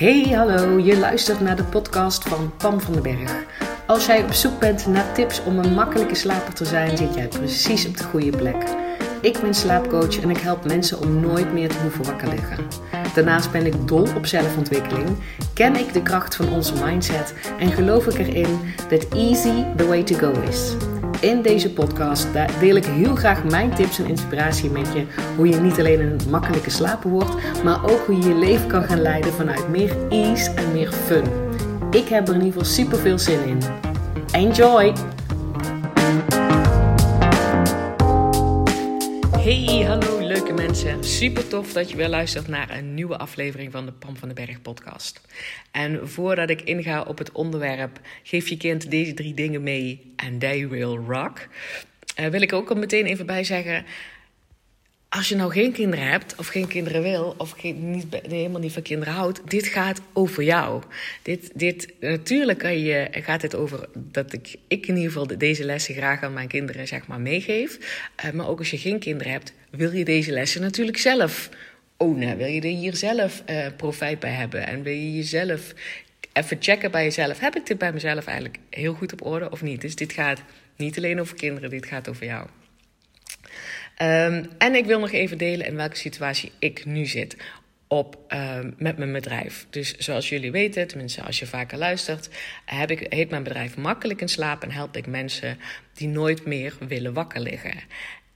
Hey, 0.00 0.22
hallo, 0.22 0.78
je 0.78 0.98
luistert 0.98 1.40
naar 1.40 1.56
de 1.56 1.64
podcast 1.64 2.28
van 2.28 2.52
Pam 2.56 2.80
van 2.80 2.92
den 2.92 3.02
Berg. 3.02 3.44
Als 3.86 4.06
jij 4.06 4.22
op 4.22 4.32
zoek 4.32 4.58
bent 4.58 4.86
naar 4.86 5.12
tips 5.14 5.42
om 5.44 5.58
een 5.58 5.74
makkelijke 5.74 6.14
slaper 6.14 6.54
te 6.54 6.64
zijn, 6.64 6.96
zit 6.96 7.14
jij 7.14 7.28
precies 7.28 7.86
op 7.86 7.96
de 7.96 8.04
goede 8.04 8.36
plek. 8.36 8.56
Ik 9.20 9.40
ben 9.40 9.54
slaapcoach 9.54 10.20
en 10.20 10.30
ik 10.30 10.36
help 10.36 10.64
mensen 10.64 11.00
om 11.00 11.20
nooit 11.20 11.52
meer 11.52 11.68
te 11.68 11.78
hoeven 11.82 12.04
wakker 12.04 12.28
liggen. 12.28 12.66
Daarnaast 13.14 13.52
ben 13.52 13.66
ik 13.66 13.88
dol 13.88 14.08
op 14.16 14.26
zelfontwikkeling, 14.26 15.08
ken 15.54 15.76
ik 15.76 15.92
de 15.92 16.02
kracht 16.02 16.36
van 16.36 16.52
onze 16.52 16.84
mindset 16.84 17.34
en 17.58 17.72
geloof 17.72 18.06
ik 18.06 18.18
erin 18.18 18.58
dat 18.88 19.08
easy 19.08 19.64
the 19.76 19.86
way 19.86 20.02
to 20.02 20.16
go 20.16 20.32
is. 20.48 20.76
In 21.20 21.42
deze 21.42 21.72
podcast 21.72 22.26
deel 22.60 22.76
ik 22.76 22.84
heel 22.84 23.14
graag 23.14 23.44
mijn 23.44 23.74
tips 23.74 23.98
en 23.98 24.06
inspiratie 24.06 24.70
met 24.70 24.92
je. 24.92 25.04
Hoe 25.36 25.48
je 25.48 25.56
niet 25.56 25.78
alleen 25.78 26.00
een 26.00 26.18
makkelijke 26.30 26.70
slaper 26.70 27.10
wordt, 27.10 27.62
maar 27.64 27.90
ook 27.90 28.06
hoe 28.06 28.16
je 28.16 28.28
je 28.28 28.34
leven 28.34 28.66
kan 28.66 28.82
gaan 28.82 29.00
leiden 29.00 29.32
vanuit 29.32 29.68
meer 29.68 29.96
ease 30.08 30.50
en 30.50 30.72
meer 30.72 30.92
fun. 30.92 31.24
Ik 31.90 32.08
heb 32.08 32.28
er 32.28 32.34
in 32.34 32.40
ieder 32.42 32.60
geval 32.60 32.74
super 32.74 32.98
veel 32.98 33.18
zin 33.18 33.44
in. 33.46 33.58
Enjoy! 34.32 34.92
Hey, 39.30 39.84
hallo 39.86 40.09
Super 41.00 41.48
tof 41.48 41.72
dat 41.72 41.90
je 41.90 41.96
weer 41.96 42.08
luistert 42.08 42.48
naar 42.48 42.70
een 42.70 42.94
nieuwe 42.94 43.16
aflevering 43.16 43.72
van 43.72 43.86
de 43.86 43.92
Pam 43.92 44.16
van 44.16 44.28
den 44.28 44.46
Berg 44.46 44.62
podcast. 44.62 45.20
En 45.70 46.08
voordat 46.08 46.50
ik 46.50 46.62
inga 46.62 47.02
op 47.02 47.18
het 47.18 47.32
onderwerp, 47.32 48.00
geef 48.22 48.48
je 48.48 48.56
kind 48.56 48.90
deze 48.90 49.14
drie 49.14 49.34
dingen 49.34 49.62
mee 49.62 50.12
en 50.16 50.38
they 50.38 50.68
will 50.68 50.96
rock. 51.08 51.48
Uh, 52.20 52.26
wil 52.26 52.40
ik 52.40 52.52
ook 52.52 52.70
al 52.70 52.76
meteen 52.76 53.06
even 53.06 53.26
bij 53.26 53.44
zeggen, 53.44 53.84
als 55.10 55.28
je 55.28 55.36
nou 55.36 55.52
geen 55.52 55.72
kinderen 55.72 56.06
hebt, 56.06 56.34
of 56.36 56.46
geen 56.46 56.66
kinderen 56.66 57.02
wil, 57.02 57.34
of 57.38 57.50
geen, 57.50 57.90
niet, 57.90 58.06
helemaal 58.28 58.60
niet 58.60 58.72
van 58.72 58.82
kinderen 58.82 59.14
houdt, 59.14 59.40
dit 59.44 59.66
gaat 59.66 60.00
over 60.12 60.42
jou. 60.42 60.82
Dit, 61.22 61.50
dit, 61.54 61.92
natuurlijk 62.00 62.58
kan 62.58 62.78
je, 62.78 63.08
gaat 63.10 63.42
het 63.42 63.54
over 63.54 63.88
dat 63.94 64.32
ik, 64.32 64.56
ik 64.68 64.86
in 64.86 64.96
ieder 64.96 65.12
geval 65.12 65.38
deze 65.38 65.64
lessen 65.64 65.94
graag 65.94 66.22
aan 66.22 66.32
mijn 66.32 66.48
kinderen 66.48 66.86
zeg 66.86 67.06
maar, 67.06 67.20
meegeef. 67.20 67.78
Uh, 68.24 68.30
maar 68.30 68.48
ook 68.48 68.58
als 68.58 68.70
je 68.70 68.78
geen 68.78 68.98
kinderen 68.98 69.32
hebt, 69.32 69.52
wil 69.70 69.92
je 69.92 70.04
deze 70.04 70.32
lessen 70.32 70.60
natuurlijk 70.60 70.98
zelf 70.98 71.48
ownen. 71.96 72.36
Wil 72.36 72.46
je 72.46 72.60
er 72.60 72.68
hier 72.68 72.96
zelf 72.96 73.42
uh, 73.50 73.66
profijt 73.76 74.18
bij 74.18 74.32
hebben? 74.32 74.66
En 74.66 74.82
wil 74.82 74.92
je 74.92 75.14
jezelf 75.14 75.74
even 76.32 76.56
checken 76.60 76.90
bij 76.90 77.04
jezelf. 77.04 77.38
Heb 77.38 77.56
ik 77.56 77.66
dit 77.66 77.78
bij 77.78 77.92
mezelf 77.92 78.26
eigenlijk 78.26 78.58
heel 78.70 78.94
goed 78.94 79.12
op 79.12 79.26
orde 79.26 79.50
of 79.50 79.62
niet? 79.62 79.80
Dus 79.80 79.94
dit 79.94 80.12
gaat 80.12 80.42
niet 80.76 80.96
alleen 80.96 81.20
over 81.20 81.36
kinderen, 81.36 81.70
dit 81.70 81.86
gaat 81.86 82.08
over 82.08 82.26
jou. 82.26 82.46
Um, 84.02 84.48
en 84.58 84.74
ik 84.74 84.86
wil 84.86 84.98
nog 84.98 85.12
even 85.12 85.38
delen 85.38 85.66
in 85.66 85.76
welke 85.76 85.96
situatie 85.96 86.52
ik 86.58 86.84
nu 86.84 87.06
zit 87.06 87.36
op, 87.88 88.18
um, 88.28 88.74
met 88.78 88.98
mijn 88.98 89.12
bedrijf. 89.12 89.66
Dus 89.70 89.96
zoals 89.96 90.28
jullie 90.28 90.50
weten, 90.50 90.86
tenminste 90.86 91.22
als 91.22 91.38
je 91.38 91.46
vaker 91.46 91.78
luistert, 91.78 92.28
heb 92.64 92.90
ik, 92.90 93.12
heet 93.12 93.30
mijn 93.30 93.42
bedrijf 93.42 93.76
Makkelijk 93.76 94.20
in 94.20 94.28
Slaap 94.28 94.62
en 94.62 94.70
help 94.70 94.96
ik 94.96 95.06
mensen 95.06 95.58
die 95.94 96.08
nooit 96.08 96.46
meer 96.46 96.74
willen 96.88 97.12
wakker 97.12 97.40
liggen. 97.40 97.74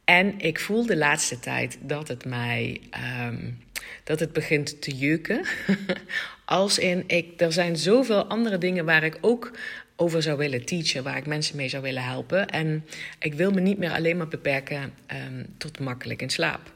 En 0.05 0.34
ik 0.39 0.61
voel 0.61 0.87
de 0.87 0.97
laatste 0.97 1.41
tijd 1.41 1.78
dat 1.81 2.09
het 2.09 2.25
mij 2.25 2.81
um, 3.27 3.59
dat 4.05 4.21
het 4.21 4.33
begint 4.33 4.83
te 4.83 4.97
jeuken. 4.97 5.45
Als 6.45 6.78
in, 6.78 7.05
ik, 7.06 7.41
er 7.41 7.53
zijn 7.53 7.77
zoveel 7.77 8.25
andere 8.25 8.59
dingen 8.59 8.84
waar 8.84 9.05
ik 9.05 9.19
ook 9.21 9.51
over 9.97 10.23
zou 10.23 10.39
willen 10.39 10.64
teachen, 10.64 11.03
waar 11.03 11.17
ik 11.17 11.27
mensen 11.27 11.56
mee 11.56 11.69
zou 11.69 11.83
willen 11.83 12.05
helpen. 12.05 12.48
En 12.48 12.84
ik 13.19 13.34
wil 13.34 13.50
me 13.50 13.61
niet 13.61 13.78
meer 13.78 13.91
alleen 13.91 14.17
maar 14.17 14.28
beperken 14.28 14.95
um, 15.27 15.47
tot 15.59 15.78
makkelijk 15.78 16.23
in 16.23 16.31
slaap. 16.31 16.73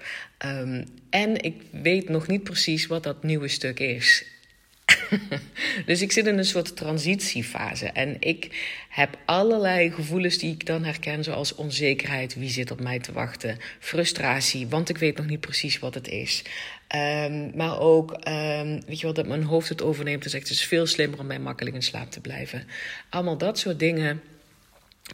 Um, 0.46 0.84
en 1.10 1.42
ik 1.42 1.62
weet 1.70 2.08
nog 2.08 2.26
niet 2.26 2.42
precies 2.42 2.86
wat 2.86 3.02
dat 3.02 3.22
nieuwe 3.22 3.48
stuk 3.48 3.80
is. 3.80 4.24
dus 5.86 6.02
ik 6.02 6.12
zit 6.12 6.26
in 6.26 6.38
een 6.38 6.44
soort 6.44 6.76
transitiefase. 6.76 7.86
En 7.86 8.16
ik 8.20 8.48
heb 8.88 9.18
allerlei 9.24 9.90
gevoelens 9.90 10.38
die 10.38 10.52
ik 10.52 10.66
dan 10.66 10.84
herken, 10.84 11.24
zoals 11.24 11.54
onzekerheid, 11.54 12.34
wie 12.34 12.50
zit 12.50 12.70
op 12.70 12.80
mij 12.80 12.98
te 12.98 13.12
wachten, 13.12 13.58
frustratie, 13.78 14.66
want 14.66 14.88
ik 14.88 14.98
weet 14.98 15.16
nog 15.16 15.26
niet 15.26 15.40
precies 15.40 15.78
wat 15.78 15.94
het 15.94 16.08
is. 16.08 16.42
Um, 16.94 17.56
maar 17.56 17.80
ook, 17.80 18.10
um, 18.12 18.82
weet 18.86 19.00
je 19.00 19.02
wel, 19.02 19.12
dat 19.12 19.26
mijn 19.26 19.42
hoofd 19.42 19.68
het 19.68 19.82
overneemt 19.82 20.24
en 20.24 20.30
zegt: 20.30 20.48
het 20.48 20.52
is 20.52 20.64
veel 20.64 20.86
slimmer 20.86 21.18
om 21.18 21.26
mij 21.26 21.38
makkelijk 21.38 21.76
in 21.76 21.82
slaap 21.82 22.10
te 22.10 22.20
blijven. 22.20 22.66
Allemaal 23.08 23.38
dat 23.38 23.58
soort 23.58 23.78
dingen. 23.78 24.22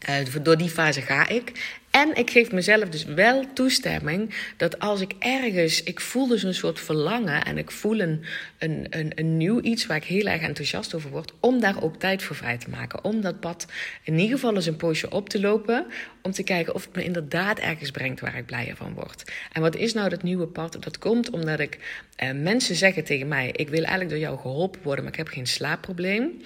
Uh, 0.09 0.43
door 0.43 0.57
die 0.57 0.69
fase 0.69 1.01
ga 1.01 1.29
ik. 1.29 1.53
En 1.95 2.15
ik 2.15 2.31
geef 2.31 2.53
mezelf 2.53 2.89
dus 2.89 3.05
wel 3.05 3.53
toestemming 3.53 4.35
dat 4.57 4.79
als 4.79 5.01
ik 5.01 5.13
ergens, 5.19 5.83
ik 5.83 6.01
voel 6.01 6.27
dus 6.27 6.43
een 6.43 6.55
soort 6.55 6.81
verlangen 6.81 7.45
en 7.45 7.59
ik 7.59 7.71
voel 7.71 8.01
een, 8.01 8.25
een, 8.59 8.87
een, 8.91 9.13
een 9.15 9.37
nieuw 9.37 9.61
iets 9.61 9.87
waar 9.87 9.97
ik 9.97 10.05
heel 10.05 10.27
erg 10.27 10.43
enthousiast 10.43 10.95
over 10.95 11.11
word, 11.11 11.33
om 11.41 11.61
daar 11.61 11.83
ook 11.83 11.97
tijd 11.97 12.23
voor 12.23 12.37
vrij 12.37 12.59
te 12.59 12.71
maken. 12.71 13.05
Om 13.05 13.21
dat 13.21 13.41
pad 13.41 13.67
in 14.03 14.19
ieder 14.19 14.35
geval 14.35 14.55
eens 14.55 14.67
een 14.67 14.77
poosje 14.77 15.11
op 15.11 15.29
te 15.29 15.41
lopen, 15.41 15.87
om 16.23 16.33
te 16.33 16.43
kijken 16.43 16.75
of 16.75 16.85
het 16.85 16.95
me 16.95 17.05
inderdaad 17.05 17.59
ergens 17.59 17.91
brengt 17.91 18.21
waar 18.21 18.37
ik 18.37 18.47
blijer 18.47 18.77
van 18.77 18.95
word. 18.95 19.33
En 19.53 19.61
wat 19.61 19.77
is 19.77 19.93
nou 19.93 20.09
dat 20.09 20.23
nieuwe 20.23 20.47
pad? 20.47 20.77
Dat 20.81 20.99
komt 20.99 21.31
omdat 21.31 21.61
ik, 21.61 21.79
eh, 22.17 22.33
mensen 22.33 22.75
zeggen 22.75 23.05
tegen 23.05 23.29
mij, 23.29 23.51
ik 23.53 23.69
wil 23.69 23.81
eigenlijk 23.81 24.11
door 24.11 24.19
jou 24.19 24.39
geholpen 24.39 24.81
worden, 24.83 25.05
maar 25.05 25.13
ik 25.13 25.19
heb 25.19 25.29
geen 25.29 25.47
slaapprobleem. 25.47 26.43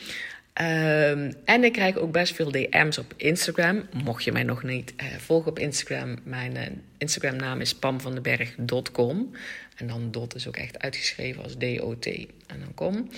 Um, 0.61 1.33
en 1.45 1.65
ik 1.65 1.73
krijg 1.73 1.97
ook 1.97 2.13
best 2.13 2.35
veel 2.35 2.51
DM's 2.51 2.99
op 2.99 3.15
Instagram. 3.17 3.83
Mocht 4.05 4.25
je 4.25 4.33
mij 4.33 4.43
nog 4.43 4.63
niet 4.63 4.95
uh, 4.97 5.07
volgen 5.07 5.51
op 5.51 5.59
Instagram, 5.59 6.19
mijn 6.25 6.57
uh, 6.57 6.63
Instagram 6.99 7.37
naam 7.37 7.61
is 7.61 7.75
pamvandenberg.com. 7.75 9.31
En 9.77 9.87
dan 9.87 10.11
dot 10.11 10.35
is 10.35 10.49
ook 10.49 10.57
echt 10.57 10.79
uitgeschreven 10.79 11.43
als 11.43 11.55
D-O-T. 11.55 12.07
En 12.47 12.61
dan 12.61 12.75
kom. 12.75 13.11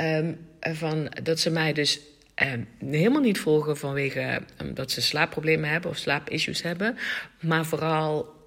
Um, 0.00 0.38
van, 0.60 1.12
dat 1.22 1.40
ze 1.40 1.50
mij 1.50 1.72
dus 1.72 2.00
um, 2.52 2.68
helemaal 2.90 3.20
niet 3.20 3.38
volgen 3.38 3.76
vanwege 3.76 4.42
dat 4.74 4.90
ze 4.90 5.02
slaapproblemen 5.02 5.70
hebben 5.70 5.90
of 5.90 5.96
slaapissues 5.96 6.62
hebben. 6.62 6.96
Maar 7.40 7.64
vooral 7.64 8.40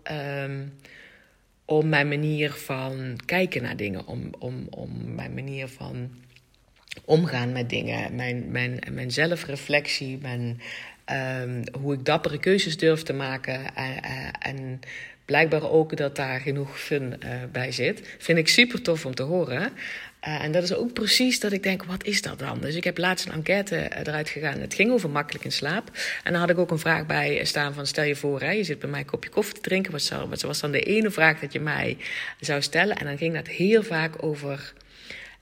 om 1.65 1.89
mijn 1.89 2.07
manier 2.07 2.51
van 2.51 3.19
kijken 3.25 3.61
naar 3.61 3.77
dingen. 3.77 4.07
Om, 4.07 4.29
om, 4.39 4.67
om 4.69 5.13
mijn 5.15 5.33
manier 5.33 5.67
van 5.67 6.09
omgaan 7.05 7.51
met 7.51 7.69
dingen. 7.69 8.15
Mijn, 8.15 8.51
mijn, 8.51 8.79
mijn 8.91 9.11
zelfreflectie, 9.11 10.17
mijn, 10.21 10.61
um, 11.41 11.63
hoe 11.81 11.93
ik 11.93 12.05
dappere 12.05 12.39
keuzes 12.39 12.77
durf 12.77 13.03
te 13.03 13.13
maken. 13.13 13.75
En, 13.75 13.91
uh, 14.05 14.27
en 14.39 14.79
blijkbaar 15.25 15.69
ook 15.71 15.97
dat 15.97 16.15
daar 16.15 16.39
genoeg 16.39 16.79
fun 16.79 17.13
uh, 17.23 17.29
bij 17.51 17.71
zit. 17.71 18.15
Vind 18.17 18.37
ik 18.37 18.47
super 18.47 18.81
tof 18.81 19.05
om 19.05 19.15
te 19.15 19.23
horen. 19.23 19.71
En 20.19 20.51
dat 20.51 20.63
is 20.63 20.73
ook 20.73 20.93
precies 20.93 21.39
dat 21.39 21.51
ik 21.51 21.63
denk, 21.63 21.83
wat 21.83 22.03
is 22.03 22.21
dat 22.21 22.39
dan? 22.39 22.59
Dus 22.59 22.75
ik 22.75 22.83
heb 22.83 22.97
laatst 22.97 23.25
een 23.25 23.31
enquête 23.31 23.89
eruit 24.05 24.29
gegaan. 24.29 24.59
Het 24.59 24.73
ging 24.73 24.91
over 24.91 25.09
makkelijk 25.09 25.45
in 25.45 25.51
slaap. 25.51 25.91
En 26.23 26.31
dan 26.31 26.41
had 26.41 26.49
ik 26.49 26.57
ook 26.57 26.71
een 26.71 26.79
vraag 26.79 27.05
bij 27.05 27.45
staan 27.45 27.73
van... 27.73 27.87
stel 27.87 28.03
je 28.03 28.15
voor, 28.15 28.43
je 28.45 28.63
zit 28.63 28.79
bij 28.79 28.89
mij 28.89 28.99
een 28.99 29.05
kopje 29.05 29.29
koffie 29.29 29.53
te 29.53 29.61
drinken. 29.61 29.91
Wat, 29.91 30.01
zou, 30.01 30.29
wat 30.29 30.41
was 30.41 30.59
dan 30.59 30.71
de 30.71 30.79
ene 30.79 31.11
vraag 31.11 31.39
dat 31.39 31.53
je 31.53 31.59
mij 31.59 31.97
zou 32.39 32.61
stellen? 32.61 32.97
En 32.97 33.05
dan 33.05 33.17
ging 33.17 33.33
dat 33.33 33.47
heel 33.47 33.83
vaak 33.83 34.23
over 34.23 34.73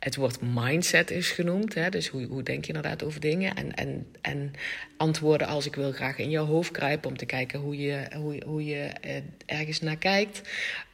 het 0.03 0.15
woord 0.15 0.41
mindset 0.41 1.11
is 1.11 1.31
genoemd. 1.31 1.73
Hè? 1.73 1.89
Dus 1.89 2.07
hoe, 2.07 2.25
hoe 2.25 2.43
denk 2.43 2.65
je 2.65 2.73
inderdaad 2.73 3.03
over 3.03 3.19
dingen? 3.19 3.55
En, 3.55 3.73
en, 3.73 4.07
en 4.21 4.53
antwoorden 4.97 5.47
als 5.47 5.65
ik 5.65 5.75
wil 5.75 5.91
graag 5.91 6.17
in 6.17 6.29
jouw 6.29 6.45
hoofd 6.45 6.71
kruipen 6.71 7.09
om 7.09 7.17
te 7.17 7.25
kijken 7.25 7.59
hoe 7.59 7.77
je, 7.77 8.07
hoe, 8.15 8.41
hoe 8.45 8.65
je 8.65 8.81
eh, 9.01 9.15
ergens 9.45 9.81
naar 9.81 9.97
kijkt. 9.97 10.41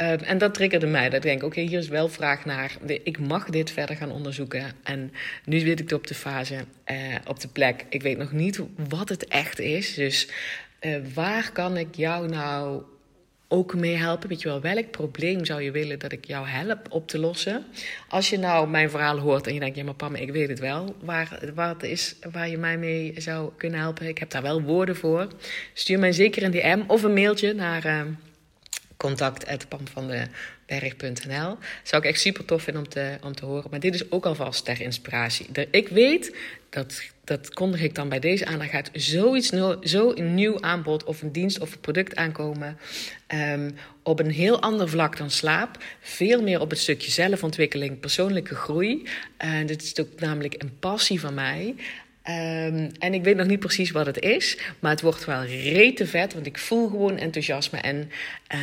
Uh, 0.01 0.29
en 0.29 0.37
dat 0.37 0.53
triggerde 0.53 0.87
mij. 0.87 1.05
Dat 1.05 1.13
ik 1.13 1.21
denk, 1.21 1.43
oké, 1.43 1.61
hier 1.61 1.79
is 1.79 1.87
wel 1.87 2.09
vraag 2.09 2.45
naar. 2.45 2.77
Ik 3.03 3.19
mag 3.19 3.49
dit 3.49 3.71
verder 3.71 3.95
gaan 3.95 4.11
onderzoeken. 4.11 4.71
En 4.83 5.11
nu 5.45 5.59
zit 5.59 5.79
ik 5.79 5.91
op 5.91 6.07
de 6.07 6.15
fase, 6.15 6.55
uh, 6.91 6.97
op 7.27 7.39
de 7.39 7.47
plek. 7.47 7.85
Ik 7.89 8.01
weet 8.01 8.17
nog 8.17 8.31
niet 8.31 8.59
wat 8.89 9.09
het 9.09 9.27
echt 9.27 9.59
is. 9.59 9.93
Dus 9.93 10.27
uh, 10.81 10.97
waar 11.13 11.51
kan 11.51 11.77
ik 11.77 11.95
jou 11.95 12.27
nou 12.27 12.83
ook 13.51 13.75
mee 13.75 13.95
helpen. 13.95 14.29
Weet 14.29 14.41
je 14.41 14.47
wel, 14.47 14.61
welk 14.61 14.91
probleem 14.91 15.45
zou 15.45 15.61
je 15.61 15.71
willen 15.71 15.99
dat 15.99 16.11
ik 16.11 16.25
jou 16.25 16.47
help 16.47 16.87
op 16.89 17.07
te 17.07 17.19
lossen? 17.19 17.65
Als 18.07 18.29
je 18.29 18.37
nou 18.37 18.69
mijn 18.69 18.89
verhaal 18.89 19.17
hoort 19.17 19.47
en 19.47 19.53
je 19.53 19.59
denkt, 19.59 19.75
ja 19.75 19.83
maar 19.83 19.93
Pam, 19.93 20.15
ik 20.15 20.31
weet 20.31 20.49
het 20.49 20.59
wel. 20.59 20.95
Waar, 20.99 21.39
wat 21.55 21.83
is 21.83 22.15
waar 22.31 22.49
je 22.49 22.57
mij 22.57 22.77
mee 22.77 23.13
zou 23.17 23.51
kunnen 23.57 23.79
helpen? 23.79 24.07
Ik 24.07 24.17
heb 24.17 24.29
daar 24.29 24.41
wel 24.41 24.61
woorden 24.61 24.95
voor. 24.95 25.27
Stuur 25.73 25.99
mij 25.99 26.11
zeker 26.11 26.43
een 26.43 26.51
DM 26.51 26.81
of 26.87 27.03
een 27.03 27.13
mailtje 27.13 27.53
naar 27.53 27.85
uh. 27.85 28.01
Zou 31.83 32.03
ik 32.03 32.09
echt 32.09 32.19
super 32.19 32.45
tof 32.45 32.63
vinden 32.63 32.83
om 32.83 32.89
te, 32.89 33.17
om 33.23 33.35
te 33.35 33.45
horen. 33.45 33.69
Maar 33.69 33.79
dit 33.79 33.93
is 33.93 34.11
ook 34.11 34.25
alvast 34.25 34.65
ter 34.65 34.81
inspiratie. 34.81 35.47
Ik 35.71 35.87
weet 35.87 36.35
dat 36.69 37.01
dat 37.29 37.53
kondig 37.53 37.81
ik 37.81 37.95
dan 37.95 38.09
bij 38.09 38.19
deze 38.19 38.45
aan. 38.45 38.61
Er 38.61 38.67
gaat 38.67 38.89
zoiets, 38.93 39.51
zo 39.81 40.11
een 40.15 40.33
nieuw 40.33 40.61
aanbod 40.61 41.03
of 41.03 41.21
een 41.21 41.31
dienst 41.31 41.59
of 41.59 41.73
een 41.73 41.79
product 41.79 42.15
aankomen. 42.15 42.77
Um, 43.53 43.75
op 44.03 44.19
een 44.19 44.31
heel 44.31 44.61
ander 44.61 44.89
vlak 44.89 45.17
dan 45.17 45.31
slaap. 45.31 45.83
Veel 45.99 46.41
meer 46.41 46.61
op 46.61 46.69
het 46.69 46.79
stukje 46.79 47.11
zelfontwikkeling, 47.11 47.99
persoonlijke 47.99 48.55
groei. 48.55 49.07
Dit 49.65 49.83
is 49.83 49.99
ook 49.99 50.19
namelijk 50.19 50.55
een 50.57 50.79
passie 50.79 51.19
van 51.19 51.33
mij. 51.33 51.75
Um, 52.29 52.91
en 52.99 53.13
ik 53.13 53.23
weet 53.23 53.35
nog 53.35 53.47
niet 53.47 53.59
precies 53.59 53.91
wat 53.91 54.05
het 54.05 54.19
is, 54.19 54.57
maar 54.79 54.91
het 54.91 55.01
wordt 55.01 55.25
wel 55.25 55.43
rete 55.45 56.07
vet, 56.07 56.33
want 56.33 56.45
ik 56.45 56.57
voel 56.57 56.89
gewoon 56.89 57.17
enthousiasme. 57.17 57.77
En 57.77 58.11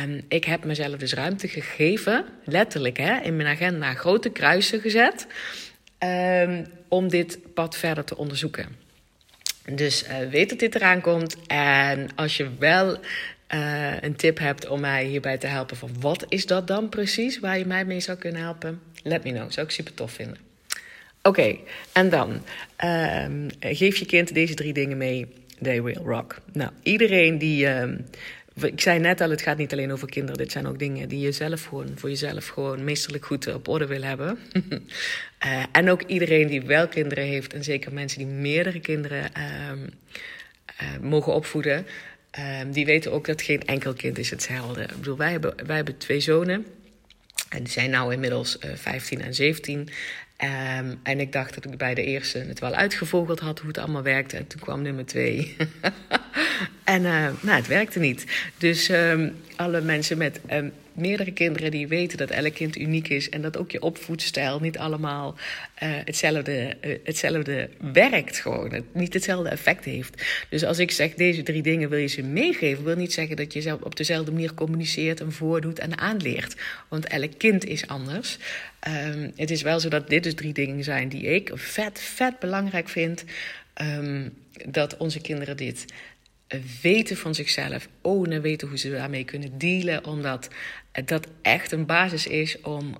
um, 0.03 0.21
ik 0.27 0.43
heb 0.43 0.65
mezelf 0.65 0.95
dus 0.95 1.13
ruimte 1.13 1.47
gegeven, 1.47 2.25
letterlijk 2.43 2.97
hè, 2.97 3.19
in 3.21 3.35
mijn 3.35 3.47
agenda 3.47 3.93
grote 3.93 4.29
kruisen 4.29 4.81
gezet. 4.81 5.27
Ehm, 5.97 6.65
om 6.87 7.09
dit 7.09 7.53
pad 7.53 7.77
verder 7.77 8.03
te 8.03 8.17
onderzoeken. 8.17 8.75
Dus 9.75 10.03
uh, 10.03 10.29
weet 10.29 10.49
dat 10.49 10.59
dit 10.59 10.75
eraan 10.75 11.01
komt. 11.01 11.37
En 11.47 12.09
als 12.15 12.37
je 12.37 12.49
wel 12.59 12.97
uh, 13.53 14.01
een 14.01 14.15
tip 14.15 14.37
hebt 14.39 14.67
om 14.67 14.79
mij 14.79 15.05
hierbij 15.05 15.37
te 15.37 15.47
helpen 15.47 15.77
van 15.77 15.89
wat 15.99 16.25
is 16.29 16.45
dat 16.45 16.67
dan 16.67 16.89
precies 16.89 17.39
waar 17.39 17.57
je 17.57 17.65
mij 17.65 17.85
mee 17.85 17.99
zou 17.99 18.17
kunnen 18.17 18.41
helpen, 18.41 18.81
let 19.03 19.23
me 19.23 19.31
know. 19.31 19.51
Zou 19.51 19.65
ik 19.65 19.71
super 19.71 19.93
tof 19.93 20.11
vinden. 20.11 20.37
Oké, 21.21 21.57
en 21.91 22.09
dan 22.09 22.41
um, 22.83 23.47
geef 23.59 23.97
je 23.97 24.05
kind 24.05 24.33
deze 24.33 24.53
drie 24.53 24.73
dingen 24.73 24.97
mee. 24.97 25.27
They 25.61 25.81
will 25.81 25.99
rock. 26.03 26.37
Nou, 26.53 26.71
iedereen 26.83 27.37
die. 27.37 27.67
Um, 27.67 28.05
ik 28.63 28.81
zei 28.81 28.99
net 28.99 29.21
al, 29.21 29.29
het 29.29 29.41
gaat 29.41 29.57
niet 29.57 29.71
alleen 29.71 29.91
over 29.91 30.09
kinderen. 30.09 30.37
Dit 30.37 30.51
zijn 30.51 30.67
ook 30.67 30.79
dingen 30.79 31.09
die 31.09 31.19
je 31.19 31.31
zelf 31.31 31.63
gewoon 31.63 31.91
voor 31.95 32.09
jezelf 32.09 32.47
gewoon 32.47 32.83
meesterlijk 32.83 33.25
goed 33.25 33.53
op 33.53 33.67
orde 33.67 33.85
wil 33.85 34.01
hebben. 34.01 34.39
uh, 35.45 35.63
en 35.71 35.89
ook 35.89 36.01
iedereen 36.01 36.47
die 36.47 36.61
wel 36.61 36.87
kinderen 36.87 37.23
heeft, 37.23 37.53
en 37.53 37.63
zeker 37.63 37.93
mensen 37.93 38.17
die 38.17 38.27
meerdere 38.27 38.79
kinderen 38.79 39.31
um, 39.69 39.89
uh, 40.81 41.09
mogen 41.09 41.33
opvoeden, 41.33 41.85
um, 42.61 42.71
die 42.71 42.85
weten 42.85 43.11
ook 43.11 43.25
dat 43.25 43.41
geen 43.41 43.65
enkel 43.65 43.93
kind 43.93 44.17
is 44.17 44.29
hetzelfde. 44.29 44.81
Ik 44.81 44.95
bedoel, 44.95 45.17
wij 45.17 45.31
hebben, 45.31 45.53
wij 45.65 45.75
hebben 45.75 45.97
twee 45.97 46.19
zonen. 46.19 46.65
En 47.49 47.63
die 47.63 47.71
zijn 47.71 47.89
nu 47.91 48.11
inmiddels 48.11 48.57
uh, 48.65 48.71
15 48.75 49.21
en 49.21 49.33
17. 49.33 49.79
Um, 49.79 50.99
en 51.03 51.19
ik 51.19 51.31
dacht 51.31 51.53
dat 51.53 51.65
ik 51.65 51.77
bij 51.77 51.93
de 51.93 52.03
eerste 52.03 52.37
het 52.37 52.59
wel 52.59 52.73
uitgevogeld 52.73 53.39
had 53.39 53.59
hoe 53.59 53.67
het 53.67 53.77
allemaal 53.77 54.03
werkte. 54.03 54.37
En 54.37 54.47
toen 54.47 54.61
kwam 54.61 54.81
nummer 54.81 55.05
twee. 55.05 55.55
en 56.83 57.01
uh, 57.01 57.27
nou, 57.41 57.57
het 57.57 57.67
werkte 57.67 57.99
niet. 57.99 58.25
Dus 58.57 58.89
um, 58.89 59.35
alle 59.55 59.81
mensen 59.81 60.17
met 60.17 60.39
um, 60.51 60.71
meerdere 60.97 61.31
kinderen 61.31 61.71
die 61.71 61.87
weten 61.87 62.17
dat 62.17 62.29
elk 62.29 62.53
kind 62.53 62.77
uniek 62.77 63.07
is. 63.07 63.29
En 63.29 63.41
dat 63.41 63.57
ook 63.57 63.71
je 63.71 63.81
opvoedstijl 63.81 64.59
niet 64.59 64.77
allemaal 64.77 65.35
uh, 65.83 65.89
hetzelfde, 66.03 66.77
uh, 66.81 66.95
hetzelfde 67.03 67.69
werkt 67.93 68.39
gewoon. 68.39 68.73
Het 68.73 68.83
niet 68.93 69.13
hetzelfde 69.13 69.49
effect 69.49 69.85
heeft. 69.85 70.23
Dus 70.49 70.63
als 70.63 70.79
ik 70.79 70.91
zeg 70.91 71.13
deze 71.13 71.43
drie 71.43 71.61
dingen 71.61 71.89
wil 71.89 71.99
je 71.99 72.07
ze 72.07 72.23
meegeven. 72.23 72.83
Wil 72.83 72.95
niet 72.95 73.13
zeggen 73.13 73.35
dat 73.35 73.53
je 73.53 73.61
zelf 73.61 73.81
op 73.81 73.95
dezelfde 73.95 74.31
manier 74.31 74.53
communiceert 74.53 75.19
en 75.19 75.31
voordoet 75.31 75.79
en 75.79 75.97
aanleert. 75.97 76.55
Want 76.87 77.05
elk 77.05 77.31
kind 77.37 77.65
is 77.65 77.87
anders. 77.87 78.37
Um, 79.13 79.31
het 79.35 79.51
is 79.51 79.61
wel 79.61 79.79
zo 79.79 79.89
dat 79.89 80.09
dit 80.09 80.23
dus 80.23 80.35
drie 80.35 80.53
dingen 80.53 80.83
zijn 80.83 81.09
die 81.09 81.23
ik 81.23 81.51
vet, 81.53 81.99
vet 81.99 82.39
belangrijk 82.39 82.89
vind. 82.89 83.23
Dat 84.65 84.97
onze 84.97 85.21
kinderen 85.21 85.57
dit 85.57 85.85
weten 86.81 87.17
van 87.17 87.35
zichzelf, 87.35 87.87
ownen, 88.01 88.41
weten 88.41 88.67
hoe 88.67 88.77
ze 88.77 88.91
daarmee 88.91 89.23
kunnen 89.23 89.57
dealen, 89.57 90.05
omdat 90.05 90.49
dat 91.05 91.27
echt 91.41 91.71
een 91.71 91.85
basis 91.85 92.27
is 92.27 92.61
om, 92.61 92.97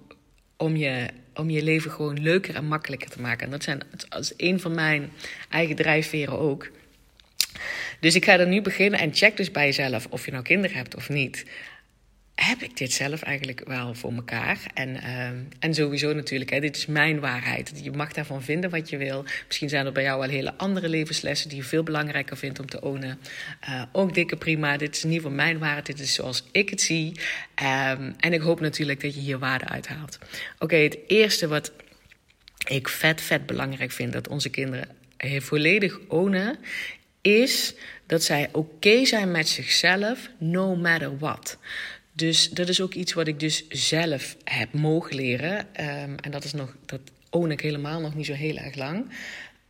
om, 0.58 0.76
je, 0.76 1.08
om 1.34 1.50
je 1.50 1.64
leven 1.64 1.92
gewoon 1.92 2.22
leuker 2.22 2.56
en 2.56 2.66
makkelijker 2.66 3.10
te 3.10 3.22
maken. 3.22 3.46
En 3.46 3.52
dat, 3.52 3.64
zijn, 3.64 3.82
dat 4.10 4.20
is 4.20 4.34
een 4.38 4.60
van 4.60 4.76
mijn 4.76 5.12
eigen 5.50 5.76
drijfveren 5.76 6.40
ook. 6.40 6.72
Dus 8.00 8.16
ik 8.16 8.26
ga 8.26 8.40
er 8.40 8.48
nu 8.48 8.62
beginnen 8.62 9.00
en 9.00 9.14
check 9.14 9.38
dus 9.38 9.52
bij 9.52 9.66
jezelf 9.66 10.08
of 10.10 10.26
je 10.26 10.32
nou 10.32 10.44
kinderen 10.44 10.78
hebt 10.78 10.96
of 10.96 11.10
niet 11.10 11.46
heb 12.46 12.62
ik 12.62 12.78
dit 12.78 12.94
zelf 12.94 13.22
eigenlijk 13.22 13.62
wel 13.66 13.94
voor 13.94 14.14
elkaar? 14.14 14.60
En, 14.74 14.90
uh, 14.90 15.30
en 15.60 15.74
sowieso 15.74 16.14
natuurlijk, 16.14 16.50
hè, 16.50 16.60
dit 16.60 16.76
is 16.76 16.86
mijn 16.86 17.20
waarheid. 17.20 17.72
Je 17.84 17.92
mag 17.92 18.14
daarvan 18.14 18.44
vinden 18.44 18.70
wat 18.70 18.90
je 18.90 18.98
wil. 18.98 19.26
Misschien 19.48 19.70
zijn 19.70 19.86
er 19.86 19.92
bij 19.92 20.04
jou 20.04 20.20
wel 20.20 20.30
hele 20.30 20.54
andere 20.58 20.90
levenslessen 20.90 21.50
die 21.50 21.58
je 21.58 21.64
veel 21.64 21.84
belangrijker 21.84 22.38
vindt 22.38 22.60
om 22.60 22.70
te 22.70 22.82
ownen. 22.82 23.20
Uh, 23.70 23.84
ook 23.92 24.14
dikke 24.14 24.36
prima. 24.36 24.78
Dit 24.78 24.96
is 24.96 25.04
ieder 25.04 25.18
geval 25.18 25.32
mijn 25.32 25.58
waarheid. 25.58 25.86
Dit 25.86 26.00
is 26.00 26.14
zoals 26.14 26.44
ik 26.52 26.70
het 26.70 26.82
zie. 26.82 27.08
Um, 27.12 28.16
en 28.20 28.34
ik 28.34 28.42
hoop 28.42 28.60
natuurlijk 28.60 29.02
dat 29.02 29.14
je 29.14 29.22
hier 29.22 29.40
waarde 29.40 29.66
uithaalt. 29.66 30.20
Oké, 30.60 30.76
het 30.76 30.98
eerste 31.08 31.48
wat 31.48 31.72
ik 32.68 32.90
vet, 32.90 33.22
vet 33.22 33.46
belangrijk 33.46 33.92
vind 33.92 34.14
dat 34.14 34.28
onze 34.28 34.50
kinderen 34.50 34.88
volledig 35.40 36.00
ownen, 36.08 36.58
is 37.22 37.76
dat 38.06 38.24
zij 38.24 38.50
oké 38.52 39.06
zijn 39.06 39.32
met 39.32 39.48
zichzelf, 39.48 40.30
no 40.38 40.76
matter 40.76 41.18
what. 41.18 41.58
Dus 42.18 42.50
dat 42.50 42.70
is 42.70 42.82
ook 42.82 42.94
iets 42.94 43.14
wat 43.14 43.28
ik 43.28 43.40
dus 43.40 43.68
zelf 43.70 44.38
heb 44.44 44.74
mogen 44.74 45.16
leren. 45.16 45.58
Um, 45.60 46.16
en 46.16 46.32
dat 46.32 46.44
is 46.44 46.54
nog, 46.54 46.76
dat 46.86 47.00
own 47.30 47.50
ik 47.52 47.62
helemaal 47.62 48.02
nog 48.02 48.16
niet 48.16 48.26
zo 48.26 48.34
heel 48.34 48.58
erg 48.58 48.76
lang. 48.76 49.10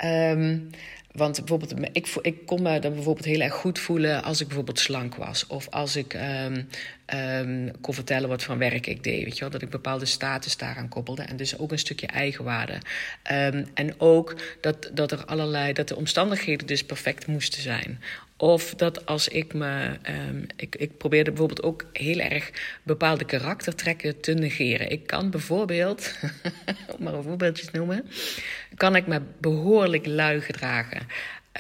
Um, 0.06 0.70
want 1.18 1.38
bijvoorbeeld, 1.38 1.90
ik, 1.92 2.08
ik 2.22 2.46
kon 2.46 2.62
me 2.62 2.80
dan 2.80 2.94
bijvoorbeeld 2.94 3.26
heel 3.26 3.40
erg 3.40 3.54
goed 3.54 3.80
voelen 3.80 4.24
als 4.24 4.42
ik 4.42 4.48
bijvoorbeeld 4.48 4.80
slank 4.80 5.16
was. 5.16 5.48
Of 5.48 5.68
als 5.70 5.96
ik 5.96 6.14
um, 6.14 6.68
um, 7.16 7.72
kon 7.82 7.94
vertellen 7.94 8.30
wat 8.30 8.44
voor 8.44 8.58
werk 8.58 8.88
ik 8.88 9.04
deed. 9.04 9.24
Weet 9.24 9.34
je 9.34 9.40
wel? 9.40 9.50
Dat 9.50 9.62
ik 9.62 9.70
bepaalde 9.70 10.06
status 10.06 10.58
daaraan 10.58 10.90
koppelde. 10.90 11.22
En 11.22 11.38
dus 11.38 11.58
ook 11.58 11.72
een 11.72 11.80
stukje 11.80 12.08
eigenwaarde. 12.08 12.74
Um, 13.32 13.66
en 13.74 14.00
ook 14.00 14.36
dat, 14.62 14.90
dat 14.94 15.12
er 15.12 15.26
allerlei, 15.26 15.74
dat 15.74 15.88
de 15.88 15.96
omstandigheden 15.96 16.68
dus 16.68 16.84
perfect 16.84 17.28
moesten 17.28 17.62
zijn. 17.62 18.00
Of 18.38 18.76
dat 18.76 19.06
als 19.06 19.28
ik 19.28 19.54
me. 19.54 19.98
Ik, 20.56 20.76
ik 20.76 20.98
probeerde 20.98 21.30
bijvoorbeeld 21.30 21.64
ook 21.64 21.86
heel 21.94 22.20
erg 22.20 22.52
bepaalde 22.84 23.26
karaktertrekken 23.26 24.20
te 24.20 24.34
negeren. 24.34 24.92
Ik 24.92 25.08
kan 25.08 25.30
bijvoorbeeld, 25.30 26.14
om 26.98 27.04
maar 27.04 27.14
een 27.14 27.24
voorbeeldje 27.24 27.66
te 27.66 27.78
noemen, 27.78 28.06
kan 28.78 28.96
ik 28.96 29.08
me 29.08 29.22
behoorlijk 29.40 30.06
lui 30.06 30.42
gedragen. 30.42 31.02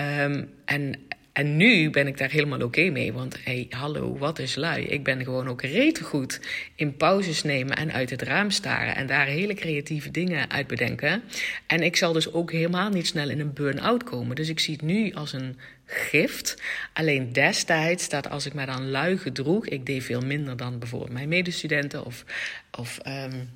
Um, 0.01 0.49
en, 0.65 0.95
en 1.33 1.57
nu 1.57 1.89
ben 1.89 2.07
ik 2.07 2.17
daar 2.17 2.29
helemaal 2.29 2.61
oké 2.61 2.89
mee. 2.89 3.13
Want 3.13 3.37
hey, 3.43 3.67
hallo, 3.69 4.17
wat 4.17 4.39
is 4.39 4.55
lui? 4.55 4.83
Ik 4.83 5.03
ben 5.03 5.23
gewoon 5.23 5.47
ook 5.47 5.61
rete 5.61 6.03
goed 6.03 6.39
in 6.75 6.95
pauzes 6.95 7.43
nemen 7.43 7.75
en 7.75 7.91
uit 7.91 8.09
het 8.09 8.21
raam 8.21 8.51
staren. 8.51 8.95
En 8.95 9.07
daar 9.07 9.25
hele 9.25 9.53
creatieve 9.53 10.11
dingen 10.11 10.49
uit 10.49 10.67
bedenken. 10.67 11.23
En 11.67 11.83
ik 11.83 11.95
zal 11.95 12.13
dus 12.13 12.33
ook 12.33 12.51
helemaal 12.51 12.89
niet 12.89 13.07
snel 13.07 13.29
in 13.29 13.39
een 13.39 13.53
burn-out 13.53 14.03
komen. 14.03 14.35
Dus 14.35 14.49
ik 14.49 14.59
zie 14.59 14.73
het 14.73 14.83
nu 14.83 15.13
als 15.13 15.33
een 15.33 15.57
gift. 15.85 16.61
Alleen 16.93 17.33
destijds, 17.33 18.09
dat 18.09 18.29
als 18.29 18.45
ik 18.45 18.53
me 18.53 18.65
dan 18.65 18.89
lui 18.89 19.17
gedroeg, 19.17 19.67
ik 19.67 19.85
deed 19.85 20.03
veel 20.03 20.21
minder 20.21 20.57
dan 20.57 20.79
bijvoorbeeld 20.79 21.11
mijn 21.11 21.29
medestudenten 21.29 22.05
of, 22.05 22.23
of 22.71 22.99
um, 23.07 23.49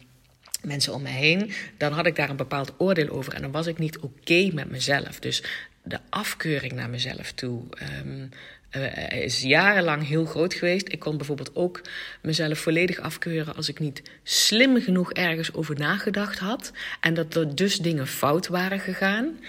mensen 0.63 0.93
om 0.93 1.01
me 1.01 1.09
heen, 1.09 1.51
dan 1.77 1.91
had 1.91 2.05
ik 2.05 2.15
daar 2.15 2.29
een 2.29 2.35
bepaald 2.35 2.73
oordeel 2.77 3.09
over 3.09 3.33
en 3.33 3.41
dan 3.41 3.51
was 3.51 3.67
ik 3.67 3.77
niet 3.77 3.99
oké 3.99 4.49
met 4.53 4.69
mezelf. 4.69 5.19
Dus 5.19 5.43
de 5.83 5.99
afkeuring 6.09 6.73
naar 6.73 6.89
mezelf 6.89 7.31
toe. 7.31 7.63
Um, 8.05 8.29
uh, 8.77 9.23
is 9.23 9.41
jarenlang 9.41 10.07
heel 10.07 10.25
groot 10.25 10.53
geweest. 10.53 10.91
Ik 10.91 10.99
kon 10.99 11.17
bijvoorbeeld 11.17 11.55
ook 11.55 11.81
mezelf 12.21 12.59
volledig 12.59 12.99
afkeuren 12.99 13.55
als 13.55 13.69
ik 13.69 13.79
niet 13.79 14.01
slim 14.23 14.81
genoeg 14.81 15.13
ergens 15.13 15.53
over 15.53 15.77
nagedacht 15.77 16.39
had. 16.39 16.71
En 16.99 17.13
dat 17.13 17.35
er 17.35 17.55
dus 17.55 17.77
dingen 17.77 18.07
fout 18.07 18.47
waren 18.47 18.79
gegaan. 18.79 19.39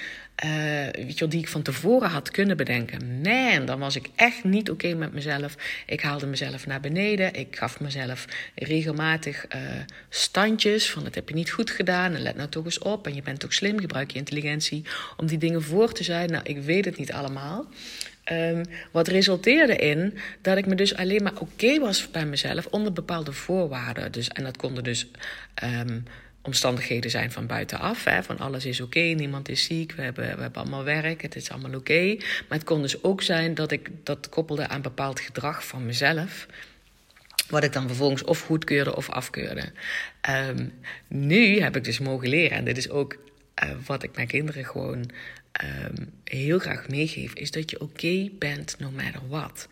Uh, 0.44 0.50
weet 0.92 1.18
je 1.18 1.28
die 1.28 1.40
ik 1.40 1.48
van 1.48 1.62
tevoren 1.62 2.08
had 2.08 2.30
kunnen 2.30 2.56
bedenken. 2.56 3.20
Man, 3.20 3.66
dan 3.66 3.78
was 3.78 3.96
ik 3.96 4.08
echt 4.14 4.44
niet 4.44 4.70
oké 4.70 4.94
met 4.94 5.12
mezelf. 5.12 5.56
Ik 5.86 6.00
haalde 6.00 6.26
mezelf 6.26 6.66
naar 6.66 6.80
beneden. 6.80 7.34
Ik 7.34 7.56
gaf 7.56 7.80
mezelf 7.80 8.24
regelmatig 8.54 9.46
uh, 9.54 9.60
standjes 10.08 10.90
van 10.90 11.04
dat 11.04 11.14
heb 11.14 11.28
je 11.28 11.34
niet 11.34 11.50
goed 11.50 11.70
gedaan. 11.70 12.14
En 12.14 12.22
let 12.22 12.36
nou 12.36 12.48
toch 12.48 12.64
eens 12.64 12.78
op. 12.78 13.06
En 13.06 13.14
je 13.14 13.22
bent 13.22 13.40
toch 13.40 13.52
slim, 13.52 13.80
gebruik 13.80 14.10
je 14.10 14.18
intelligentie 14.18 14.84
om 15.16 15.26
die 15.26 15.38
dingen 15.38 15.62
voor 15.62 15.92
te 15.92 16.04
zijn. 16.04 16.30
Nou, 16.30 16.42
ik 16.44 16.62
weet 16.62 16.84
het 16.84 16.98
niet 16.98 17.12
allemaal. 17.12 17.66
Um, 18.32 18.62
wat 18.90 19.08
resulteerde 19.08 19.76
in 19.76 20.18
dat 20.40 20.56
ik 20.56 20.66
me 20.66 20.74
dus 20.74 20.94
alleen 20.96 21.22
maar 21.22 21.38
oké 21.38 21.78
was 21.78 22.10
bij 22.10 22.26
mezelf 22.26 22.66
onder 22.66 22.92
bepaalde 22.92 23.32
voorwaarden. 23.32 24.12
Dus, 24.12 24.28
en 24.28 24.44
dat 24.44 24.56
konden 24.56 24.84
dus 24.84 25.10
um, 25.62 26.04
omstandigheden 26.42 27.10
zijn 27.10 27.32
van 27.32 27.46
buitenaf. 27.46 28.04
Hè, 28.04 28.22
van 28.22 28.38
alles 28.38 28.66
is 28.66 28.80
oké, 28.80 29.00
niemand 29.00 29.48
is 29.48 29.64
ziek, 29.64 29.92
we 29.92 30.02
hebben, 30.02 30.36
we 30.36 30.42
hebben 30.42 30.62
allemaal 30.62 30.84
werk, 30.84 31.22
het 31.22 31.36
is 31.36 31.50
allemaal 31.50 31.74
oké. 31.74 32.14
Maar 32.18 32.58
het 32.58 32.64
kon 32.64 32.82
dus 32.82 33.02
ook 33.02 33.22
zijn 33.22 33.54
dat 33.54 33.70
ik 33.70 33.90
dat 34.02 34.28
koppelde 34.28 34.68
aan 34.68 34.82
bepaald 34.82 35.20
gedrag 35.20 35.66
van 35.66 35.86
mezelf. 35.86 36.46
Wat 37.48 37.64
ik 37.64 37.72
dan 37.72 37.86
vervolgens 37.86 38.24
of 38.24 38.40
goedkeurde 38.40 38.96
of 38.96 39.10
afkeurde. 39.10 39.72
Um, 40.30 40.72
nu 41.08 41.60
heb 41.60 41.76
ik 41.76 41.84
dus 41.84 41.98
mogen 41.98 42.28
leren, 42.28 42.56
en 42.56 42.64
dit 42.64 42.76
is 42.76 42.90
ook 42.90 43.16
uh, 43.64 43.70
wat 43.86 44.02
ik 44.02 44.14
mijn 44.14 44.26
kinderen 44.26 44.64
gewoon 44.64 45.10
um, 45.64 46.12
heel 46.24 46.58
graag 46.58 46.88
meegeef, 46.88 47.32
is 47.32 47.50
dat 47.50 47.70
je 47.70 47.80
oké 47.80 48.28
bent 48.38 48.76
no 48.78 48.90
matter 48.90 49.20
what. 49.28 49.68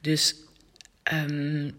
Dus 0.00 0.34
um, 1.12 1.72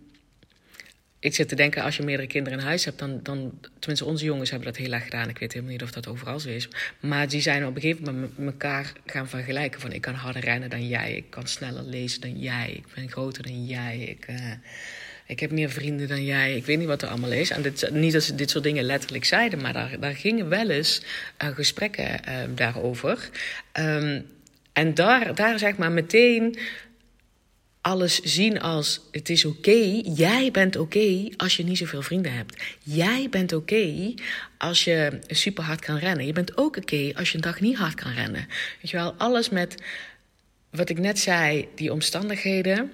ik 1.19 1.35
zit 1.35 1.47
te 1.47 1.55
denken, 1.55 1.83
als 1.83 1.97
je 1.97 2.03
meerdere 2.03 2.27
kinderen 2.27 2.59
in 2.59 2.65
huis 2.65 2.85
hebt, 2.85 2.99
dan, 2.99 3.19
dan, 3.23 3.59
tenminste 3.79 4.05
onze 4.05 4.25
jongens 4.25 4.49
hebben 4.49 4.67
dat 4.67 4.77
heel 4.77 4.91
erg 4.91 5.03
gedaan. 5.03 5.29
Ik 5.29 5.37
weet 5.37 5.53
helemaal 5.53 5.73
niet 5.73 5.83
of 5.83 5.91
dat 5.91 6.07
overal 6.07 6.39
zo 6.39 6.49
is. 6.49 6.67
Maar 6.99 7.29
die 7.29 7.41
zijn 7.41 7.65
op 7.65 7.75
een 7.75 7.81
gegeven 7.81 8.03
moment 8.03 8.37
met 8.37 8.53
elkaar 8.53 8.93
gaan 9.05 9.29
vergelijken. 9.29 9.81
Van 9.81 9.91
ik 9.91 10.01
kan 10.01 10.13
harder 10.13 10.43
rennen 10.43 10.69
dan 10.69 10.87
jij, 10.87 11.15
ik 11.15 11.29
kan 11.29 11.47
sneller 11.47 11.83
lezen 11.83 12.21
dan 12.21 12.39
jij, 12.39 12.71
ik 12.71 12.85
ben 12.95 13.09
groter 13.09 13.43
dan 13.43 13.65
jij, 13.65 13.97
ik, 13.97 14.27
uh, 14.29 14.51
ik 15.25 15.39
heb 15.39 15.51
meer 15.51 15.69
vrienden 15.69 16.07
dan 16.07 16.25
jij. 16.25 16.55
Ik 16.55 16.65
weet 16.65 16.77
niet 16.77 16.87
wat 16.87 17.01
er 17.01 17.09
allemaal 17.09 17.31
is. 17.31 17.49
En 17.49 17.61
dit, 17.61 17.89
niet 17.91 18.13
dat 18.13 18.23
ze 18.23 18.35
dit 18.35 18.49
soort 18.49 18.63
dingen 18.63 18.83
letterlijk 18.83 19.25
zeiden, 19.25 19.61
maar 19.61 19.73
daar, 19.73 19.99
daar 19.99 20.15
gingen 20.15 20.49
wel 20.49 20.69
eens 20.69 21.01
uh, 21.43 21.49
gesprekken 21.49 22.19
uh, 22.27 22.35
daarover. 22.55 23.29
Um, 23.79 24.25
en 24.73 24.93
daar, 24.93 25.35
daar 25.35 25.59
zeg 25.59 25.77
maar 25.77 25.91
meteen 25.91 26.57
alles 27.87 28.19
zien 28.19 28.61
als 28.61 29.01
het 29.11 29.29
is 29.29 29.45
oké. 29.45 30.01
Jij 30.03 30.51
bent 30.51 30.75
oké 30.75 31.29
als 31.37 31.57
je 31.57 31.63
niet 31.63 31.77
zoveel 31.77 32.01
vrienden 32.01 32.31
hebt. 32.31 32.63
Jij 32.83 33.27
bent 33.29 33.53
oké 33.53 34.13
als 34.57 34.83
je 34.83 35.19
super 35.27 35.63
hard 35.63 35.81
kan 35.81 35.97
rennen. 35.97 36.25
Je 36.25 36.33
bent 36.33 36.57
ook 36.57 36.77
oké 36.77 37.11
als 37.15 37.29
je 37.29 37.35
een 37.35 37.41
dag 37.43 37.59
niet 37.59 37.77
hard 37.77 37.95
kan 37.95 38.11
rennen. 38.11 38.47
Weet 38.81 38.91
je 38.91 38.97
wel, 38.97 39.13
alles 39.17 39.49
met 39.49 39.75
wat 40.69 40.89
ik 40.89 40.99
net 40.99 41.19
zei, 41.19 41.67
die 41.75 41.91
omstandigheden 41.91 42.91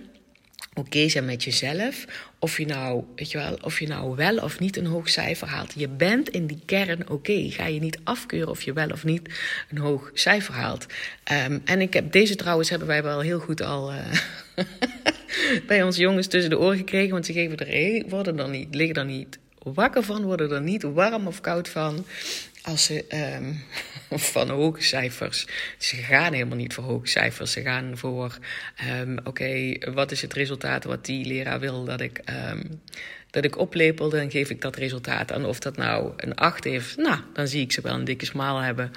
oké 0.73 1.09
zijn 1.09 1.25
met 1.25 1.43
jezelf. 1.43 2.05
Of 2.39 2.57
je, 2.57 2.65
nou, 2.65 3.03
weet 3.15 3.31
je 3.31 3.37
wel, 3.37 3.57
of 3.61 3.79
je 3.79 3.87
nou 3.87 4.15
wel 4.15 4.37
of 4.37 4.59
niet 4.59 4.77
een 4.77 4.85
hoog 4.85 5.09
cijfer 5.09 5.47
haalt. 5.47 5.73
Je 5.75 5.87
bent 5.87 6.29
in 6.29 6.47
die 6.47 6.59
kern 6.65 7.09
oké. 7.09 7.49
Ga 7.49 7.65
je 7.65 7.79
niet 7.79 7.99
afkeuren 8.03 8.49
of 8.49 8.61
je 8.61 8.73
wel 8.73 8.89
of 8.89 9.03
niet 9.03 9.29
een 9.69 9.77
hoog 9.77 10.11
cijfer 10.13 10.53
haalt. 10.53 10.85
Um, 11.47 11.61
en 11.65 11.81
ik 11.81 11.93
heb, 11.93 12.11
deze 12.11 12.35
trouwens 12.35 12.69
hebben 12.69 12.87
wij 12.87 13.03
wel 13.03 13.19
heel 13.19 13.39
goed 13.39 13.61
al 13.61 13.93
uh, 13.93 13.99
bij 15.67 15.83
ons 15.83 15.97
jongens 15.97 16.27
tussen 16.27 16.49
de 16.49 16.59
oren 16.59 16.77
gekregen. 16.77 17.11
Want 17.11 17.25
ze 17.25 17.33
geven 17.33 17.57
er, 17.57 18.09
worden 18.09 18.35
dan 18.35 18.51
niet, 18.51 18.75
liggen 18.75 18.95
er 18.95 19.05
niet 19.05 19.39
wakker 19.63 20.03
van, 20.03 20.23
worden 20.23 20.51
er 20.51 20.61
niet 20.61 20.83
warm 20.83 21.27
of 21.27 21.41
koud 21.41 21.69
van 21.69 22.05
als 22.63 22.83
ze 22.83 23.05
um, 23.37 23.63
van 24.33 24.49
hoge 24.49 24.83
cijfers. 24.83 25.47
Ze 25.77 25.95
gaan 25.95 26.33
helemaal 26.33 26.57
niet 26.57 26.73
voor 26.73 26.83
hoge 26.83 27.07
cijfers. 27.07 27.51
Ze 27.51 27.61
gaan 27.61 27.97
voor: 27.97 28.37
um, 29.01 29.17
oké, 29.23 29.77
wat 29.93 30.11
is 30.11 30.21
het 30.21 30.33
resultaat 30.33 30.83
wat 30.83 31.05
die 31.05 31.25
leraar 31.25 31.59
wil 31.59 31.85
dat 31.85 32.01
ik. 32.01 32.21
Um, 32.49 32.81
dat 33.29 33.43
ik 33.43 33.57
oplepel, 33.57 34.09
dan 34.09 34.31
geef 34.31 34.49
ik 34.49 34.61
dat 34.61 34.75
resultaat. 34.75 35.31
En 35.31 35.45
of 35.45 35.59
dat 35.59 35.77
nou 35.77 36.13
een 36.17 36.35
8 36.35 36.65
is, 36.65 36.95
nou, 36.95 37.19
dan 37.33 37.47
zie 37.47 37.61
ik 37.61 37.71
ze 37.71 37.81
wel 37.81 37.93
een 37.93 38.03
dikke 38.03 38.25
smaal 38.25 38.59
hebben. 38.59 38.91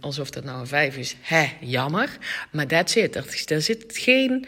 Alsof 0.00 0.30
dat 0.30 0.44
nou 0.44 0.60
een 0.60 0.66
5 0.66 0.96
is, 0.96 1.16
hè, 1.20 1.46
jammer. 1.60 2.18
Maar 2.50 2.66
that's 2.66 2.94
it. 2.94 3.16
Er, 3.16 3.42
er 3.46 3.62
zit 3.62 3.84
geen 3.88 4.46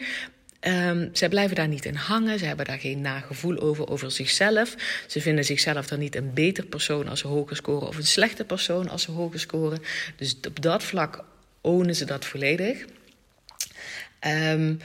Um, 0.67 1.09
zij 1.13 1.29
blijven 1.29 1.55
daar 1.55 1.67
niet 1.67 1.85
in 1.85 1.95
hangen. 1.95 2.39
Ze 2.39 2.45
hebben 2.45 2.65
daar 2.65 2.79
geen 2.79 3.01
nagevoel 3.01 3.59
over, 3.59 3.89
over 3.89 4.11
zichzelf. 4.11 4.75
Ze 5.07 5.21
vinden 5.21 5.45
zichzelf 5.45 5.87
dan 5.87 5.99
niet 5.99 6.15
een 6.15 6.33
beter 6.33 6.65
persoon 6.65 7.07
als 7.07 7.19
ze 7.19 7.27
hoger 7.27 7.55
scoren 7.55 7.87
of 7.87 7.97
een 7.97 8.03
slechte 8.03 8.45
persoon 8.45 8.89
als 8.89 9.01
ze 9.01 9.11
hoger 9.11 9.39
scoren. 9.39 9.79
Dus 10.15 10.35
op 10.47 10.61
dat 10.61 10.83
vlak 10.83 11.23
ownen 11.61 11.95
ze 11.95 12.05
dat 12.05 12.25
volledig. 12.25 12.85
Um, 14.27 14.79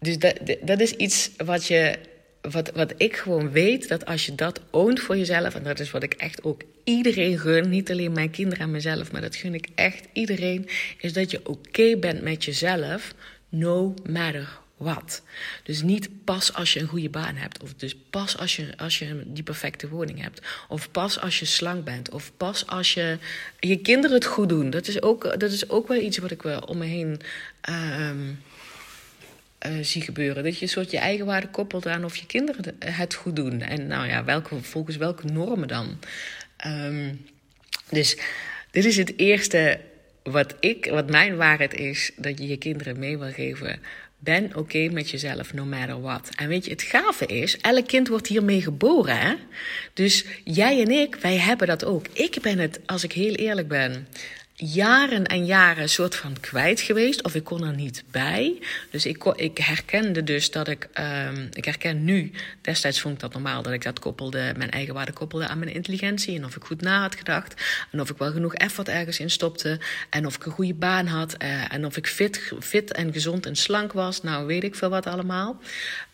dus 0.00 0.18
dat, 0.18 0.34
dat 0.60 0.80
is 0.80 0.92
iets 0.92 1.30
wat 1.36 1.66
je. 1.66 1.98
Wat, 2.40 2.70
wat 2.70 2.94
ik 2.96 3.16
gewoon 3.16 3.50
weet, 3.50 3.88
dat 3.88 4.06
als 4.06 4.26
je 4.26 4.34
dat 4.34 4.60
oont 4.70 5.00
voor 5.00 5.16
jezelf, 5.16 5.54
en 5.54 5.62
dat 5.62 5.80
is 5.80 5.90
wat 5.90 6.02
ik 6.02 6.14
echt 6.14 6.42
ook 6.44 6.62
iedereen 6.84 7.38
gun, 7.38 7.68
niet 7.68 7.90
alleen 7.90 8.12
mijn 8.12 8.30
kinderen 8.30 8.64
en 8.64 8.70
mezelf, 8.70 9.12
maar 9.12 9.20
dat 9.20 9.36
gun 9.36 9.54
ik 9.54 9.68
echt 9.74 10.06
iedereen, 10.12 10.68
is 10.98 11.12
dat 11.12 11.30
je 11.30 11.46
oké 11.46 11.96
bent 11.96 12.22
met 12.22 12.44
jezelf, 12.44 13.14
no 13.48 13.94
matter 14.10 14.58
wat. 14.78 15.22
Dus 15.62 15.82
niet 15.82 16.08
pas 16.24 16.54
als 16.54 16.72
je 16.72 16.80
een 16.80 16.86
goede 16.86 17.08
baan 17.08 17.36
hebt. 17.36 17.62
Of 17.62 17.74
dus 17.74 17.96
pas 18.10 18.38
als 18.38 18.56
je, 18.56 18.76
als 18.76 18.98
je 18.98 19.22
die 19.26 19.42
perfecte 19.42 19.88
woning 19.88 20.22
hebt. 20.22 20.46
Of 20.68 20.90
pas 20.90 21.20
als 21.20 21.38
je 21.38 21.44
slank 21.44 21.84
bent. 21.84 22.10
Of 22.10 22.32
pas 22.36 22.66
als 22.66 22.94
je 22.94 23.18
je 23.60 23.76
kinderen 23.76 24.16
het 24.16 24.26
goed 24.26 24.48
doen. 24.48 24.70
Dat 24.70 24.86
is 24.86 25.02
ook, 25.02 25.40
dat 25.40 25.52
is 25.52 25.68
ook 25.68 25.88
wel 25.88 26.00
iets 26.00 26.18
wat 26.18 26.30
ik 26.30 26.42
wel 26.42 26.60
om 26.60 26.78
me 26.78 26.84
heen 26.84 27.20
uh, 27.68 28.10
uh, 29.66 29.84
zie 29.84 30.02
gebeuren. 30.02 30.44
Dat 30.44 30.56
je 30.56 30.62
een 30.62 30.68
soort 30.68 30.90
je 30.90 30.98
eigen 30.98 31.26
waarde 31.26 31.48
koppelt 31.48 31.86
aan 31.86 32.04
of 32.04 32.16
je 32.16 32.26
kinderen 32.26 32.76
het 32.78 33.14
goed 33.14 33.36
doen. 33.36 33.60
En 33.60 33.86
nou 33.86 34.06
ja, 34.06 34.24
welke, 34.24 34.62
volgens 34.62 34.96
welke 34.96 35.26
normen 35.26 35.68
dan. 35.68 35.98
Um, 36.66 37.26
dus 37.90 38.16
dit 38.70 38.84
is 38.84 38.96
het 38.96 39.12
eerste 39.16 39.80
wat 40.22 40.54
ik, 40.60 40.86
wat 40.90 41.10
mijn 41.10 41.36
waarheid 41.36 41.74
is, 41.74 42.10
dat 42.16 42.38
je 42.38 42.46
je 42.46 42.56
kinderen 42.56 42.98
mee 42.98 43.18
wil 43.18 43.32
geven. 43.32 43.80
Ben 44.20 44.56
oké 44.56 44.88
met 44.88 45.10
jezelf, 45.10 45.52
no 45.52 45.64
matter 45.64 46.00
what. 46.00 46.28
En 46.36 46.48
weet 46.48 46.64
je, 46.64 46.70
het 46.70 46.82
gave 46.82 47.26
is, 47.26 47.58
elk 47.58 47.86
kind 47.86 48.08
wordt 48.08 48.26
hiermee 48.26 48.62
geboren. 48.62 49.18
Hè? 49.18 49.34
Dus 49.94 50.24
jij 50.44 50.80
en 50.80 50.90
ik, 50.90 51.14
wij 51.14 51.36
hebben 51.36 51.66
dat 51.66 51.84
ook. 51.84 52.06
Ik 52.12 52.38
ben 52.42 52.58
het, 52.58 52.80
als 52.86 53.04
ik 53.04 53.12
heel 53.12 53.34
eerlijk 53.34 53.68
ben, 53.68 54.08
jaren 54.60 55.26
en 55.26 55.46
jaren 55.46 55.88
soort 55.88 56.16
van 56.16 56.40
kwijt 56.40 56.80
geweest. 56.80 57.22
Of 57.22 57.34
ik 57.34 57.44
kon 57.44 57.64
er 57.64 57.74
niet 57.74 58.04
bij. 58.10 58.62
Dus 58.90 59.06
ik, 59.06 59.24
ik 59.24 59.58
herkende 59.58 60.24
dus 60.24 60.50
dat 60.50 60.68
ik... 60.68 60.88
Um, 61.00 61.48
ik 61.52 61.64
herken 61.64 62.04
nu, 62.04 62.30
destijds 62.60 63.00
vond 63.00 63.14
ik 63.14 63.20
dat 63.20 63.32
normaal... 63.32 63.62
dat 63.62 63.72
ik 63.72 63.82
dat 63.82 63.98
koppelde, 63.98 64.52
mijn 64.56 64.70
eigen 64.70 64.94
waarde 64.94 65.12
koppelde 65.12 65.48
aan 65.48 65.58
mijn 65.58 65.74
intelligentie. 65.74 66.36
En 66.36 66.44
of 66.44 66.56
ik 66.56 66.64
goed 66.64 66.80
na 66.80 67.00
had 67.00 67.14
gedacht. 67.14 67.62
En 67.92 68.00
of 68.00 68.10
ik 68.10 68.18
wel 68.18 68.32
genoeg 68.32 68.54
effort 68.54 68.88
ergens 68.88 69.18
in 69.18 69.30
stopte. 69.30 69.80
En 70.10 70.26
of 70.26 70.34
ik 70.34 70.46
een 70.46 70.52
goede 70.52 70.74
baan 70.74 71.06
had. 71.06 71.42
Uh, 71.42 71.72
en 71.72 71.86
of 71.86 71.96
ik 71.96 72.06
fit, 72.06 72.52
fit 72.60 72.92
en 72.92 73.12
gezond 73.12 73.46
en 73.46 73.56
slank 73.56 73.92
was. 73.92 74.22
Nou, 74.22 74.46
weet 74.46 74.64
ik 74.64 74.74
veel 74.74 74.90
wat 74.90 75.06
allemaal. 75.06 75.60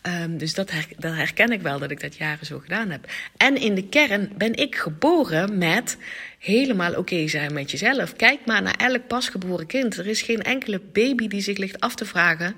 Um, 0.06 0.38
dus 0.38 0.54
dat, 0.54 0.72
dat 0.98 1.14
herken 1.14 1.50
ik 1.50 1.60
wel, 1.60 1.78
dat 1.78 1.90
ik 1.90 2.00
dat 2.00 2.16
jaren 2.16 2.46
zo 2.46 2.58
gedaan 2.58 2.90
heb. 2.90 3.10
En 3.36 3.56
in 3.56 3.74
de 3.74 3.88
kern 3.88 4.30
ben 4.36 4.54
ik 4.54 4.74
geboren 4.76 5.58
met 5.58 5.96
helemaal 6.38 6.94
oké 6.94 7.28
zijn 7.28 7.52
met 7.52 7.70
jezelf. 7.70 8.16
Kijk 8.16 8.46
maar 8.46 8.62
naar 8.62 8.76
elk 8.76 9.06
pasgeboren 9.06 9.66
kind. 9.66 9.96
Er 9.96 10.06
is 10.06 10.22
geen 10.22 10.42
enkele 10.42 10.80
baby 10.92 11.28
die 11.28 11.40
zich 11.40 11.56
ligt 11.56 11.80
af 11.80 11.94
te 11.94 12.04
vragen 12.04 12.54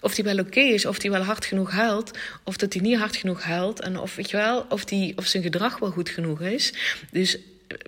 of 0.00 0.14
die 0.14 0.24
wel 0.24 0.38
oké 0.38 0.60
is, 0.60 0.86
of 0.86 0.98
die 0.98 1.10
wel 1.10 1.22
hard 1.22 1.44
genoeg 1.44 1.70
huilt, 1.70 2.18
of 2.44 2.56
dat 2.56 2.72
hij 2.72 2.82
niet 2.82 2.98
hard 2.98 3.16
genoeg 3.16 3.42
huilt 3.42 3.80
en 3.80 3.98
of 3.98 4.14
weet 4.14 4.30
je 4.30 4.36
wel, 4.36 4.66
of 4.68 4.84
die 4.84 5.16
of 5.16 5.26
zijn 5.26 5.42
gedrag 5.42 5.78
wel 5.78 5.90
goed 5.90 6.08
genoeg 6.08 6.40
is. 6.40 6.72
Dus 7.10 7.38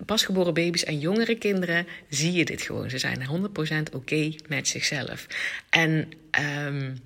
pasgeboren 0.05 0.53
baby's 0.53 0.83
en 0.83 0.99
jongere 0.99 1.35
kinderen 1.35 1.87
zie 2.09 2.31
je 2.31 2.45
dit 2.45 2.61
gewoon. 2.61 2.89
Ze 2.89 2.97
zijn 2.97 3.27
100% 3.89 3.93
oké 3.93 4.33
met 4.47 4.67
zichzelf. 4.67 5.27
En 5.69 6.11
um, 6.65 6.99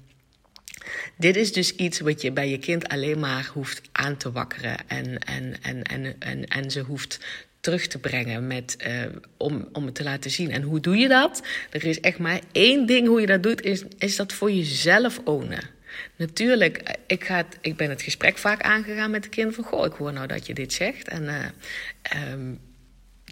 dit 1.17 1.35
is 1.35 1.53
dus 1.53 1.75
iets 1.75 1.99
wat 1.99 2.21
je 2.21 2.31
bij 2.31 2.49
je 2.49 2.57
kind 2.57 2.87
alleen 2.87 3.19
maar 3.19 3.49
hoeft 3.53 3.81
aan 3.91 4.17
te 4.17 4.31
wakkeren 4.31 4.77
en, 4.87 5.19
en, 5.19 5.55
en, 5.61 5.83
en, 5.83 6.15
en, 6.19 6.45
en 6.47 6.71
ze 6.71 6.79
hoeft 6.79 7.19
terug 7.59 7.87
te 7.87 7.99
brengen 7.99 8.47
met, 8.47 8.77
uh, 8.87 9.05
om, 9.37 9.67
om 9.71 9.85
het 9.85 9.95
te 9.95 10.03
laten 10.03 10.31
zien. 10.31 10.51
En 10.51 10.61
hoe 10.61 10.79
doe 10.79 10.97
je 10.97 11.07
dat? 11.07 11.43
Er 11.69 11.85
is 11.85 11.99
echt 11.99 12.17
maar 12.17 12.39
één 12.51 12.85
ding 12.85 13.07
hoe 13.07 13.21
je 13.21 13.27
dat 13.27 13.43
doet, 13.43 13.61
is, 13.61 13.83
is 13.97 14.15
dat 14.15 14.33
voor 14.33 14.51
jezelf 14.51 15.21
ownen. 15.23 15.69
Natuurlijk, 16.15 16.97
ik, 17.07 17.23
ga 17.23 17.45
ik 17.61 17.77
ben 17.77 17.89
het 17.89 18.01
gesprek 18.01 18.37
vaak 18.37 18.61
aangegaan 18.61 19.11
met 19.11 19.23
de 19.23 19.29
kind 19.29 19.55
van... 19.55 19.63
goh, 19.63 19.85
ik 19.85 19.91
hoor 19.91 20.13
nou 20.13 20.27
dat 20.27 20.45
je 20.45 20.53
dit 20.53 20.73
zegt 20.73 21.07
en... 21.07 21.23
Uh, 21.23 22.31
um, 22.31 22.59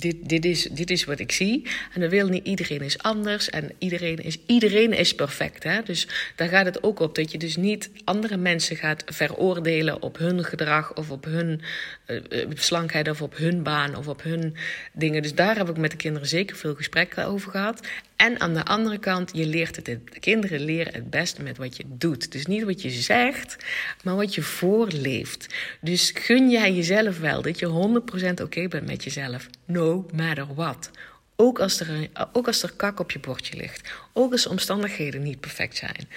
dit, 0.02 0.30
dit, 0.30 0.46
is, 0.46 0.64
dit 0.64 0.92
is 0.92 1.04
wat 1.04 1.20
ik 1.20 1.32
zie. 1.32 1.68
En 1.94 2.02
dat 2.02 2.10
wil 2.10 2.28
niet 2.28 2.46
iedereen 2.46 2.82
is 2.82 2.98
anders. 2.98 3.50
En 3.50 3.72
iedereen 3.78 4.18
is, 4.18 4.38
iedereen 4.46 4.94
is 4.94 5.16
perfect. 5.16 5.64
Hè? 5.64 5.82
Dus 5.84 6.08
daar 6.36 6.48
gaat 6.48 6.66
het 6.66 6.84
ook 6.84 7.00
op 7.00 7.16
dat 7.16 7.32
je 7.32 7.38
dus 7.38 7.56
niet 7.56 7.90
andere 8.04 8.38
mensen 8.38 8.76
gaat 8.76 9.04
veroordelen 9.06 10.02
op 10.02 10.18
hun 10.18 10.44
gedrag 10.44 10.94
of 10.96 11.12
op 11.12 11.26
hun 11.26 11.62
uh, 12.08 12.46
slankheid 12.54 13.10
of 13.10 13.22
op 13.22 13.38
hun 13.38 13.64
baan 13.64 13.96
of 13.96 14.08
op 14.08 14.24
hun 14.24 14.56
dingen. 14.94 15.22
Dus 15.22 15.36
daar 15.36 15.58
heb 15.58 15.70
ik 15.70 15.78
met 15.78 15.92
de 15.92 15.98
kinderen 15.98 16.28
zeker 16.28 16.56
veel 16.56 16.76
gesprekken 16.76 17.26
over 17.26 17.52
gehad. 17.52 17.88
En 18.22 18.40
aan 18.40 18.54
de 18.54 18.66
andere 18.66 18.98
kant, 18.98 19.32
je 19.34 19.46
leert 19.46 19.76
het. 19.76 19.86
De 19.86 20.00
kinderen 20.20 20.60
leren 20.60 20.94
het 20.94 21.10
beste 21.10 21.42
met 21.42 21.58
wat 21.58 21.78
je 21.78 21.84
doet. 21.88 22.32
Dus 22.32 22.46
niet 22.46 22.64
wat 22.64 22.82
je 22.82 22.90
zegt, 22.90 23.56
maar 24.04 24.16
wat 24.16 24.36
je 24.36 24.42
voorleeft. 24.42 25.48
Dus 25.80 26.12
gun 26.14 26.50
jij 26.50 26.74
jezelf 26.74 27.20
wel 27.20 27.42
dat 27.42 27.60
je 27.60 28.02
100% 28.38 28.42
oké 28.42 28.68
bent 28.68 28.86
met 28.88 29.04
jezelf. 29.04 29.48
No 29.66 30.06
matter 30.14 30.48
what. 30.56 30.90
Ook 31.36 31.60
als, 31.60 31.80
er, 31.80 32.10
ook 32.32 32.48
als 32.48 32.64
er 32.64 32.74
kak 32.76 33.00
op 33.00 33.12
je 33.12 33.20
bordje 33.20 33.58
ligt. 33.58 33.92
Ook 34.14 34.32
als 34.32 34.44
de 34.44 34.50
omstandigheden 34.50 35.24
niet 35.24 35.40
perfect 35.40 35.78
zijn. 35.78 36.08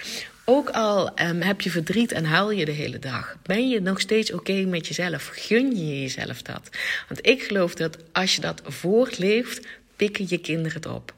Ook 0.43 0.69
al 0.69 1.19
um, 1.19 1.41
heb 1.41 1.61
je 1.61 1.69
verdriet 1.69 2.11
en 2.11 2.25
huil 2.25 2.51
je 2.51 2.65
de 2.65 2.71
hele 2.71 2.99
dag. 2.99 3.37
Ben 3.43 3.69
je 3.69 3.81
nog 3.81 3.99
steeds 3.99 4.31
oké 4.31 4.65
met 4.65 4.87
jezelf? 4.87 5.29
Gun 5.33 5.77
je 5.77 6.01
jezelf 6.01 6.41
dat? 6.41 6.69
Want 7.07 7.27
ik 7.27 7.43
geloof 7.43 7.75
dat 7.75 7.97
als 8.11 8.35
je 8.35 8.41
dat 8.41 8.61
voortleeft, 8.65 9.67
pikken 9.95 10.25
je 10.27 10.37
kinderen 10.37 10.73
het 10.73 10.85
op. 10.85 11.13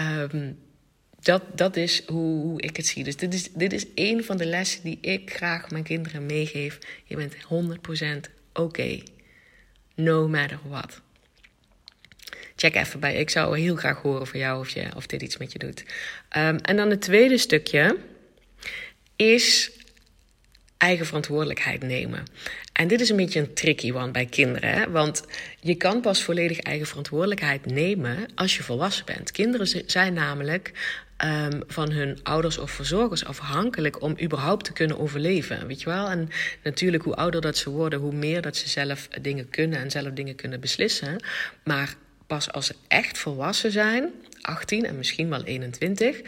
Um, 0.00 0.58
dat, 1.20 1.42
dat 1.54 1.76
is 1.76 2.06
hoe, 2.06 2.60
ik 2.60 2.76
het 2.76 2.86
zie. 2.86 3.04
Dus 3.04 3.16
dit 3.16 3.34
is, 3.34 3.52
dit 3.52 3.72
is 3.72 3.86
een 3.94 4.24
van 4.24 4.36
de 4.36 4.46
lessen 4.46 4.82
die 4.82 4.98
ik 5.00 5.34
graag 5.34 5.70
mijn 5.70 5.84
kinderen 5.84 6.26
meegeef. 6.26 6.78
Je 7.04 7.16
bent 7.16 7.34
100% 8.28 8.30
oké. 8.52 9.02
No 9.94 10.28
matter 10.28 10.58
what. 10.68 11.00
Check 12.56 12.74
even 12.74 13.00
bij. 13.00 13.14
Ik 13.14 13.30
zou 13.30 13.58
heel 13.58 13.76
graag 13.76 14.02
horen 14.02 14.26
van 14.26 14.38
jou 14.38 14.60
of, 14.60 14.68
je, 14.68 14.88
of 14.96 15.06
dit 15.06 15.22
iets 15.22 15.36
met 15.36 15.52
je 15.52 15.58
doet. 15.58 15.84
Um, 16.36 16.56
en 16.56 16.76
dan 16.76 16.90
het 16.90 17.00
tweede 17.00 17.38
stukje 17.38 17.98
is 19.16 19.70
eigen 20.76 21.06
verantwoordelijkheid 21.06 21.82
nemen. 21.82 22.24
En 22.80 22.88
dit 22.88 23.00
is 23.00 23.10
een 23.10 23.16
beetje 23.16 23.40
een 23.40 23.54
tricky 23.54 23.92
one 23.92 24.10
bij 24.10 24.26
kinderen. 24.26 24.92
Want 24.92 25.24
je 25.60 25.74
kan 25.74 26.00
pas 26.00 26.22
volledig 26.22 26.58
eigen 26.58 26.86
verantwoordelijkheid 26.86 27.66
nemen 27.66 28.28
als 28.34 28.56
je 28.56 28.62
volwassen 28.62 29.04
bent. 29.04 29.30
Kinderen 29.30 29.84
zijn 29.86 30.12
namelijk 30.12 30.72
um, 31.24 31.62
van 31.66 31.90
hun 31.90 32.18
ouders 32.22 32.58
of 32.58 32.70
verzorgers 32.70 33.24
afhankelijk 33.24 34.02
om 34.02 34.16
überhaupt 34.22 34.64
te 34.64 34.72
kunnen 34.72 34.98
overleven. 34.98 35.66
Weet 35.66 35.80
je 35.80 35.88
wel? 35.88 36.10
En 36.10 36.28
natuurlijk, 36.62 37.02
hoe 37.02 37.14
ouder 37.14 37.40
dat 37.40 37.56
ze 37.56 37.70
worden, 37.70 37.98
hoe 37.98 38.14
meer 38.14 38.42
dat 38.42 38.56
ze 38.56 38.68
zelf 38.68 39.08
dingen 39.08 39.50
kunnen 39.50 39.78
en 39.78 39.90
zelf 39.90 40.12
dingen 40.12 40.34
kunnen 40.34 40.60
beslissen. 40.60 41.22
Maar 41.64 41.94
pas 42.26 42.52
als 42.52 42.66
ze 42.66 42.74
echt 42.88 43.18
volwassen 43.18 43.72
zijn, 43.72 44.10
18 44.40 44.86
en 44.86 44.96
misschien 44.96 45.28
wel 45.28 45.44
21. 45.44 46.20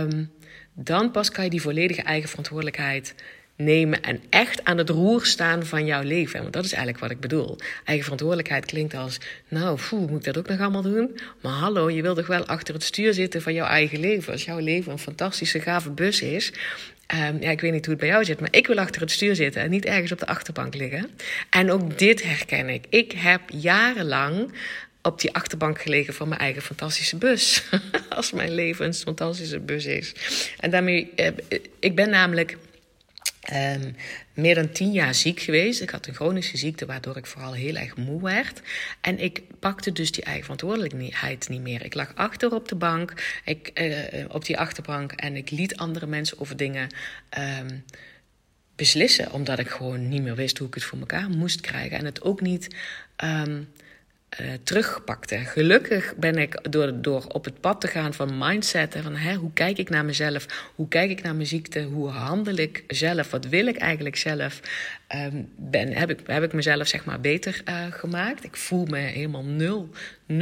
Um, 0.00 0.30
dan 0.74 1.10
pas 1.10 1.30
kan 1.30 1.44
je 1.44 1.50
die 1.50 1.60
volledige 1.62 2.02
eigen 2.02 2.28
verantwoordelijkheid 2.28 3.14
nemen 3.56 4.02
en 4.02 4.20
echt 4.30 4.64
aan 4.64 4.78
het 4.78 4.88
roer 4.88 5.26
staan 5.26 5.66
van 5.66 5.86
jouw 5.86 6.02
leven. 6.02 6.40
Want 6.40 6.52
dat 6.52 6.64
is 6.64 6.72
eigenlijk 6.72 7.02
wat 7.02 7.10
ik 7.10 7.20
bedoel. 7.20 7.56
Eigen 7.84 8.04
verantwoordelijkheid 8.04 8.64
klinkt 8.64 8.94
als, 8.94 9.18
nou, 9.48 9.78
foe, 9.78 10.00
moet 10.00 10.18
ik 10.18 10.24
dat 10.24 10.38
ook 10.38 10.48
nog 10.48 10.60
allemaal 10.60 10.82
doen? 10.82 11.18
Maar 11.40 11.52
hallo, 11.52 11.90
je 11.90 12.02
wil 12.02 12.14
toch 12.14 12.26
wel 12.26 12.46
achter 12.46 12.74
het 12.74 12.82
stuur 12.82 13.14
zitten 13.14 13.42
van 13.42 13.54
jouw 13.54 13.66
eigen 13.66 14.00
leven. 14.00 14.32
Als 14.32 14.44
jouw 14.44 14.58
leven 14.58 14.92
een 14.92 14.98
fantastische, 14.98 15.60
gave 15.60 15.90
bus 15.90 16.22
is, 16.22 16.52
Um, 17.14 17.42
ja, 17.42 17.50
ik 17.50 17.60
weet 17.60 17.72
niet 17.72 17.84
hoe 17.84 17.94
het 17.94 18.02
bij 18.02 18.12
jou 18.12 18.24
zit, 18.24 18.40
maar 18.40 18.48
ik 18.52 18.66
wil 18.66 18.78
achter 18.78 19.00
het 19.00 19.10
stuur 19.10 19.34
zitten 19.34 19.62
en 19.62 19.70
niet 19.70 19.84
ergens 19.84 20.12
op 20.12 20.18
de 20.18 20.26
achterbank 20.26 20.74
liggen. 20.74 21.10
En 21.50 21.70
ook 21.70 21.98
dit 21.98 22.22
herken 22.22 22.68
ik. 22.68 22.86
Ik 22.88 23.12
heb 23.12 23.40
jarenlang 23.46 24.52
op 25.02 25.20
die 25.20 25.34
achterbank 25.34 25.80
gelegen 25.80 26.14
van 26.14 26.28
mijn 26.28 26.40
eigen 26.40 26.62
fantastische 26.62 27.16
bus. 27.16 27.64
Als 28.08 28.32
mijn 28.32 28.54
leven 28.54 28.86
een 28.86 28.94
fantastische 28.94 29.60
bus 29.60 29.84
is. 29.84 30.12
En 30.58 30.70
daarmee, 30.70 31.12
eh, 31.16 31.58
ik 31.78 31.94
ben 31.94 32.10
namelijk 32.10 32.56
Um, 33.52 33.96
meer 34.34 34.54
dan 34.54 34.72
tien 34.72 34.92
jaar 34.92 35.14
ziek 35.14 35.40
geweest. 35.40 35.80
Ik 35.80 35.90
had 35.90 36.06
een 36.06 36.14
chronische 36.14 36.56
ziekte, 36.56 36.86
waardoor 36.86 37.16
ik 37.16 37.26
vooral 37.26 37.52
heel 37.52 37.74
erg 37.76 37.96
moe 37.96 38.22
werd. 38.22 38.60
En 39.00 39.18
ik 39.18 39.42
pakte 39.58 39.92
dus 39.92 40.12
die 40.12 40.24
eigen 40.24 40.42
verantwoordelijkheid 40.42 41.48
niet 41.48 41.60
meer. 41.60 41.84
Ik 41.84 41.94
lag 41.94 42.14
achter 42.14 42.54
op 42.54 42.68
de 42.68 42.74
bank, 42.74 43.40
ik, 43.44 43.70
uh, 43.74 44.24
op 44.28 44.44
die 44.44 44.58
achterbank, 44.58 45.12
en 45.12 45.36
ik 45.36 45.50
liet 45.50 45.76
andere 45.76 46.06
mensen 46.06 46.40
over 46.40 46.56
dingen 46.56 46.88
um, 47.38 47.84
beslissen, 48.76 49.32
omdat 49.32 49.58
ik 49.58 49.68
gewoon 49.68 50.08
niet 50.08 50.22
meer 50.22 50.34
wist 50.34 50.58
hoe 50.58 50.68
ik 50.68 50.74
het 50.74 50.84
voor 50.84 50.98
elkaar 50.98 51.28
moest 51.28 51.60
krijgen. 51.60 51.98
En 51.98 52.04
het 52.04 52.22
ook 52.22 52.40
niet. 52.40 52.68
Um, 53.24 53.68
uh, 54.40 54.46
terugpakte. 54.62 55.36
Gelukkig 55.36 56.14
ben 56.16 56.36
ik 56.38 56.72
door, 56.72 57.02
door 57.02 57.24
op 57.28 57.44
het 57.44 57.60
pad 57.60 57.80
te 57.80 57.86
gaan 57.86 58.14
van 58.14 58.38
mindset. 58.38 58.96
van 59.02 59.16
hè, 59.16 59.34
hoe 59.34 59.52
kijk 59.52 59.78
ik 59.78 59.90
naar 59.90 60.04
mezelf? 60.04 60.46
Hoe 60.74 60.88
kijk 60.88 61.10
ik 61.10 61.22
naar 61.22 61.34
mijn 61.34 61.46
ziekte? 61.46 61.82
Hoe 61.82 62.08
handel 62.08 62.56
ik 62.56 62.84
zelf? 62.86 63.30
Wat 63.30 63.46
wil 63.46 63.66
ik 63.66 63.76
eigenlijk 63.76 64.16
zelf? 64.16 64.60
Um, 65.14 65.48
ben, 65.56 65.92
heb, 65.92 66.10
ik, 66.10 66.20
heb 66.26 66.42
ik 66.42 66.52
mezelf 66.52 66.88
zeg 66.88 67.04
maar 67.04 67.20
beter 67.20 67.62
uh, 67.68 67.84
gemaakt? 67.90 68.44
Ik 68.44 68.56
voel 68.56 68.84
me 68.84 68.98
helemaal 68.98 69.44
nul, 69.44 69.88
0% 70.32 70.34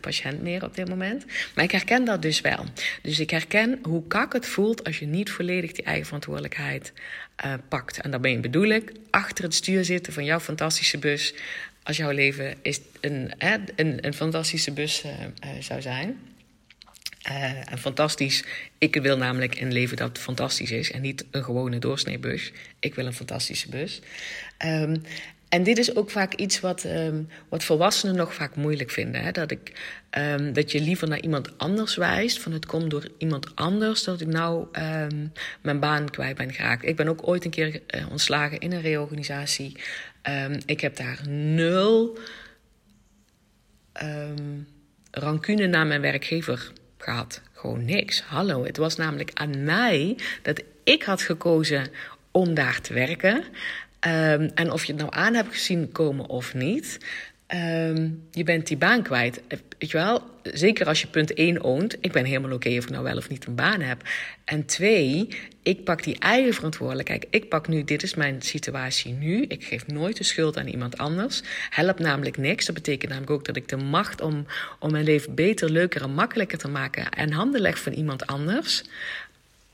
patiënt 0.00 0.42
meer 0.42 0.64
op 0.64 0.74
dit 0.74 0.88
moment. 0.88 1.24
Maar 1.54 1.64
ik 1.64 1.70
herken 1.70 2.04
dat 2.04 2.22
dus 2.22 2.40
wel. 2.40 2.64
Dus 3.02 3.20
ik 3.20 3.30
herken 3.30 3.78
hoe 3.82 4.06
kak 4.06 4.32
het 4.32 4.46
voelt 4.46 4.84
als 4.84 4.98
je 4.98 5.06
niet 5.06 5.30
volledig 5.30 5.72
die 5.72 5.84
eigen 5.84 6.04
verantwoordelijkheid 6.04 6.92
uh, 7.44 7.52
pakt. 7.68 8.00
En 8.00 8.10
daarmee 8.10 8.40
bedoel 8.40 8.68
ik 8.68 8.92
achter 9.10 9.44
het 9.44 9.54
stuur 9.54 9.84
zitten 9.84 10.12
van 10.12 10.24
jouw 10.24 10.40
fantastische 10.40 10.98
bus 10.98 11.34
als 11.86 11.96
jouw 11.96 12.10
leven 12.10 12.54
is 12.62 12.80
een, 13.00 13.32
hè, 13.38 13.56
een, 13.76 14.06
een 14.06 14.14
fantastische 14.14 14.72
bus 14.72 15.04
uh, 15.04 15.12
uh, 15.12 15.62
zou 15.62 15.80
zijn. 15.80 16.18
En 17.68 17.78
fantastisch, 17.78 18.44
ik 18.78 18.96
wil 18.96 19.16
namelijk 19.16 19.60
een 19.60 19.72
leven 19.72 19.96
dat 19.96 20.18
fantastisch 20.18 20.70
is 20.70 20.90
en 20.90 21.02
niet 21.02 21.24
een 21.30 21.44
gewone 21.44 21.78
doorsneebus. 21.78 22.52
Ik 22.80 22.94
wil 22.94 23.06
een 23.06 23.12
fantastische 23.12 23.68
bus. 23.68 24.00
Um, 24.64 25.02
en 25.48 25.62
dit 25.62 25.78
is 25.78 25.96
ook 25.96 26.10
vaak 26.10 26.34
iets 26.34 26.60
wat, 26.60 26.84
um, 26.84 27.28
wat 27.48 27.64
volwassenen 27.64 28.16
nog 28.16 28.34
vaak 28.34 28.56
moeilijk 28.56 28.90
vinden. 28.90 29.22
Hè? 29.22 29.32
Dat, 29.32 29.50
ik, 29.50 29.72
um, 30.18 30.52
dat 30.52 30.72
je 30.72 30.80
liever 30.80 31.08
naar 31.08 31.20
iemand 31.20 31.58
anders 31.58 31.96
wijst. 31.96 32.40
Van 32.40 32.52
het 32.52 32.66
komt 32.66 32.90
door 32.90 33.08
iemand 33.18 33.56
anders 33.56 34.04
dat 34.04 34.20
ik 34.20 34.28
nou 34.28 34.66
mijn 35.60 35.80
baan 35.80 36.10
kwijt 36.10 36.36
ben 36.36 36.52
geraakt. 36.52 36.84
Ik 36.84 36.96
ben 36.96 37.08
ook 37.08 37.28
ooit 37.28 37.44
een 37.44 37.50
keer 37.50 37.80
ontslagen 38.10 38.58
in 38.58 38.72
een 38.72 38.80
reorganisatie. 38.80 39.76
Ik 40.66 40.80
heb 40.80 40.96
daar 40.96 41.28
nul 41.28 42.18
rancune 45.10 45.66
naar 45.66 45.86
mijn 45.86 46.00
werkgever 46.00 46.72
gehad. 46.98 47.42
Gewoon 47.52 47.84
niks. 47.84 48.22
Hallo, 48.22 48.64
het 48.64 48.76
was 48.76 48.96
namelijk 48.96 49.30
aan 49.34 49.64
mij 49.64 50.18
dat 50.42 50.62
ik 50.84 51.02
had 51.02 51.22
gekozen 51.22 51.88
om 52.30 52.54
daar 52.54 52.80
te 52.80 52.94
werken. 52.94 53.44
Um, 54.06 54.50
en 54.54 54.70
of 54.72 54.84
je 54.84 54.92
het 54.92 55.00
nou 55.00 55.14
aan 55.14 55.34
hebt 55.34 55.52
gezien 55.52 55.92
komen 55.92 56.28
of 56.28 56.54
niet, 56.54 56.98
um, 57.54 58.28
je 58.30 58.44
bent 58.44 58.66
die 58.66 58.76
baan 58.76 59.02
kwijt. 59.02 59.40
Weet 59.78 59.90
je 59.90 59.96
wel, 59.96 60.22
zeker 60.42 60.86
als 60.86 61.00
je 61.00 61.06
punt 61.06 61.34
1 61.34 61.62
oont. 61.62 61.96
Ik 62.00 62.12
ben 62.12 62.24
helemaal 62.24 62.52
oké 62.52 62.68
of 62.68 62.84
ik 62.84 62.90
nou 62.90 63.04
wel 63.04 63.16
of 63.16 63.28
niet 63.28 63.46
een 63.46 63.54
baan 63.54 63.80
heb. 63.80 64.02
En 64.44 64.64
twee, 64.64 65.28
ik 65.62 65.84
pak 65.84 66.02
die 66.02 66.18
eigen 66.18 66.54
verantwoordelijkheid. 66.54 67.26
Ik 67.30 67.48
pak 67.48 67.68
nu, 67.68 67.84
dit 67.84 68.02
is 68.02 68.14
mijn 68.14 68.42
situatie 68.42 69.12
nu. 69.12 69.42
Ik 69.42 69.64
geef 69.64 69.86
nooit 69.86 70.16
de 70.16 70.24
schuld 70.24 70.58
aan 70.58 70.66
iemand 70.66 70.98
anders. 70.98 71.42
Helpt 71.70 71.98
namelijk 71.98 72.36
niks. 72.36 72.66
Dat 72.66 72.74
betekent 72.74 73.10
namelijk 73.10 73.32
ook 73.32 73.44
dat 73.44 73.56
ik 73.56 73.68
de 73.68 73.76
macht 73.76 74.20
om, 74.20 74.46
om 74.78 74.90
mijn 74.90 75.04
leven 75.04 75.34
beter, 75.34 75.70
leuker 75.70 76.02
en 76.02 76.14
makkelijker 76.14 76.58
te 76.58 76.68
maken 76.68 77.10
en 77.10 77.32
handen 77.32 77.60
leg 77.60 77.78
van 77.78 77.92
iemand 77.92 78.26
anders 78.26 78.84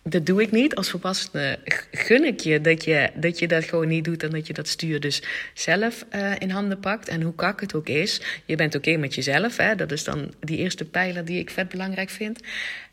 dat 0.02 0.26
doe 0.26 0.42
ik 0.42 0.50
niet. 0.50 0.74
Als 0.74 0.90
volwassene 0.90 1.58
gun 1.90 2.24
ik 2.24 2.40
je 2.40 2.60
dat, 2.60 2.84
je 2.84 3.10
dat 3.14 3.38
je 3.38 3.48
dat 3.48 3.64
gewoon 3.64 3.88
niet 3.88 4.04
doet 4.04 4.22
en 4.22 4.30
dat 4.30 4.46
je 4.46 4.52
dat 4.52 4.68
stuur 4.68 5.00
dus 5.00 5.22
zelf 5.54 6.04
uh, 6.14 6.32
in 6.38 6.50
handen 6.50 6.80
pakt. 6.80 7.08
En 7.08 7.22
hoe 7.22 7.34
kak 7.34 7.60
het 7.60 7.74
ook 7.74 7.88
is, 7.88 8.20
je 8.44 8.56
bent 8.56 8.74
oké 8.74 8.96
met 8.96 9.14
jezelf. 9.14 9.56
Hè? 9.56 9.74
Dat 9.74 9.92
is 9.92 10.04
dan 10.04 10.34
die 10.40 10.58
eerste 10.58 10.84
pijler 10.84 11.24
die 11.24 11.38
ik 11.38 11.50
vet 11.50 11.68
belangrijk 11.68 12.10
vind. 12.10 12.40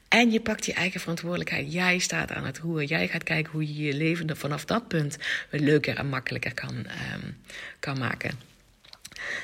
En 0.07 0.31
je 0.31 0.39
pakt 0.39 0.65
je 0.65 0.73
eigen 0.73 0.99
verantwoordelijkheid. 0.99 1.73
Jij 1.73 1.99
staat 1.99 2.31
aan 2.31 2.45
het 2.45 2.57
roer. 2.57 2.83
Jij 2.83 3.07
gaat 3.07 3.23
kijken 3.23 3.51
hoe 3.51 3.75
je 3.75 3.85
je 3.85 3.93
leven 3.93 4.37
vanaf 4.37 4.65
dat 4.65 4.87
punt 4.87 5.17
leuker 5.49 5.97
en 5.97 6.07
makkelijker 6.07 6.53
kan, 6.53 6.75
um, 6.75 7.37
kan 7.79 7.97
maken. 7.97 8.31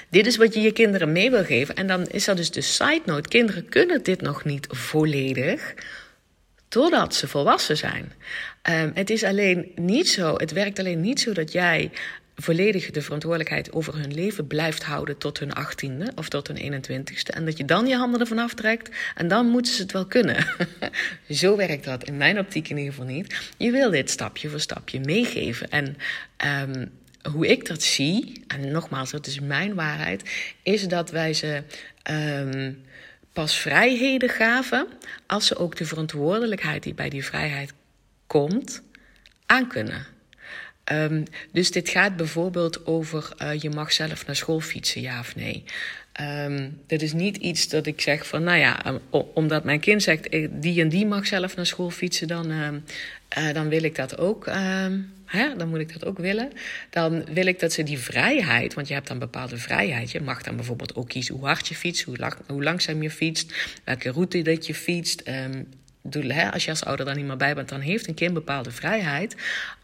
Dit 0.10 0.26
is 0.26 0.38
wat 0.38 0.54
je 0.54 0.60
je 0.62 0.72
kinderen 0.72 1.12
mee 1.12 1.32
wil 1.32 1.44
geven. 1.44 1.76
En 1.76 1.88
dan 1.88 2.08
is 2.08 2.26
dat 2.26 2.38
dus 2.38 2.52
de 2.52 2.62
side 2.62 3.02
note. 3.06 3.30
Kinderen 3.30 3.70
kunnen 3.70 4.04
dit 4.04 4.22
nog 4.22 4.44
niet 4.44 4.68
volledig 4.70 5.74
totdat 6.76 7.16
ze 7.16 7.28
volwassen 7.28 7.78
zijn. 7.78 8.12
Um, 8.70 8.92
het 8.94 9.10
is 9.10 9.24
alleen 9.24 9.72
niet 9.76 10.10
zo, 10.10 10.36
het 10.36 10.52
werkt 10.52 10.80
alleen 10.80 11.02
niet 11.02 11.20
zo 11.20 11.34
dat 11.34 11.52
jij 11.52 11.92
volledig 12.36 12.92
de 12.92 13.02
verantwoordelijkheid 13.02 13.72
over 13.72 13.96
hun 13.96 14.14
leven 14.14 14.48
blijft 14.48 14.84
houden 14.84 15.18
tot 15.18 15.40
hun 15.40 15.54
achttiende 15.54 16.12
of 16.16 16.30
tot 16.30 16.48
hun 16.48 16.84
21ste. 16.84 17.34
En 17.34 17.46
dat 17.46 17.58
je 17.58 17.66
dan 17.66 17.88
je 17.88 17.96
handen 17.96 18.20
ervan 18.20 18.40
aftrekt 18.40 18.90
en 19.16 19.28
dan 19.28 19.48
moeten 19.48 19.74
ze 19.74 19.82
het 19.82 19.92
wel 19.92 20.06
kunnen. 20.06 20.46
Zo 21.30 21.56
werkt 21.56 21.86
dat 21.86 22.04
in 22.04 22.18
mijn 22.18 22.40
optiek 22.40 22.70
in 22.70 22.78
ieder 22.78 22.94
geval 22.94 23.08
niet. 23.08 23.52
Je 23.58 23.72
wil 23.72 23.90
dit 23.90 24.10
stapje 24.10 24.50
voor 24.50 24.60
stapje 24.60 25.00
meegeven. 25.00 25.70
En 25.70 25.98
um, 26.70 26.92
hoe 27.32 27.48
ik 27.48 27.68
dat 27.68 27.84
zie, 27.84 28.44
en 28.48 28.72
nogmaals, 28.72 29.12
dat 29.12 29.28
is 29.28 29.40
mijn 29.40 29.76
waarheid, 29.76 30.24
is 30.64 30.88
dat 30.88 31.10
wij 31.12 31.34
ze. 31.34 31.64
Um, 32.12 32.84
pas 33.36 33.58
vrijheden 33.58 34.30
gaven 34.30 34.88
als 35.28 35.48
ze 35.48 35.58
ook 35.58 35.76
de 35.76 35.86
verantwoordelijkheid 35.86 36.84
die 36.84 36.94
bij 36.94 37.10
die 37.10 37.26
vrijheid 37.26 37.74
komt 38.28 38.82
aankunnen. 39.46 40.06
Um, 40.92 41.24
dus 41.52 41.72
dit 41.72 41.90
gaat 41.90 42.16
bijvoorbeeld 42.16 42.86
over 42.86 43.34
uh, 43.42 43.62
je 43.62 43.70
mag 43.70 43.92
zelf 43.92 44.26
naar 44.26 44.36
school 44.36 44.60
fietsen, 44.60 45.02
ja 45.02 45.20
of 45.20 45.36
nee. 45.36 45.64
Um, 46.22 46.82
dit 46.88 47.02
is 47.02 47.14
niet 47.14 47.38
iets 47.38 47.70
dat 47.70 47.86
ik 47.86 48.02
zeg 48.02 48.28
van, 48.28 48.44
nou 48.44 48.58
ja, 48.58 48.86
um, 48.88 49.00
omdat 49.34 49.64
mijn 49.64 49.80
kind 49.80 50.04
zegt 50.04 50.32
die 50.50 50.82
en 50.82 50.90
die 50.90 51.06
mag 51.06 51.28
zelf 51.28 51.56
naar 51.56 51.66
school 51.66 51.90
fietsen, 51.90 52.28
dan, 52.28 52.84
uh, 53.38 53.54
dan 53.54 53.70
wil 53.70 53.84
ik 53.84 53.96
dat 53.96 54.18
ook. 54.18 54.46
Hè, 55.26 55.56
dan 55.56 55.70
moet 55.70 55.80
ik 55.80 55.94
dat 55.94 56.06
ook 56.06 56.18
willen. 56.18 56.52
Dan 56.90 57.26
wil 57.34 57.46
ik 57.46 57.60
dat 57.60 57.74
ze 57.74 57.84
die 57.84 58.00
vrijheid, 58.00 58.74
want 58.74 58.88
je 58.88 58.94
hebt 58.94 59.08
dan 59.08 59.20
bepaalde 59.20 59.58
vrijheid. 59.58 60.12
Je 60.12 60.22
mag 60.22 60.44
dan 60.44 60.56
bijvoorbeeld 60.56 60.96
ook 60.96 61.08
kiezen 61.08 61.36
hoe 61.36 61.46
hard 61.46 61.68
je 61.68 61.76
fietst, 61.76 62.04
hoe, 62.04 62.18
lang, 62.18 62.34
hoe 62.48 62.64
langzaam 62.64 63.02
je 63.02 63.12
fietst, 63.12 63.54
welke 63.84 64.12
route 64.12 64.42
dat 64.42 64.66
je 64.66 64.76
fietst. 64.76 65.24
Um, 65.28 65.68
als 66.52 66.64
je 66.66 66.70
als 66.70 66.84
ouder 66.84 67.06
dan 67.06 67.16
niet 67.16 67.26
meer 67.26 67.38
bij 67.38 67.56
bent, 67.56 67.70
dan 67.70 67.80
heeft 67.80 68.08
een 68.08 68.14
kind 68.14 68.34
bepaalde 68.34 68.72
vrijheid 68.72 69.36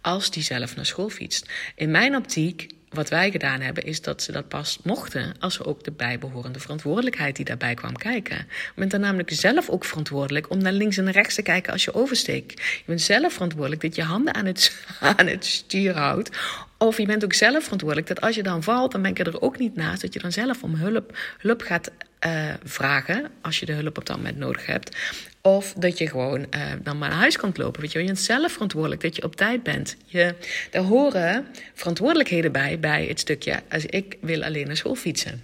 als 0.02 0.32
die 0.32 0.44
zelf 0.44 0.76
naar 0.76 0.86
school 0.86 1.10
fietst. 1.10 1.50
In 1.76 1.92
mijn 1.92 2.16
optiek 2.16 2.68
wat 2.92 3.10
wij 3.10 3.32
gedaan 3.32 3.62
hebben, 3.62 3.84
is 3.84 4.02
dat 4.02 4.22
ze 4.22 4.32
dat 4.32 4.48
pas 4.48 4.80
mochten 4.84 5.34
als 5.40 5.54
ze 5.54 5.66
ook 5.66 5.84
de 5.84 5.92
bijbehorende 5.92 6.60
verantwoordelijkheid 6.60 7.36
die 7.36 7.46
daarbij 7.46 7.74
kwam 7.74 7.98
kijken. 7.98 8.38
Je 8.38 8.72
bent 8.76 8.92
dan 8.92 9.00
namelijk 9.00 9.32
zelf 9.34 9.70
ook 9.70 9.86
verantwoordelijk 9.86 10.50
om 10.50 10.58
naar 10.58 10.72
links 10.72 10.98
en 10.98 11.12
rechts 11.12 11.36
te 11.36 11.42
kijken 11.42 11.74
als 11.74 11.84
je 11.84 11.94
oversteekt. 11.94 12.62
Je 12.62 12.84
bent 12.86 13.02
zelf 13.02 13.34
verantwoordelijk 13.34 13.82
dat 13.82 13.96
je 13.96 14.04
handen 14.04 14.34
aan 14.34 14.46
het, 14.46 14.86
aan 15.18 15.28
het 15.28 15.46
stuur 15.46 15.98
houdt. 15.98 16.30
Of 16.78 16.98
je 16.98 17.06
bent 17.06 17.24
ook 17.24 17.34
zelf 17.34 17.64
verantwoordelijk 17.64 18.08
dat 18.08 18.22
als 18.22 18.36
je 18.36 18.44
dan 18.44 18.64
valt, 18.64 18.92
dan 18.92 19.02
ben 19.02 19.12
je 19.14 19.24
er 19.24 19.42
ook 19.42 19.58
niet 19.58 19.76
naast 19.76 20.02
dat 20.02 20.14
je 20.14 20.20
dan 20.20 20.32
zelf 20.32 20.64
om 20.64 20.76
hulp, 20.76 21.18
hulp 21.38 21.62
gaat 21.62 21.92
uh, 22.26 22.54
vragen 22.64 23.32
als 23.42 23.60
je 23.60 23.66
de 23.66 23.74
hulp 23.74 23.98
op 23.98 24.06
dat 24.06 24.18
moment 24.18 24.38
nodig 24.38 24.66
hebt. 24.66 24.98
Of 25.42 25.74
dat 25.74 25.98
je 25.98 26.08
gewoon 26.08 26.40
uh, 26.40 26.62
dan 26.84 26.98
maar 26.98 27.10
naar 27.10 27.18
huis 27.18 27.38
kan 27.38 27.52
lopen. 27.56 27.82
Weet 27.82 27.92
je, 27.92 28.00
je 28.00 28.06
bent 28.06 28.20
zelf 28.20 28.52
verantwoordelijk 28.52 29.02
dat 29.02 29.16
je 29.16 29.24
op 29.24 29.36
tijd 29.36 29.64
bent. 29.64 29.96
Je, 30.06 30.36
daar 30.72 30.84
horen 30.84 31.48
verantwoordelijkheden 31.74 32.52
bij, 32.52 32.80
bij 32.80 33.06
het 33.06 33.20
stukje. 33.20 33.62
Als 33.70 33.86
ik 33.86 34.18
wil 34.22 34.44
alleen 34.44 34.68
naar 34.68 34.78
school 34.78 34.96
fietsen. 34.96 35.44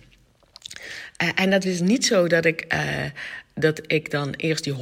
Uh, 1.23 1.29
en 1.35 1.49
dat 1.49 1.65
is 1.65 1.79
niet 1.79 2.05
zo 2.05 2.27
dat 2.27 2.45
ik. 2.45 2.65
dat 3.59 3.81
ik 3.87 4.11
dan 4.11 4.33
eerst 4.33 4.63
die 4.63 4.73
100% 4.73 4.77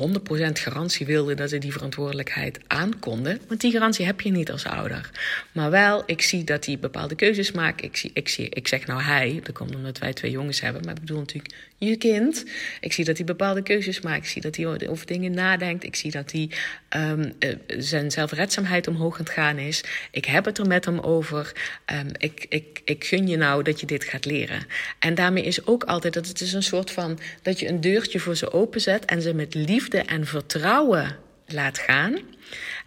garantie 0.52 1.06
wilde 1.06 1.34
dat 1.34 1.50
ze 1.50 1.58
die 1.58 1.72
verantwoordelijkheid 1.72 2.60
aankonden. 2.68 3.40
Want 3.48 3.62
die 3.62 3.72
garantie 3.72 4.06
heb 4.06 4.22
je 4.22 4.32
niet 4.32 4.52
als 4.52 4.66
ouder. 4.66 5.10
Maar 5.52 5.70
wel, 5.70 6.04
ik 6.06 6.22
zie 6.22 6.44
dat 6.44 6.66
hij 6.66 6.80
bepaalde 6.80 7.16
keuzes 7.16 7.52
maakt. 7.52 7.84
Ik, 7.84 7.96
zie, 7.96 8.12
ik, 8.14 8.30
zie, 8.30 8.50
ik 8.50 8.68
zeg 8.68 8.88
nou 8.88 9.02
hij, 9.02 9.40
dat 9.44 9.56
komt 9.56 9.76
omdat 9.76 9.98
wij 9.98 10.14
twee 10.14 10.32
jongens 10.32 10.62
hebben. 10.62 10.82
Maar 10.86 10.94
ik 10.94 11.00
bedoel 11.00 11.20
natuurlijk 11.20 11.54
je 11.78 11.96
kind. 11.96 12.46
Ik 12.80 12.94
zie 12.94 13.06
dat 13.06 13.18
hij 13.18 13.26
bepaalde 13.26 13.64
keuzes 13.64 14.02
maakt. 14.02 14.24
Ik 14.24 14.30
zie 14.30 14.42
dat 14.42 14.56
hij 14.56 14.88
over 14.90 15.06
dingen 15.06 15.34
nadenkt. 15.34 15.84
Ik 15.84 15.96
zie 15.96 16.12
dat 16.12 16.32
hij 16.32 16.50
um, 16.98 17.34
zijn 17.68 18.12
zelfredzaamheid 18.12 18.88
omhoog 18.88 19.14
aan 19.14 19.24
het 19.24 19.30
gaan 19.30 19.58
is. 19.58 19.84
Ik 20.12 20.26
heb 20.26 20.46
het 20.46 20.58
er 20.58 20.68
met 20.68 20.86
hem 20.86 21.00
over. 21.00 21.52
Um, 21.94 22.08
ik, 22.18 22.46
ik, 22.50 22.82
ik 22.86 23.04
gun 23.04 23.28
je 23.28 23.38
nou 23.38 23.64
dat 23.64 23.80
je 23.80 23.86
dit 23.86 24.04
gaat 24.04 24.26
leren. 24.26 24.66
En 25.00 25.16
daarmee 25.16 25.44
is 25.44 25.68
ook 25.68 25.84
altijd 25.84 26.14
dat 26.14 26.28
het 26.28 26.42
is 26.42 26.54
een 26.54 26.64
soort 26.64 26.92
van 26.92 27.20
dat 27.42 27.60
je 27.60 27.68
een 27.68 27.82
deurtje 27.82 28.20
voor 28.20 28.36
ze 28.36 28.52
openzet 28.52 29.06
en 29.06 29.22
ze 29.22 29.34
met 29.34 29.54
liefde 29.54 29.98
en 29.98 30.26
vertrouwen 30.26 31.18
laat 31.46 31.78
gaan. 31.78 32.20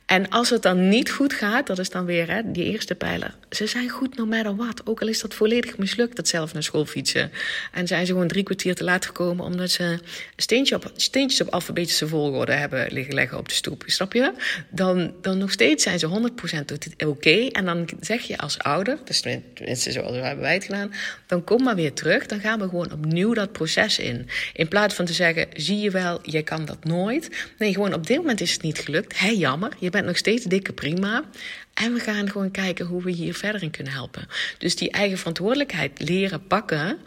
En 0.08 0.28
als 0.28 0.50
het 0.50 0.62
dan 0.62 0.88
niet 0.88 1.10
goed 1.10 1.32
gaat, 1.32 1.66
dat 1.66 1.78
is 1.78 1.90
dan 1.90 2.04
weer 2.04 2.30
hè, 2.30 2.40
die 2.44 2.64
eerste 2.64 2.94
pijler. 2.94 3.34
Ze 3.50 3.66
zijn 3.66 3.88
goed 3.88 4.16
no 4.16 4.26
matter 4.26 4.56
what. 4.56 4.80
Ook 4.84 5.00
al 5.00 5.08
is 5.08 5.20
dat 5.20 5.34
volledig 5.34 5.78
mislukt, 5.78 6.16
dat 6.16 6.28
zelf 6.28 6.52
naar 6.52 6.62
school 6.62 6.84
fietsen. 6.84 7.30
En 7.72 7.86
zijn 7.86 8.06
ze 8.06 8.12
gewoon 8.12 8.28
drie 8.28 8.42
kwartier 8.42 8.74
te 8.74 8.84
laat 8.84 9.06
gekomen 9.06 9.44
omdat 9.44 9.70
ze 9.70 9.98
steentje 10.36 10.74
op, 10.74 10.92
steentjes 10.96 11.40
op 11.40 11.48
alfabetische 11.48 12.08
volgorde 12.08 12.52
hebben 12.52 12.92
liggen 12.92 13.14
leggen 13.14 13.38
op 13.38 13.48
de 13.48 13.54
stoep. 13.54 13.82
Snap 13.86 14.12
je? 14.12 14.32
Dan, 14.68 15.14
dan 15.20 15.38
nog 15.38 15.50
steeds 15.50 15.82
zijn 15.82 15.98
ze 15.98 16.30
100% 17.00 17.06
oké. 17.06 17.46
En 17.46 17.64
dan 17.64 17.88
zeg 18.00 18.22
je 18.22 18.38
als 18.38 18.58
ouder, 18.58 18.98
dus 19.04 19.20
tenminste 19.20 19.92
zoals 19.92 20.16
hebben 20.16 20.44
wij 20.44 20.54
het 20.54 20.64
gedaan, 20.64 20.92
dan 21.26 21.44
kom 21.44 21.62
maar 21.62 21.76
weer 21.76 21.92
terug. 21.92 22.26
Dan 22.26 22.40
gaan 22.40 22.58
we 22.58 22.68
gewoon 22.68 22.92
opnieuw 22.92 23.34
dat 23.34 23.52
proces 23.52 23.98
in. 23.98 24.28
In 24.52 24.68
plaats 24.68 24.94
van 24.94 25.04
te 25.04 25.12
zeggen, 25.12 25.46
zie 25.52 25.78
je 25.78 25.90
wel, 25.90 26.18
jij 26.22 26.42
kan 26.42 26.64
dat 26.64 26.84
nooit. 26.84 27.30
Nee, 27.58 27.72
gewoon 27.72 27.94
op 27.94 28.06
dit 28.06 28.16
moment 28.16 28.40
is 28.40 28.52
het 28.52 28.62
niet 28.62 28.78
gelukt. 28.78 29.18
Hé, 29.18 29.30
jammer. 29.48 29.72
Je 29.78 29.90
bent 29.90 30.06
nog 30.06 30.16
steeds 30.16 30.44
dikke 30.44 30.72
prima. 30.72 31.24
En 31.74 31.94
we 31.94 32.00
gaan 32.00 32.30
gewoon 32.30 32.50
kijken 32.50 32.86
hoe 32.86 33.02
we 33.02 33.10
hier 33.10 33.34
verder 33.34 33.62
in 33.62 33.70
kunnen 33.70 33.92
helpen. 33.92 34.28
Dus 34.58 34.76
die 34.76 34.90
eigen 34.90 35.18
verantwoordelijkheid 35.18 36.00
leren 36.00 36.46
pakken. 36.46 36.98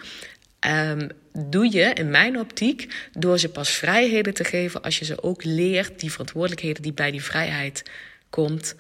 Um, 0.68 1.10
doe 1.34 1.72
je 1.72 1.94
in 1.94 2.10
mijn 2.10 2.40
optiek 2.40 3.10
door 3.18 3.38
ze 3.40 3.50
pas 3.50 3.70
vrijheden 3.70 4.34
te 4.34 4.44
geven 4.44 4.82
als 4.82 5.00
je 5.00 5.06
ze 5.06 5.24
ook 5.24 5.44
leert 5.44 6.00
die 6.00 6.12
verantwoordelijkheden 6.12 6.82
die 6.82 6.94
bij 6.94 7.12
die 7.12 7.24
vrijheid 7.24 7.84
komt. 8.30 8.76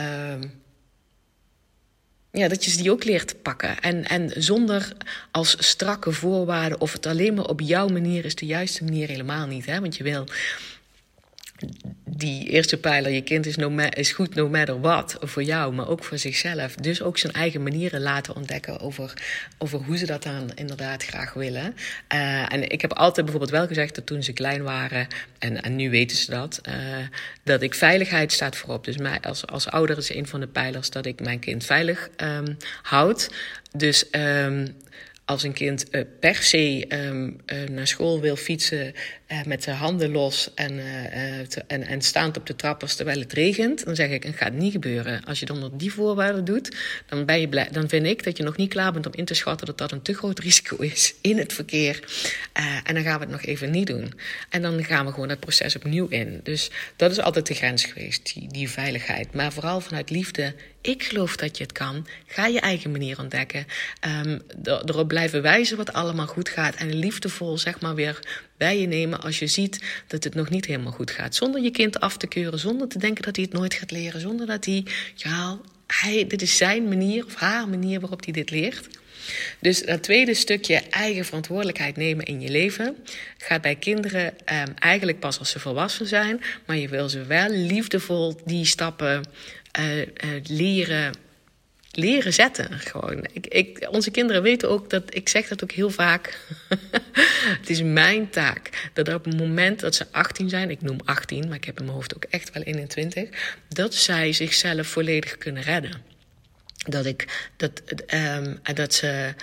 Um, 0.00 0.62
ja, 2.30 2.48
dat 2.48 2.64
je 2.64 2.70
ze 2.70 2.76
die 2.76 2.90
ook 2.90 3.04
leert 3.04 3.42
pakken. 3.42 3.80
En, 3.80 4.04
en 4.04 4.30
zonder 4.36 4.92
als 5.30 5.56
strakke 5.58 6.12
voorwaarden 6.12 6.80
of 6.80 6.92
het 6.92 7.06
alleen 7.06 7.34
maar 7.34 7.48
op 7.48 7.60
jouw 7.60 7.88
manier 7.88 8.24
is 8.24 8.34
de 8.34 8.46
juiste 8.46 8.84
manier 8.84 9.08
helemaal 9.08 9.46
niet. 9.46 9.66
Hè? 9.66 9.80
Want 9.80 9.96
je 9.96 10.02
wil 10.02 10.26
die 12.04 12.48
eerste 12.48 12.76
pijler, 12.76 13.12
je 13.12 13.22
kind 13.22 13.46
is, 13.46 13.56
no 13.56 13.76
is 13.76 14.12
goed 14.12 14.34
no 14.34 14.48
matter 14.48 14.80
what 14.80 15.16
voor 15.20 15.42
jou, 15.42 15.74
maar 15.74 15.88
ook 15.88 16.04
voor 16.04 16.18
zichzelf. 16.18 16.74
Dus 16.74 17.02
ook 17.02 17.18
zijn 17.18 17.32
eigen 17.32 17.62
manieren 17.62 18.00
laten 18.00 18.36
ontdekken 18.36 18.80
over, 18.80 19.12
over 19.58 19.78
hoe 19.78 19.96
ze 19.96 20.06
dat 20.06 20.22
dan 20.22 20.50
inderdaad 20.54 21.04
graag 21.04 21.32
willen. 21.32 21.74
Uh, 22.14 22.52
en 22.52 22.70
ik 22.70 22.80
heb 22.80 22.92
altijd 22.92 23.26
bijvoorbeeld 23.26 23.58
wel 23.58 23.66
gezegd 23.66 23.94
dat 23.94 24.06
toen 24.06 24.22
ze 24.22 24.32
klein 24.32 24.62
waren, 24.62 25.06
en, 25.38 25.62
en 25.62 25.76
nu 25.76 25.90
weten 25.90 26.16
ze 26.16 26.30
dat, 26.30 26.60
uh, 26.68 26.74
dat 27.42 27.62
ik 27.62 27.74
veiligheid 27.74 28.32
staat 28.32 28.56
voorop. 28.56 28.84
Dus 28.84 28.96
mij, 28.96 29.20
als, 29.20 29.46
als 29.46 29.68
ouder 29.68 29.98
is 29.98 30.14
een 30.14 30.26
van 30.26 30.40
de 30.40 30.48
pijlers 30.48 30.90
dat 30.90 31.06
ik 31.06 31.20
mijn 31.20 31.38
kind 31.38 31.64
veilig 31.64 32.08
um, 32.16 32.56
houd. 32.82 33.30
Dus 33.72 34.04
um, 34.10 34.76
als 35.24 35.42
een 35.42 35.52
kind 35.52 35.86
uh, 35.90 36.02
per 36.20 36.34
se 36.34 36.86
uh, 36.88 37.68
naar 37.68 37.86
school 37.86 38.20
wil 38.20 38.36
fietsen 38.36 38.92
met 39.46 39.64
de 39.64 39.70
handen 39.70 40.10
los 40.10 40.50
en, 40.54 40.80
te, 41.48 41.62
en, 41.66 41.86
en 41.86 42.02
staand 42.02 42.36
op 42.36 42.46
de 42.46 42.56
trappers 42.56 42.94
terwijl 42.94 43.20
het 43.20 43.32
regent, 43.32 43.84
dan 43.84 43.94
zeg 43.94 44.10
ik: 44.10 44.22
het 44.22 44.36
gaat 44.36 44.52
niet 44.52 44.72
gebeuren. 44.72 45.24
Als 45.24 45.40
je 45.40 45.46
dan 45.46 45.56
onder 45.56 45.78
die 45.78 45.92
voorwaarden 45.92 46.44
doet, 46.44 46.76
dan, 47.06 47.24
ben 47.24 47.40
je 47.40 47.68
dan 47.70 47.88
vind 47.88 48.06
ik 48.06 48.24
dat 48.24 48.36
je 48.36 48.42
nog 48.42 48.56
niet 48.56 48.68
klaar 48.68 48.92
bent 48.92 49.06
om 49.06 49.12
in 49.14 49.24
te 49.24 49.34
schatten 49.34 49.66
dat 49.66 49.78
dat 49.78 49.92
een 49.92 50.02
te 50.02 50.14
groot 50.14 50.38
risico 50.38 50.76
is 50.92 51.14
in 51.20 51.38
het 51.38 51.52
verkeer. 51.52 52.00
en 52.84 52.94
dan 52.94 53.02
gaan 53.02 53.18
we 53.18 53.24
het 53.24 53.30
nog 53.30 53.44
even 53.44 53.70
niet 53.70 53.86
doen. 53.86 54.12
En 54.48 54.62
dan 54.62 54.84
gaan 54.84 55.06
we 55.06 55.12
gewoon 55.12 55.28
dat 55.28 55.40
proces 55.40 55.76
opnieuw 55.76 56.06
in. 56.08 56.40
Dus 56.42 56.70
dat 56.96 57.10
is 57.10 57.20
altijd 57.20 57.46
de 57.46 57.54
grens 57.54 57.84
geweest, 57.84 58.34
die, 58.34 58.48
die 58.48 58.70
veiligheid. 58.70 59.34
Maar 59.34 59.52
vooral 59.52 59.80
vanuit 59.80 60.10
liefde 60.10 60.54
ik 60.84 61.02
geloof 61.02 61.36
dat 61.36 61.56
je 61.56 61.62
het 61.62 61.72
kan. 61.72 62.06
Ga 62.26 62.46
je 62.46 62.60
eigen 62.60 62.90
manier 62.90 63.18
ontdekken. 63.18 63.66
Um, 64.24 64.42
erop 64.64 65.08
blijven 65.08 65.42
wijzen 65.42 65.76
wat 65.76 65.92
allemaal 65.92 66.26
goed 66.26 66.48
gaat. 66.48 66.74
En 66.74 66.94
liefdevol, 66.94 67.58
zeg 67.58 67.80
maar, 67.80 67.94
weer 67.94 68.20
bij 68.56 68.80
je 68.80 68.86
nemen 68.86 69.20
als 69.20 69.38
je 69.38 69.46
ziet 69.46 69.80
dat 70.06 70.24
het 70.24 70.34
nog 70.34 70.50
niet 70.50 70.66
helemaal 70.66 70.92
goed 70.92 71.10
gaat. 71.10 71.34
Zonder 71.34 71.62
je 71.62 71.70
kind 71.70 72.00
af 72.00 72.16
te 72.16 72.26
keuren. 72.26 72.58
Zonder 72.58 72.88
te 72.88 72.98
denken 72.98 73.22
dat 73.22 73.36
hij 73.36 73.44
het 73.44 73.54
nooit 73.54 73.74
gaat 73.74 73.90
leren. 73.90 74.20
Zonder 74.20 74.46
dat 74.46 74.64
hij, 74.64 74.86
ja, 75.14 75.58
hij, 75.86 76.26
dit 76.26 76.42
is 76.42 76.56
zijn 76.56 76.88
manier 76.88 77.24
of 77.24 77.34
haar 77.34 77.68
manier 77.68 78.00
waarop 78.00 78.24
hij 78.24 78.32
dit 78.32 78.50
leert. 78.50 78.88
Dus 79.58 79.82
dat 79.82 80.02
tweede 80.02 80.34
stukje 80.34 80.82
eigen 80.90 81.24
verantwoordelijkheid 81.24 81.96
nemen 81.96 82.24
in 82.24 82.40
je 82.40 82.48
leven 82.48 82.96
gaat 83.38 83.62
bij 83.62 83.74
kinderen 83.74 84.24
um, 84.26 84.74
eigenlijk 84.78 85.20
pas 85.20 85.38
als 85.38 85.50
ze 85.50 85.60
volwassen 85.60 86.06
zijn. 86.06 86.40
Maar 86.66 86.76
je 86.76 86.88
wil 86.88 87.08
ze 87.08 87.24
wel 87.24 87.48
liefdevol 87.48 88.40
die 88.44 88.64
stappen 88.64 89.22
uh, 89.78 89.98
uh, 89.98 90.06
leren, 90.46 91.14
leren 91.96 92.32
zetten. 92.32 92.78
Gewoon. 92.78 93.26
Ik, 93.32 93.46
ik, 93.46 93.88
onze 93.90 94.10
kinderen 94.10 94.42
weten 94.42 94.70
ook 94.70 94.90
dat, 94.90 95.14
ik 95.14 95.28
zeg 95.28 95.48
dat 95.48 95.62
ook 95.62 95.72
heel 95.72 95.90
vaak. 95.90 96.38
het 97.60 97.70
is 97.70 97.82
mijn 97.82 98.30
taak 98.30 98.90
dat 98.92 99.14
op 99.14 99.24
het 99.24 99.36
moment 99.36 99.80
dat 99.80 99.94
ze 99.94 100.06
18 100.10 100.48
zijn, 100.48 100.70
ik 100.70 100.82
noem 100.82 100.98
18, 101.04 101.48
maar 101.48 101.56
ik 101.56 101.64
heb 101.64 101.78
in 101.78 101.84
mijn 101.84 101.96
hoofd 101.96 102.14
ook 102.14 102.24
echt 102.24 102.52
wel 102.52 102.62
21, 102.62 103.28
dat 103.68 103.94
zij 103.94 104.32
zichzelf 104.32 104.86
volledig 104.86 105.38
kunnen 105.38 105.62
redden. 105.62 106.02
Dat 106.88 107.06
ik, 107.06 107.50
dat, 107.56 107.82
um, 108.14 108.60
dat 108.74 108.94
ze. 108.94 109.34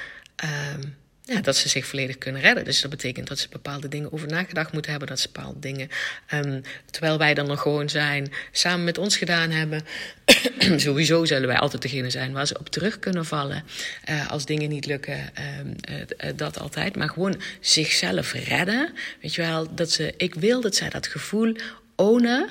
Um, 0.76 1.00
ja, 1.24 1.42
dat 1.42 1.56
ze 1.56 1.70
zich 1.70 1.86
volledig 1.86 2.18
kunnen 2.18 2.42
redden. 2.42 2.64
Dus 2.64 2.82
dat 2.82 2.92
betekent 2.92 3.28
dat 3.28 3.40
ze 3.40 3.48
bepaalde 3.50 3.88
dingen 3.88 4.14
over 4.14 4.28
nagedacht 4.28 4.72
moeten 4.72 4.92
hebben. 4.92 5.10
Dat 5.10 5.20
ze 5.20 5.30
bepaalde 5.32 5.60
dingen, 5.60 5.90
um, 6.34 6.62
terwijl 6.92 7.18
wij 7.18 7.34
dan 7.34 7.48
nog 7.48 7.62
gewoon 7.62 7.90
zijn, 7.90 8.32
samen 8.52 8.84
met 8.84 8.98
ons 8.98 9.18
gedaan 9.18 9.50
hebben. 9.50 9.82
Sowieso 10.78 11.26
zullen 11.26 11.48
wij 11.48 11.58
altijd 11.58 11.82
degene 11.82 12.10
zijn 12.10 12.32
waar 12.32 12.48
ze 12.48 12.60
op 12.60 12.70
terug 12.70 13.00
kunnen 13.00 13.26
vallen. 13.26 13.64
Uh, 14.10 14.32
als 14.32 14.46
dingen 14.46 14.70
niet 14.70 14.86
lukken, 14.86 15.32
um, 15.60 15.76
uh, 15.90 16.32
dat 16.36 16.60
altijd. 16.60 16.96
Maar 16.96 17.10
gewoon 17.10 17.42
zichzelf 17.60 18.34
redden. 18.34 18.94
Weet 19.22 19.36
je 19.36 19.42
wel, 19.42 19.76
dat 19.76 19.92
ze, 19.92 20.14
ik 20.18 20.36
wil 20.36 20.62
dat 20.62 20.76
zij 20.76 20.90
dat 20.90 21.08
gevoel 21.08 21.56
ownen. 21.96 22.50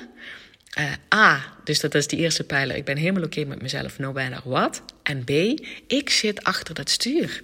A, 1.13 1.53
dus 1.63 1.79
dat 1.79 1.95
is 1.95 2.07
die 2.07 2.19
eerste 2.19 2.43
pijler. 2.43 2.75
Ik 2.75 2.85
ben 2.85 2.97
helemaal 2.97 3.23
oké 3.23 3.45
met 3.45 3.61
mezelf, 3.61 3.99
no 3.99 4.13
matter 4.13 4.41
what. 4.43 4.81
En 5.03 5.23
B, 5.23 5.29
ik 5.87 6.09
zit 6.09 6.43
achter 6.43 6.73
dat 6.73 6.89
stuur 6.89 7.41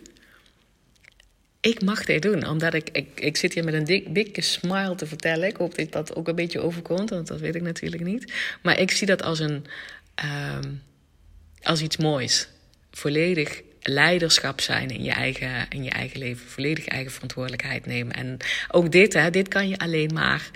ik 1.61 1.81
mag 1.81 2.05
dit 2.05 2.21
doen. 2.21 2.47
Omdat 2.47 2.73
ik, 2.73 2.89
ik, 2.91 3.07
ik 3.15 3.37
zit 3.37 3.53
hier 3.53 3.63
met 3.63 3.73
een 3.73 3.83
dik, 3.83 4.15
dikke 4.15 4.41
smile 4.41 4.95
te 4.95 5.05
vertellen. 5.05 5.47
Ik 5.47 5.57
hoop 5.57 5.75
dat 5.75 5.91
dat 5.91 6.15
ook 6.15 6.27
een 6.27 6.35
beetje 6.35 6.61
overkomt, 6.61 7.09
want 7.09 7.27
dat 7.27 7.39
weet 7.39 7.55
ik 7.55 7.61
natuurlijk 7.61 8.03
niet. 8.03 8.33
Maar 8.61 8.79
ik 8.79 8.91
zie 8.91 9.07
dat 9.07 9.23
als, 9.23 9.39
een, 9.39 9.65
um, 10.63 10.81
als 11.61 11.81
iets 11.81 11.97
moois. 11.97 12.47
Volledig 12.91 13.61
leiderschap 13.81 14.61
zijn 14.61 14.89
in 14.89 15.03
je, 15.03 15.11
eigen, 15.11 15.65
in 15.69 15.83
je 15.83 15.89
eigen 15.89 16.19
leven. 16.19 16.47
Volledig 16.47 16.87
eigen 16.87 17.11
verantwoordelijkheid 17.11 17.85
nemen. 17.85 18.13
En 18.13 18.37
ook 18.71 18.91
dit, 18.91 19.13
hè, 19.13 19.29
dit 19.29 19.47
kan 19.47 19.69
je 19.69 19.77
alleen 19.77 20.13
maar 20.13 20.51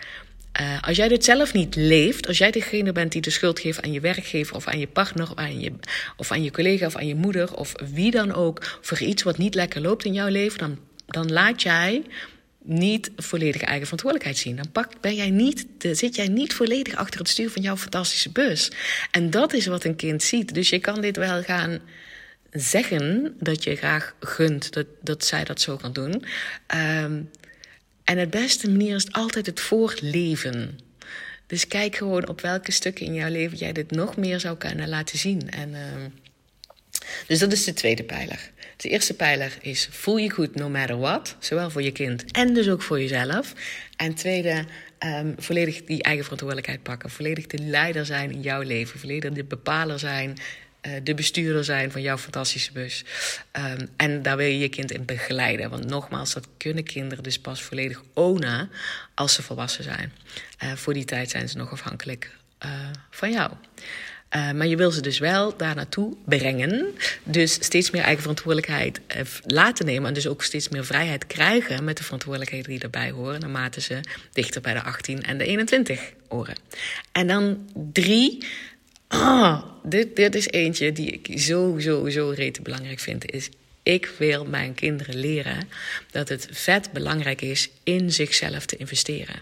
uh, 0.59 0.81
als 0.81 0.97
jij 0.97 1.07
dit 1.07 1.23
zelf 1.23 1.53
niet 1.53 1.75
leeft, 1.75 2.27
als 2.27 2.37
jij 2.37 2.51
degene 2.51 2.91
bent 2.91 3.11
die 3.11 3.21
de 3.21 3.29
schuld 3.29 3.59
geeft 3.59 3.81
aan 3.81 3.91
je 3.91 3.99
werkgever 3.99 4.55
of 4.55 4.67
aan 4.67 4.79
je 4.79 4.87
partner 4.87 5.31
of 5.31 5.37
aan 5.37 5.59
je, 5.59 5.71
of 6.17 6.31
aan 6.31 6.43
je 6.43 6.51
collega 6.51 6.85
of 6.85 6.95
aan 6.95 7.07
je 7.07 7.15
moeder 7.15 7.55
of 7.55 7.73
wie 7.93 8.11
dan 8.11 8.33
ook 8.33 8.79
voor 8.81 8.99
iets 8.99 9.23
wat 9.23 9.37
niet 9.37 9.55
lekker 9.55 9.81
loopt 9.81 10.05
in 10.05 10.13
jouw 10.13 10.27
leven, 10.27 10.59
dan 10.59 10.79
dan 11.11 11.31
laat 11.31 11.61
jij 11.61 12.03
niet 12.63 13.11
volledig 13.15 13.61
eigen 13.61 13.83
verantwoordelijkheid 13.83 14.37
zien. 14.37 14.55
Dan 14.55 14.85
ben 15.01 15.15
jij 15.15 15.29
niet, 15.29 15.65
zit 15.79 16.15
jij 16.15 16.27
niet 16.27 16.53
volledig 16.53 16.95
achter 16.95 17.19
het 17.19 17.29
stuur 17.29 17.49
van 17.49 17.61
jouw 17.61 17.77
fantastische 17.77 18.29
bus. 18.29 18.71
En 19.11 19.29
dat 19.29 19.53
is 19.53 19.65
wat 19.65 19.83
een 19.83 19.95
kind 19.95 20.23
ziet. 20.23 20.53
Dus 20.53 20.69
je 20.69 20.79
kan 20.79 21.01
dit 21.01 21.17
wel 21.17 21.43
gaan 21.43 21.79
zeggen 22.51 23.35
dat 23.39 23.63
je 23.63 23.75
graag 23.75 24.15
gunt 24.19 24.73
dat, 24.73 24.85
dat 25.01 25.25
zij 25.25 25.43
dat 25.43 25.61
zo 25.61 25.77
kan 25.77 25.93
doen. 25.93 26.25
Um, 26.75 27.29
en 28.03 28.17
het 28.17 28.29
beste 28.29 28.69
manier 28.69 28.95
is 28.95 29.11
altijd 29.11 29.45
het 29.45 29.59
voorleven. 29.59 30.79
Dus 31.47 31.67
kijk 31.67 31.95
gewoon 31.95 32.27
op 32.27 32.41
welke 32.41 32.71
stukken 32.71 33.05
in 33.05 33.13
jouw 33.13 33.29
leven 33.29 33.57
jij 33.57 33.71
dit 33.71 33.91
nog 33.91 34.17
meer 34.17 34.39
zou 34.39 34.57
kunnen 34.57 34.89
laten 34.89 35.17
zien. 35.17 35.49
En, 35.49 35.69
uh, 35.69 35.77
dus 37.27 37.39
dat 37.39 37.51
is 37.51 37.63
de 37.63 37.73
tweede 37.73 38.03
pijler. 38.03 38.51
De 38.81 38.89
eerste 38.89 39.13
pijler 39.13 39.57
is 39.61 39.87
voel 39.91 40.17
je 40.17 40.29
goed 40.29 40.55
no 40.55 40.69
matter 40.69 40.99
what. 40.99 41.35
Zowel 41.39 41.69
voor 41.69 41.81
je 41.81 41.91
kind 41.91 42.31
en 42.31 42.53
dus 42.53 42.69
ook 42.69 42.81
voor 42.81 42.99
jezelf. 42.99 43.53
En 43.95 44.13
tweede, 44.13 44.65
um, 44.99 45.35
volledig 45.37 45.83
die 45.83 46.03
eigen 46.03 46.23
verantwoordelijkheid 46.23 46.83
pakken. 46.83 47.09
Volledig 47.09 47.47
de 47.47 47.57
leider 47.57 48.05
zijn 48.05 48.31
in 48.31 48.41
jouw 48.41 48.61
leven. 48.61 48.99
Volledig 48.99 49.31
de 49.31 49.43
bepaler 49.43 49.99
zijn 49.99 50.37
uh, 50.81 50.93
de 51.03 51.13
bestuurder 51.13 51.63
zijn 51.63 51.91
van 51.91 52.01
jouw 52.01 52.17
fantastische 52.17 52.71
bus. 52.71 53.03
Um, 53.57 53.87
en 53.97 54.21
daar 54.21 54.37
wil 54.37 54.45
je 54.47 54.59
je 54.59 54.69
kind 54.69 54.91
in 54.91 55.05
begeleiden. 55.05 55.69
Want 55.69 55.85
nogmaals, 55.85 56.33
dat 56.33 56.47
kunnen 56.57 56.83
kinderen 56.83 57.23
dus 57.23 57.39
pas 57.39 57.61
volledig 57.61 58.03
ownen 58.13 58.69
als 59.13 59.33
ze 59.33 59.41
volwassen 59.41 59.83
zijn. 59.83 60.13
Uh, 60.63 60.71
voor 60.73 60.93
die 60.93 61.05
tijd 61.05 61.29
zijn 61.29 61.49
ze 61.49 61.57
nog 61.57 61.71
afhankelijk 61.71 62.31
uh, 62.65 62.71
van 63.09 63.31
jou. 63.31 63.51
Uh, 64.35 64.51
maar 64.51 64.67
je 64.67 64.75
wil 64.75 64.91
ze 64.91 65.01
dus 65.01 65.19
wel 65.19 65.57
daar 65.57 65.75
naartoe 65.75 66.15
brengen. 66.25 66.95
Dus 67.23 67.53
steeds 67.53 67.91
meer 67.91 68.01
eigen 68.01 68.21
verantwoordelijkheid 68.21 68.99
uh, 69.17 69.21
laten 69.45 69.85
nemen. 69.85 70.07
En 70.07 70.13
dus 70.13 70.27
ook 70.27 70.43
steeds 70.43 70.69
meer 70.69 70.85
vrijheid 70.85 71.27
krijgen 71.27 71.83
met 71.83 71.97
de 71.97 72.03
verantwoordelijkheden 72.03 72.69
die 72.69 72.79
erbij 72.79 73.11
horen. 73.11 73.39
Naarmate 73.39 73.81
ze 73.81 73.99
dichter 74.33 74.61
bij 74.61 74.73
de 74.73 74.83
18 74.83 75.23
en 75.23 75.37
de 75.37 75.45
21 75.45 76.13
horen. 76.27 76.55
En 77.11 77.27
dan 77.27 77.69
drie. 77.73 78.45
Oh, 79.09 79.63
dit, 79.83 80.15
dit 80.15 80.35
is 80.35 80.47
eentje 80.47 80.91
die 80.91 81.11
ik 81.11 81.39
zo, 81.39 81.79
zo, 81.79 82.09
zo 82.09 82.29
rete 82.35 82.61
belangrijk 82.61 82.99
vind. 82.99 83.31
Is 83.31 83.49
ik 83.83 84.13
wil 84.17 84.45
mijn 84.45 84.73
kinderen 84.73 85.15
leren 85.15 85.69
dat 86.11 86.29
het 86.29 86.47
vet 86.51 86.91
belangrijk 86.91 87.41
is 87.41 87.69
in 87.83 88.11
zichzelf 88.11 88.65
te 88.65 88.77
investeren. 88.77 89.39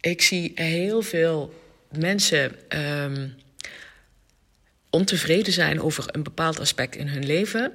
Ik 0.00 0.22
zie 0.22 0.52
heel 0.54 1.02
veel 1.02 1.61
mensen 1.98 2.54
um, 2.78 3.34
ontevreden 4.90 5.52
zijn 5.52 5.80
over 5.80 6.04
een 6.06 6.22
bepaald 6.22 6.60
aspect 6.60 6.96
in 6.96 7.08
hun 7.08 7.26
leven 7.26 7.72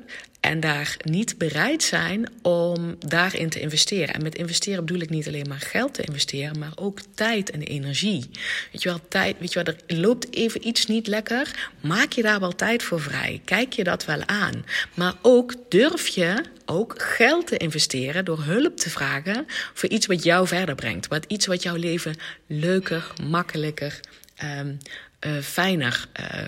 en 0.48 0.60
daar 0.60 0.98
niet 1.04 1.38
bereid 1.38 1.84
zijn 1.84 2.30
om 2.42 2.96
daarin 3.00 3.50
te 3.50 3.60
investeren. 3.60 4.14
En 4.14 4.24
met 4.24 4.36
investeren 4.36 4.86
bedoel 4.86 5.02
ik 5.02 5.10
niet 5.10 5.28
alleen 5.28 5.48
maar 5.48 5.60
geld 5.60 5.94
te 5.94 6.04
investeren, 6.04 6.60
maar 6.60 6.72
ook 6.76 7.00
tijd 7.16 7.52
en 7.52 7.62
energie. 7.62 8.30
Weet 8.72 8.84
je 8.84 8.90
wel, 8.90 9.00
tijd, 9.08 9.36
weet 9.40 9.54
je 9.54 9.64
wel, 9.64 9.74
er 9.74 9.98
loopt 9.98 10.34
even 10.34 10.68
iets 10.68 10.86
niet 10.86 11.08
lekker. 11.08 11.70
Maak 11.82 12.12
je 12.12 12.22
daar 12.22 12.40
wel 12.40 12.56
tijd 12.56 12.84
voor 12.84 13.02
vrij? 13.02 13.42
Kijk 13.46 13.74
je 13.74 13.84
dat 13.84 14.06
wel 14.06 14.26
aan? 14.26 14.66
Maar 14.94 15.14
ook 15.22 15.54
durf 15.70 16.08
je 16.08 16.44
ook 16.66 17.02
geld 17.02 17.48
te 17.48 17.58
investeren 17.58 18.26
door 18.26 18.44
hulp 18.44 18.78
te 18.78 18.90
vragen 18.90 19.46
voor 19.74 19.90
iets 19.90 20.06
wat 20.06 20.24
jou 20.24 20.48
verder 20.48 20.76
brengt. 20.76 21.08
Wat 21.08 21.26
iets 21.28 21.46
wat 21.46 21.64
jouw 21.64 21.76
leven 21.76 22.16
leuker, 22.48 23.14
makkelijker, 23.24 24.00
um, 24.44 24.78
uh, 25.26 25.42
fijner 25.42 26.08
uh, 26.20 26.40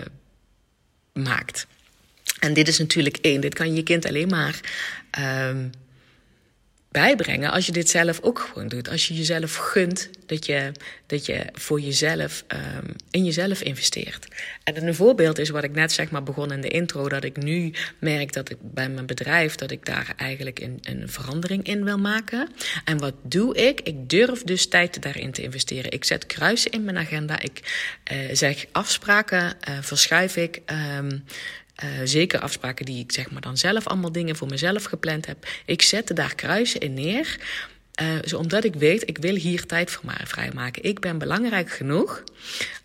maakt. 1.14 1.68
En 2.40 2.54
dit 2.54 2.68
is 2.68 2.78
natuurlijk 2.78 3.18
één. 3.22 3.42
Dit 3.42 3.54
kan 3.54 3.76
je 3.76 3.84
kind 3.84 4.06
alleen 4.06 4.30
maar 4.30 4.60
um, 5.50 5.72
bijbrengen 6.92 7.52
als 7.52 7.66
je 7.66 7.72
dit 7.72 7.90
zelf 7.90 8.22
ook 8.22 8.40
gewoon 8.40 8.68
doet. 8.68 8.90
Als 8.90 9.08
je 9.08 9.14
jezelf 9.14 9.56
gunt 9.56 10.10
dat 10.26 10.46
je, 10.46 10.72
dat 11.06 11.26
je 11.26 11.46
voor 11.54 11.80
jezelf 11.80 12.44
um, 12.48 12.96
in 13.12 13.26
jezelf 13.26 13.62
investeert. 13.62 14.28
En 14.64 14.88
een 14.88 14.96
voorbeeld 14.96 15.38
is 15.38 15.50
wat 15.50 15.64
ik 15.64 15.72
net 15.72 15.92
zeg 15.92 16.12
maar 16.12 16.24
begon 16.24 16.52
in 16.52 16.62
de 16.62 16.68
intro, 16.68 17.10
dat 17.10 17.24
ik 17.24 17.38
nu 17.38 17.74
merk 18.00 18.34
dat 18.34 18.50
ik 18.50 18.58
bij 18.62 18.90
mijn 18.90 19.06
bedrijf 19.06 19.56
dat 19.56 19.72
ik 19.72 19.86
daar 19.86 20.14
eigenlijk 20.18 20.60
een, 20.60 20.80
een 20.82 21.10
verandering 21.10 21.64
in 21.64 21.84
wil 21.84 21.98
maken. 21.98 22.50
En 22.86 22.98
wat 22.98 23.14
doe 23.24 23.56
ik? 23.56 23.82
Ik 23.82 24.10
durf 24.10 24.44
dus 24.44 24.68
tijd 24.68 25.02
daarin 25.02 25.32
te 25.32 25.42
investeren. 25.42 25.92
Ik 25.92 26.06
zet 26.06 26.26
kruisen 26.26 26.72
in 26.72 26.84
mijn 26.84 26.98
agenda. 26.98 27.40
Ik 27.40 27.60
uh, 28.12 28.18
zeg 28.32 28.66
afspraken, 28.72 29.44
uh, 29.70 29.78
verschuif 29.82 30.36
ik. 30.36 30.62
Um, 30.98 31.24
uh, 31.84 31.90
zeker 32.04 32.40
afspraken 32.40 32.86
die 32.86 33.00
ik 33.04 33.12
zeg 33.12 33.32
maar 33.32 33.42
dan 33.42 33.58
zelf 33.58 33.88
allemaal 33.88 34.12
dingen 34.12 34.36
voor 34.36 34.48
mezelf 34.48 34.84
gepland 34.84 35.26
heb. 35.26 35.48
Ik 35.66 35.82
zette 35.82 36.14
daar 36.14 36.36
kruisen 36.36 36.80
in 36.80 36.94
neer. 36.94 37.38
Uh, 38.02 38.40
omdat 38.40 38.64
ik 38.64 38.76
weet, 38.76 39.10
ik 39.10 39.18
wil 39.18 39.36
hier 39.36 39.66
tijd 39.66 39.92
voor 39.92 40.06
mij 40.06 40.26
vrijmaken. 40.26 40.84
Ik 40.84 41.00
ben 41.00 41.18
belangrijk 41.18 41.72
genoeg 41.72 42.24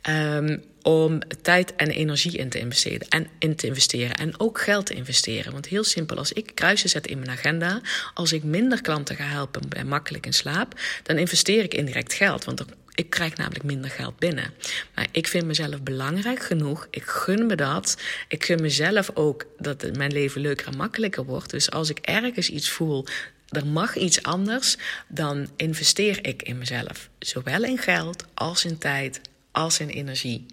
um, 0.08 0.62
om 0.82 1.18
tijd 1.42 1.74
en 1.76 1.90
energie 1.90 2.36
in 2.36 2.48
te 2.48 2.58
investeren. 2.58 3.08
En 3.08 3.26
in 3.38 3.56
te 3.56 3.66
investeren. 3.66 4.14
En 4.14 4.40
ook 4.40 4.60
geld 4.60 4.86
te 4.86 4.94
investeren. 4.94 5.52
Want 5.52 5.66
heel 5.66 5.84
simpel, 5.84 6.16
als 6.16 6.32
ik 6.32 6.50
kruisen 6.54 6.88
zet 6.88 7.06
in 7.06 7.18
mijn 7.18 7.30
agenda, 7.30 7.80
als 8.14 8.32
ik 8.32 8.42
minder 8.42 8.80
klanten 8.80 9.16
ga 9.16 9.24
helpen 9.24 9.62
en 9.68 9.88
makkelijk 9.88 10.26
in 10.26 10.32
slaap, 10.32 10.80
dan 11.02 11.18
investeer 11.18 11.64
ik 11.64 11.74
indirect 11.74 12.12
geld. 12.12 12.44
Want 12.44 12.64
ik 12.94 13.10
krijg 13.10 13.36
namelijk 13.36 13.64
minder 13.64 13.90
geld 13.90 14.18
binnen. 14.18 14.54
Maar 14.94 15.06
ik 15.10 15.26
vind 15.26 15.44
mezelf 15.44 15.82
belangrijk 15.82 16.42
genoeg. 16.42 16.86
Ik 16.90 17.02
gun 17.02 17.46
me 17.46 17.54
dat. 17.54 17.96
Ik 18.28 18.44
gun 18.44 18.60
mezelf 18.60 19.10
ook 19.14 19.46
dat 19.58 19.96
mijn 19.96 20.12
leven 20.12 20.40
leuker 20.40 20.66
en 20.66 20.76
makkelijker 20.76 21.24
wordt. 21.24 21.50
Dus 21.50 21.70
als 21.70 21.90
ik 21.90 21.98
ergens 21.98 22.50
iets 22.50 22.70
voel, 22.70 23.06
er 23.48 23.66
mag 23.66 23.96
iets 23.96 24.22
anders, 24.22 24.76
dan 25.08 25.48
investeer 25.56 26.26
ik 26.26 26.42
in 26.42 26.58
mezelf. 26.58 27.08
Zowel 27.18 27.64
in 27.64 27.78
geld 27.78 28.24
als 28.34 28.64
in 28.64 28.78
tijd 28.78 29.20
als 29.50 29.80
in 29.80 29.88
energie. 29.88 30.46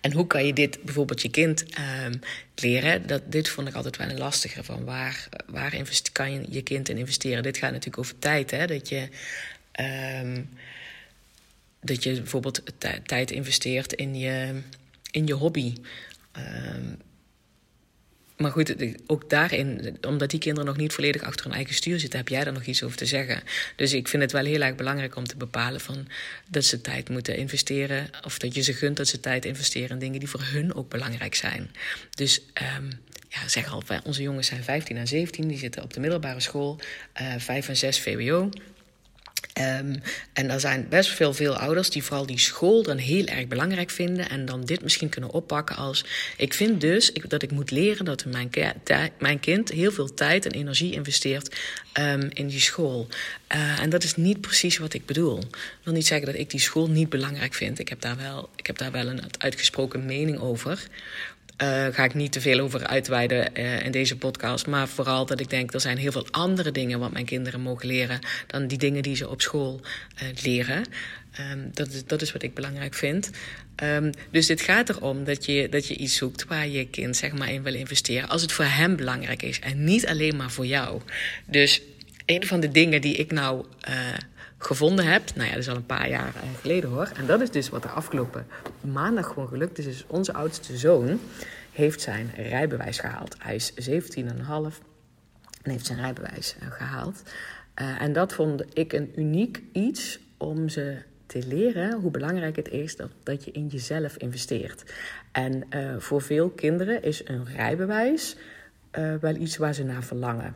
En 0.00 0.12
hoe 0.12 0.26
kan 0.26 0.46
je 0.46 0.52
dit 0.52 0.82
bijvoorbeeld 0.82 1.22
je 1.22 1.30
kind 1.30 1.64
um, 2.04 2.20
leren? 2.54 3.06
Dat, 3.06 3.22
dit 3.32 3.48
vond 3.48 3.68
ik 3.68 3.74
altijd 3.74 3.96
wel 3.96 4.08
een 4.08 4.18
lastige. 4.18 4.64
Van 4.64 4.84
waar, 4.84 5.28
waar 5.46 5.76
kan 6.12 6.32
je 6.32 6.46
je 6.48 6.62
kind 6.62 6.88
in 6.88 6.98
investeren? 6.98 7.42
Dit 7.42 7.56
gaat 7.56 7.70
natuurlijk 7.70 7.98
over 7.98 8.18
tijd. 8.18 8.50
Hè? 8.50 8.66
Dat 8.66 8.88
je. 8.88 9.08
Um, 10.20 10.48
dat 11.84 12.02
je 12.02 12.12
bijvoorbeeld 12.12 12.62
tijd 13.04 13.30
investeert 13.30 13.92
in 13.92 14.14
je, 14.14 14.60
in 15.10 15.26
je 15.26 15.34
hobby. 15.34 15.74
Uh, 16.36 16.42
maar 18.36 18.50
goed, 18.50 18.74
ook 19.06 19.30
daarin, 19.30 19.96
omdat 20.06 20.30
die 20.30 20.38
kinderen 20.38 20.68
nog 20.68 20.76
niet 20.76 20.92
volledig 20.92 21.22
achter 21.22 21.46
hun 21.46 21.54
eigen 21.54 21.74
stuur 21.74 22.00
zitten, 22.00 22.18
heb 22.18 22.28
jij 22.28 22.44
daar 22.44 22.52
nog 22.52 22.64
iets 22.64 22.82
over 22.82 22.96
te 22.96 23.06
zeggen. 23.06 23.42
Dus 23.76 23.92
ik 23.92 24.08
vind 24.08 24.22
het 24.22 24.32
wel 24.32 24.44
heel 24.44 24.60
erg 24.60 24.74
belangrijk 24.74 25.16
om 25.16 25.26
te 25.26 25.36
bepalen 25.36 25.80
van 25.80 26.06
dat 26.50 26.64
ze 26.64 26.80
tijd 26.80 27.08
moeten 27.08 27.36
investeren. 27.36 28.10
Of 28.24 28.38
dat 28.38 28.54
je 28.54 28.62
ze 28.62 28.72
gunt 28.72 28.96
dat 28.96 29.08
ze 29.08 29.20
tijd 29.20 29.44
investeren 29.44 29.90
in 29.90 29.98
dingen 29.98 30.18
die 30.18 30.28
voor 30.28 30.42
hun 30.42 30.74
ook 30.74 30.88
belangrijk 30.88 31.34
zijn. 31.34 31.70
Dus 32.14 32.40
um, 32.78 32.90
ja, 33.28 33.48
zeg 33.48 33.72
al, 33.72 33.82
onze 34.04 34.22
jongens 34.22 34.46
zijn 34.46 34.64
15 34.64 34.96
en 34.96 35.06
17, 35.06 35.48
die 35.48 35.58
zitten 35.58 35.82
op 35.82 35.92
de 35.92 36.00
middelbare 36.00 36.40
school, 36.40 36.80
uh, 37.20 37.34
5 37.38 37.68
en 37.68 37.76
6 37.76 38.00
VWO. 38.00 38.50
Um, 39.60 40.02
en 40.32 40.50
er 40.50 40.60
zijn 40.60 40.86
best 40.88 41.10
veel, 41.10 41.34
veel 41.34 41.56
ouders 41.56 41.90
die 41.90 42.02
vooral 42.02 42.26
die 42.26 42.38
school 42.38 42.82
dan 42.82 42.96
heel 42.96 43.24
erg 43.26 43.46
belangrijk 43.46 43.90
vinden. 43.90 44.28
En 44.28 44.44
dan 44.44 44.64
dit 44.64 44.82
misschien 44.82 45.08
kunnen 45.08 45.30
oppakken 45.30 45.76
als. 45.76 46.04
Ik 46.36 46.54
vind 46.54 46.80
dus 46.80 47.12
ik, 47.12 47.30
dat 47.30 47.42
ik 47.42 47.50
moet 47.50 47.70
leren 47.70 48.04
dat 48.04 48.24
mijn, 48.24 48.50
mijn 49.18 49.40
kind 49.40 49.70
heel 49.70 49.92
veel 49.92 50.14
tijd 50.14 50.46
en 50.46 50.52
energie 50.52 50.92
investeert 50.92 51.56
um, 51.98 52.28
in 52.32 52.46
die 52.46 52.60
school. 52.60 53.06
Uh, 53.54 53.80
en 53.80 53.90
dat 53.90 54.04
is 54.04 54.16
niet 54.16 54.40
precies 54.40 54.78
wat 54.78 54.94
ik 54.94 55.06
bedoel. 55.06 55.38
Ik 55.38 55.78
wil 55.82 55.94
niet 55.94 56.06
zeggen 56.06 56.26
dat 56.26 56.40
ik 56.40 56.50
die 56.50 56.60
school 56.60 56.88
niet 56.88 57.08
belangrijk 57.08 57.54
vind. 57.54 57.78
Ik 57.78 57.88
heb 57.88 58.00
daar 58.00 58.16
wel, 58.16 58.48
ik 58.56 58.66
heb 58.66 58.78
daar 58.78 58.92
wel 58.92 59.06
een 59.06 59.22
uitgesproken 59.38 60.04
mening 60.04 60.38
over. 60.38 60.86
Uh, 61.62 61.86
ga 61.90 62.04
ik 62.04 62.14
niet 62.14 62.32
te 62.32 62.40
veel 62.40 62.60
over 62.60 62.86
uitweiden 62.86 63.50
uh, 63.58 63.84
in 63.84 63.90
deze 63.90 64.16
podcast. 64.16 64.66
Maar 64.66 64.88
vooral 64.88 65.26
dat 65.26 65.40
ik 65.40 65.50
denk, 65.50 65.74
er 65.74 65.80
zijn 65.80 65.98
heel 65.98 66.12
veel 66.12 66.26
andere 66.30 66.70
dingen 66.72 66.98
wat 66.98 67.12
mijn 67.12 67.24
kinderen 67.24 67.60
mogen 67.60 67.86
leren 67.86 68.18
dan 68.46 68.66
die 68.66 68.78
dingen 68.78 69.02
die 69.02 69.16
ze 69.16 69.28
op 69.28 69.40
school 69.40 69.80
uh, 69.82 70.28
leren. 70.42 70.84
Um, 71.52 71.70
dat, 71.72 71.88
is, 71.88 72.04
dat 72.06 72.22
is 72.22 72.32
wat 72.32 72.42
ik 72.42 72.54
belangrijk 72.54 72.94
vind. 72.94 73.30
Um, 73.82 74.10
dus 74.30 74.46
dit 74.46 74.60
gaat 74.60 74.88
erom 74.88 75.24
dat 75.24 75.44
je, 75.44 75.68
dat 75.68 75.86
je 75.86 75.96
iets 75.96 76.16
zoekt 76.16 76.44
waar 76.44 76.68
je 76.68 76.86
kind 76.86 77.16
zeg 77.16 77.32
maar, 77.32 77.52
in 77.52 77.62
wil 77.62 77.74
investeren. 77.74 78.28
Als 78.28 78.42
het 78.42 78.52
voor 78.52 78.64
hem 78.64 78.96
belangrijk 78.96 79.42
is 79.42 79.60
en 79.60 79.84
niet 79.84 80.06
alleen 80.06 80.36
maar 80.36 80.50
voor 80.50 80.66
jou. 80.66 81.00
Dus 81.46 81.82
een 82.26 82.46
van 82.46 82.60
de 82.60 82.70
dingen 82.70 83.00
die 83.00 83.14
ik 83.14 83.32
nou 83.32 83.64
gevonden 84.66 85.06
heb. 85.06 85.34
Nou 85.34 85.46
ja, 85.46 85.54
dat 85.54 85.62
is 85.62 85.68
al 85.68 85.76
een 85.76 85.86
paar 85.86 86.08
jaar 86.08 86.32
geleden 86.60 86.90
hoor. 86.90 87.10
En 87.16 87.26
dat 87.26 87.40
is 87.40 87.50
dus 87.50 87.68
wat 87.68 87.84
er 87.84 87.90
afgelopen 87.90 88.46
maandag 88.80 89.26
gewoon 89.26 89.48
gelukt 89.48 89.78
is. 89.78 89.84
Dus 89.84 90.04
onze 90.06 90.32
oudste 90.32 90.76
zoon 90.76 91.20
heeft 91.72 92.00
zijn 92.00 92.30
rijbewijs 92.36 92.98
gehaald. 92.98 93.36
Hij 93.38 93.54
is 93.54 93.72
17,5 93.90 93.94
en 95.62 95.70
heeft 95.70 95.86
zijn 95.86 96.00
rijbewijs 96.00 96.56
eh, 96.60 96.70
gehaald. 96.70 97.22
Uh, 97.80 98.02
en 98.02 98.12
dat 98.12 98.32
vond 98.32 98.64
ik 98.72 98.92
een 98.92 99.12
uniek 99.16 99.62
iets 99.72 100.18
om 100.36 100.68
ze 100.68 100.96
te 101.26 101.46
leren 101.46 102.00
hoe 102.00 102.10
belangrijk 102.10 102.56
het 102.56 102.68
is 102.68 102.96
dat, 103.22 103.44
je 103.44 103.50
in 103.50 103.66
jezelf 103.66 104.16
investeert. 104.16 104.92
En 105.32 105.62
voor 105.98 106.22
veel 106.22 106.50
kinderen 106.50 107.02
is 107.02 107.28
een 107.28 107.44
rijbewijs 107.44 108.36
wel 109.20 109.34
iets 109.34 109.56
waar 109.56 109.74
ze 109.74 109.84
naar 109.84 110.02
verlangen 110.02 110.54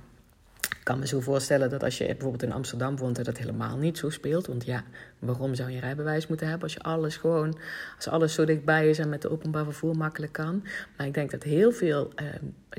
kan 0.89 0.99
me 0.99 1.07
zo 1.07 1.21
voorstellen 1.21 1.71
dat 1.71 1.83
als 1.83 1.99
je 1.99 2.07
bijvoorbeeld 2.07 2.43
in 2.43 2.53
Amsterdam 2.53 2.97
woont, 2.97 3.17
dat 3.17 3.25
dat 3.25 3.39
helemaal 3.39 3.77
niet 3.77 3.99
zo 3.99 4.11
speelt. 4.11 4.47
Want 4.47 4.65
ja, 4.65 4.85
waarom 5.19 5.55
zou 5.55 5.71
je 5.71 5.81
rijbewijs 5.81 6.27
moeten 6.27 6.47
hebben 6.47 6.65
als 6.65 6.73
je 6.73 6.81
alles 6.81 7.17
gewoon, 7.17 7.59
als 7.97 8.09
alles 8.09 8.35
zo 8.35 8.45
dichtbij 8.45 8.89
is 8.89 8.99
en 8.99 9.09
met 9.09 9.23
de 9.23 9.31
openbaar 9.31 9.65
vervoer 9.65 9.97
makkelijk 9.97 10.33
kan. 10.33 10.67
Maar 10.97 11.07
ik 11.07 11.15
denk 11.15 11.31
dat 11.31 11.43
heel 11.43 11.73
veel 11.73 12.13
eh, 12.15 12.27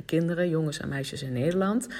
kinderen, 0.06 0.50
jongens 0.50 0.80
en 0.80 0.90
meisjes 0.90 1.24
in 1.24 1.34
Nederland, 1.34 1.88
uh, 1.88 1.94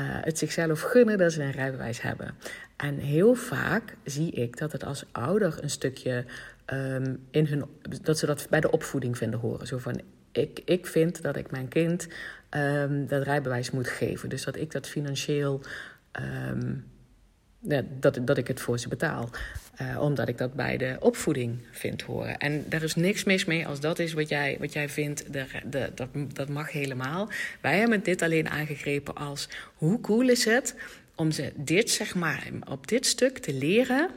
het 0.00 0.38
zichzelf 0.38 0.80
gunnen 0.80 1.18
dat 1.18 1.32
ze 1.32 1.42
een 1.42 1.50
rijbewijs 1.50 2.02
hebben. 2.02 2.34
En 2.76 2.98
heel 2.98 3.34
vaak 3.34 3.96
zie 4.04 4.30
ik 4.30 4.58
dat 4.58 4.72
het 4.72 4.84
als 4.84 5.04
ouder 5.12 5.58
een 5.62 5.70
stukje 5.70 6.24
um, 6.72 7.26
in 7.30 7.46
hun, 7.46 7.64
dat 8.02 8.18
ze 8.18 8.26
dat 8.26 8.46
bij 8.50 8.60
de 8.60 8.70
opvoeding 8.70 9.16
vinden 9.16 9.40
horen. 9.40 9.66
Zo 9.66 9.78
van 9.78 10.00
ik, 10.40 10.60
ik 10.64 10.86
vind 10.86 11.22
dat 11.22 11.36
ik 11.36 11.50
mijn 11.50 11.68
kind 11.68 12.08
um, 12.50 13.06
dat 13.06 13.22
rijbewijs 13.22 13.70
moet 13.70 13.88
geven. 13.88 14.28
Dus 14.28 14.44
dat 14.44 14.56
ik 14.56 14.72
dat 14.72 14.86
financieel 14.86 15.60
um, 16.52 16.84
dat, 18.00 18.18
dat 18.22 18.38
ik 18.38 18.48
het 18.48 18.60
voor 18.60 18.78
ze 18.78 18.88
betaal. 18.88 19.30
Uh, 19.82 20.00
omdat 20.00 20.28
ik 20.28 20.38
dat 20.38 20.54
bij 20.54 20.76
de 20.76 20.96
opvoeding 21.00 21.58
vind 21.70 22.02
horen. 22.02 22.38
En 22.38 22.64
daar 22.68 22.82
is 22.82 22.94
niks 22.94 23.24
mis 23.24 23.44
mee 23.44 23.66
als 23.66 23.80
dat 23.80 23.98
is 23.98 24.12
wat 24.12 24.28
jij, 24.28 24.56
wat 24.60 24.72
jij 24.72 24.88
vindt. 24.88 25.32
De, 25.32 25.44
de, 25.70 25.90
dat, 25.94 26.08
dat 26.32 26.48
mag 26.48 26.72
helemaal. 26.72 27.28
Wij 27.60 27.78
hebben 27.78 28.02
dit 28.02 28.22
alleen 28.22 28.48
aangegrepen 28.48 29.14
als 29.14 29.48
hoe 29.74 30.00
cool 30.00 30.28
is 30.28 30.44
het 30.44 30.74
om 31.14 31.30
ze 31.30 31.52
dit, 31.56 31.90
zeg 31.90 32.14
maar, 32.14 32.48
op 32.68 32.88
dit 32.88 33.06
stuk 33.06 33.38
te 33.38 33.52
leren 33.52 34.10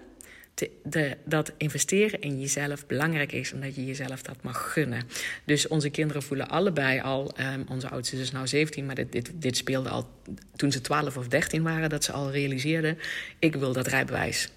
dat 1.26 1.52
investeren 1.58 2.22
in 2.22 2.40
jezelf 2.40 2.86
belangrijk 2.86 3.32
is 3.32 3.52
en 3.52 3.62
dat 3.62 3.76
je 3.76 3.86
jezelf 3.86 4.22
dat 4.22 4.44
mag 4.44 4.72
gunnen. 4.74 5.04
Dus 5.46 5.68
onze 5.68 5.90
kinderen 5.90 6.24
voelen 6.24 6.50
allebei 6.50 7.00
al, 7.00 7.34
um, 7.40 7.66
onze 7.70 7.90
oudste 7.90 8.20
is 8.20 8.32
nou 8.32 8.48
17, 8.48 8.86
maar 8.86 8.96
dit, 8.96 9.12
dit, 9.12 9.32
dit 9.34 9.58
speelde 9.58 9.90
al 9.90 10.10
toen 10.56 10.72
ze 10.72 10.82
12 10.82 11.18
of 11.18 11.28
13 11.28 11.64
waren, 11.64 11.90
dat 11.90 12.04
ze 12.04 12.12
al 12.12 12.32
realiseerden: 12.32 12.98
ik 13.40 13.56
wil 13.56 13.74
dat 13.74 13.88
rijbewijs. 13.88 14.50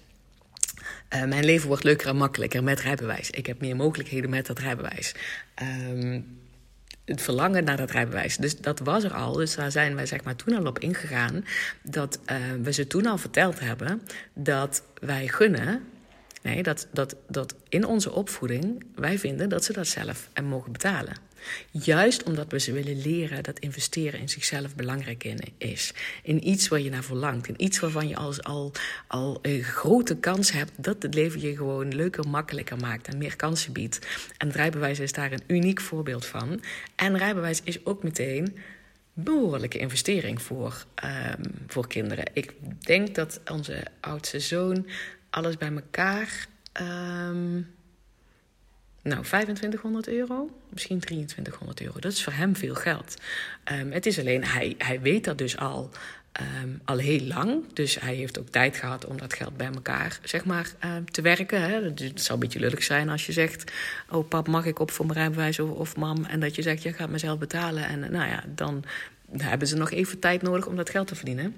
Uh, 1.13 1.23
mijn 1.23 1.45
leven 1.45 1.67
wordt 1.67 1.83
leuker 1.83 2.07
en 2.07 2.15
makkelijker 2.15 2.63
met 2.63 2.79
rijbewijs. 2.79 3.29
Ik 3.29 3.45
heb 3.45 3.61
meer 3.61 3.75
mogelijkheden 3.75 4.29
met 4.29 4.45
dat 4.45 4.59
rijbewijs. 4.59 5.15
Um, 5.89 6.43
het 7.05 7.21
verlangen 7.21 7.63
naar 7.63 7.77
dat 7.77 7.91
rijbewijs. 7.91 8.37
Dus 8.37 8.57
dat 8.57 8.79
was 8.79 9.03
er 9.03 9.13
al. 9.13 9.33
Dus 9.33 9.55
daar 9.55 9.71
zijn 9.71 9.95
wij 9.95 10.05
zeg 10.05 10.23
maar 10.23 10.35
toen 10.35 10.57
al 10.57 10.65
op 10.65 10.79
ingegaan. 10.79 11.45
Dat 11.81 12.19
uh, 12.31 12.35
we 12.61 12.73
ze 12.73 12.87
toen 12.87 13.05
al 13.05 13.17
verteld 13.17 13.59
hebben 13.59 14.01
dat 14.33 14.83
wij 15.01 15.27
gunnen 15.27 15.81
Nee, 16.45 16.63
dat, 16.63 16.87
dat, 16.91 17.15
dat 17.27 17.55
in 17.69 17.85
onze 17.85 18.11
opvoeding 18.11 18.85
wij 18.95 19.19
vinden 19.19 19.49
dat 19.49 19.63
ze 19.63 19.73
dat 19.73 19.87
zelf 19.87 20.29
en 20.33 20.45
mogen 20.45 20.71
betalen. 20.71 21.13
Juist 21.71 22.23
omdat 22.23 22.51
we 22.51 22.59
ze 22.59 22.71
willen 22.71 23.01
leren 23.01 23.43
dat 23.43 23.59
investeren 23.59 24.19
in 24.19 24.29
zichzelf 24.29 24.75
belangrijk 24.75 25.23
is. 25.57 25.93
In 26.23 26.47
iets 26.47 26.67
waar 26.67 26.79
je 26.79 26.89
naar 26.89 27.03
verlangt. 27.03 27.47
In 27.47 27.63
iets 27.63 27.79
waarvan 27.79 28.07
je 28.07 28.15
als, 28.15 28.43
al, 28.43 28.71
al 29.07 29.39
een 29.41 29.63
grote 29.63 30.17
kans 30.17 30.51
hebt 30.51 30.71
dat 30.75 31.01
het 31.01 31.13
leven 31.13 31.41
je 31.41 31.55
gewoon 31.55 31.95
leuker, 31.95 32.27
makkelijker 32.27 32.77
maakt 32.77 33.07
en 33.07 33.17
meer 33.17 33.35
kansen 33.35 33.73
biedt. 33.73 34.07
En 34.37 34.47
het 34.47 34.55
rijbewijs 34.55 34.99
is 34.99 35.11
daar 35.11 35.31
een 35.31 35.43
uniek 35.47 35.81
voorbeeld 35.81 36.25
van. 36.25 36.61
En 36.95 37.17
rijbewijs 37.17 37.61
is 37.63 37.85
ook 37.85 38.03
meteen 38.03 38.57
behoorlijke 39.13 39.77
investering 39.77 40.41
voor, 40.41 40.85
um, 41.03 41.51
voor 41.67 41.87
kinderen. 41.87 42.25
Ik 42.33 42.53
denk 42.79 43.15
dat 43.15 43.39
onze 43.51 43.83
oudste 43.99 44.39
zoon 44.39 44.87
alles 45.29 45.57
bij 45.57 45.71
elkaar. 45.71 46.47
Um, 46.81 47.74
nou, 49.09 49.23
2500 49.23 50.07
euro, 50.07 50.49
misschien 50.69 50.99
2300 50.99 51.81
euro. 51.81 51.99
Dat 51.99 52.11
is 52.11 52.23
voor 52.23 52.33
hem 52.33 52.55
veel 52.55 52.75
geld. 52.75 53.15
Um, 53.71 53.91
het 53.91 54.05
is 54.05 54.19
alleen, 54.19 54.43
hij, 54.43 54.75
hij 54.77 55.01
weet 55.01 55.23
dat 55.23 55.37
dus 55.37 55.57
al, 55.57 55.89
um, 56.63 56.81
al 56.85 56.97
heel 56.97 57.21
lang. 57.21 57.73
Dus 57.73 57.99
hij 57.99 58.15
heeft 58.15 58.39
ook 58.39 58.49
tijd 58.49 58.77
gehad 58.77 59.05
om 59.05 59.17
dat 59.17 59.33
geld 59.33 59.57
bij 59.57 59.69
elkaar 59.73 60.19
zeg 60.23 60.45
maar, 60.45 60.71
uh, 60.85 60.95
te 61.11 61.21
werken. 61.21 61.61
Hè. 61.61 61.83
Het 61.83 62.21
zou 62.21 62.33
een 62.33 62.39
beetje 62.39 62.59
lullig 62.59 62.83
zijn 62.83 63.09
als 63.09 63.25
je 63.25 63.31
zegt: 63.31 63.71
Oh, 64.09 64.27
pap, 64.27 64.47
mag 64.47 64.65
ik 64.65 64.79
op 64.79 64.91
voor 64.91 65.05
mijn 65.05 65.17
rijbewijs 65.17 65.59
of, 65.59 65.69
of 65.69 65.95
mam? 65.95 66.25
En 66.25 66.39
dat 66.39 66.55
je 66.55 66.61
zegt: 66.61 66.83
Je 66.83 66.93
gaat 66.93 67.09
mezelf 67.09 67.39
betalen. 67.39 67.87
En 67.87 67.99
nou 67.99 68.29
ja, 68.29 68.43
dan 68.47 68.83
hebben 69.37 69.67
ze 69.67 69.75
nog 69.75 69.91
even 69.91 70.19
tijd 70.19 70.41
nodig 70.41 70.67
om 70.67 70.75
dat 70.75 70.89
geld 70.89 71.07
te 71.07 71.15
verdienen. 71.15 71.55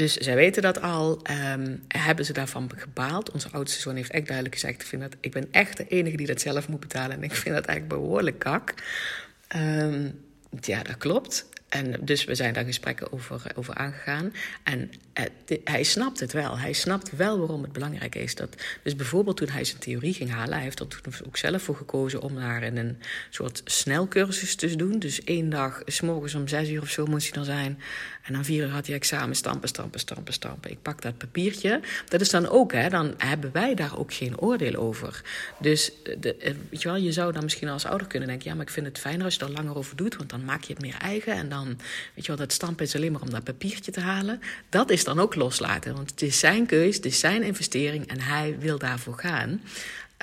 Dus 0.00 0.16
zij 0.16 0.34
weten 0.34 0.62
dat 0.62 0.82
al. 0.82 1.22
Um, 1.52 1.82
hebben 1.88 2.24
ze 2.24 2.32
daarvan 2.32 2.70
gebaald? 2.76 3.30
Onze 3.30 3.48
oudste 3.50 3.80
zoon 3.80 3.96
heeft 3.96 4.10
echt 4.10 4.26
duidelijk 4.26 4.54
gezegd: 4.54 4.74
ik, 4.74 4.86
vind 4.86 5.02
dat, 5.02 5.16
ik 5.20 5.32
ben 5.32 5.48
echt 5.50 5.76
de 5.76 5.86
enige 5.88 6.16
die 6.16 6.26
dat 6.26 6.40
zelf 6.40 6.68
moet 6.68 6.80
betalen. 6.80 7.16
En 7.16 7.22
ik 7.22 7.34
vind 7.34 7.54
dat 7.54 7.64
eigenlijk 7.64 8.00
behoorlijk 8.00 8.38
kak. 8.38 8.74
Um, 9.56 10.20
ja, 10.60 10.82
dat 10.82 10.96
klopt. 10.96 11.48
En 11.68 11.96
dus 12.00 12.24
we 12.24 12.34
zijn 12.34 12.52
daar 12.52 12.64
gesprekken 12.64 13.12
over, 13.12 13.42
over 13.54 13.74
aangegaan. 13.74 14.32
En 14.62 14.90
hij 15.64 15.82
snapt 15.82 16.20
het 16.20 16.32
wel. 16.32 16.58
Hij 16.58 16.72
snapt 16.72 17.16
wel 17.16 17.38
waarom 17.38 17.62
het 17.62 17.72
belangrijk 17.72 18.14
is. 18.14 18.34
Dat, 18.34 18.56
dus 18.82 18.96
bijvoorbeeld 18.96 19.36
toen 19.36 19.48
hij 19.48 19.64
zijn 19.64 19.78
theorie 19.78 20.14
ging 20.14 20.30
halen, 20.30 20.54
hij 20.54 20.62
heeft 20.62 20.80
er 20.80 20.86
toen 20.86 21.14
ook 21.26 21.36
zelf 21.36 21.62
voor 21.62 21.76
gekozen 21.76 22.20
om 22.20 22.34
daar 22.34 22.62
een 22.62 22.98
soort 23.30 23.62
snelcursus 23.64 24.54
te 24.54 24.76
doen. 24.76 24.98
Dus 24.98 25.24
één 25.24 25.50
dag, 25.50 25.82
s 25.86 26.00
morgens 26.00 26.34
om 26.34 26.48
zes 26.48 26.68
uur 26.68 26.82
of 26.82 26.90
zo 26.90 27.06
moest 27.06 27.24
hij 27.24 27.32
dan 27.32 27.44
zijn. 27.44 27.78
En 28.22 28.32
dan 28.32 28.44
vier 28.44 28.64
uur 28.64 28.70
had 28.70 28.86
hij 28.86 28.96
examen, 28.96 29.36
stampen, 29.36 29.68
stampen, 29.68 30.00
stampen, 30.00 30.32
stampen. 30.32 30.70
Ik 30.70 30.82
pak 30.82 31.02
dat 31.02 31.18
papiertje. 31.18 31.80
Dat 32.08 32.20
is 32.20 32.30
dan 32.30 32.48
ook, 32.48 32.72
hè, 32.72 32.88
dan 32.88 33.14
hebben 33.18 33.52
wij 33.52 33.74
daar 33.74 33.98
ook 33.98 34.14
geen 34.14 34.38
oordeel 34.38 34.74
over. 34.74 35.22
Dus 35.58 35.92
de, 36.18 36.36
eh, 36.36 36.54
weet 36.70 36.82
je, 36.82 36.88
wel, 36.88 36.96
je 36.96 37.12
zou 37.12 37.32
dan 37.32 37.42
misschien 37.42 37.68
als 37.68 37.84
ouder 37.84 38.06
kunnen 38.06 38.28
denken... 38.28 38.48
ja, 38.48 38.54
maar 38.54 38.66
ik 38.66 38.72
vind 38.72 38.86
het 38.86 38.98
fijner 38.98 39.24
als 39.24 39.34
je 39.34 39.40
er 39.40 39.50
langer 39.50 39.76
over 39.76 39.96
doet... 39.96 40.16
want 40.16 40.30
dan 40.30 40.44
maak 40.44 40.62
je 40.62 40.72
het 40.72 40.82
meer 40.82 40.96
eigen. 40.98 41.32
En 41.32 41.48
dan, 41.48 41.66
weet 42.14 42.24
je 42.24 42.26
wel, 42.26 42.36
dat 42.36 42.52
stampen 42.52 42.84
is 42.84 42.94
alleen 42.94 43.12
maar 43.12 43.20
om 43.20 43.30
dat 43.30 43.44
papiertje 43.44 43.92
te 43.92 44.00
halen. 44.00 44.40
Dat 44.68 44.90
is 44.90 45.04
dan 45.04 45.09
ook 45.18 45.34
loslaten, 45.34 45.94
want 45.94 46.10
het 46.10 46.22
is 46.22 46.38
zijn 46.38 46.66
keus, 46.66 46.96
het 46.96 47.04
is 47.04 47.18
zijn 47.18 47.42
investering... 47.42 48.06
en 48.06 48.20
hij 48.20 48.56
wil 48.58 48.78
daarvoor 48.78 49.18
gaan. 49.18 49.60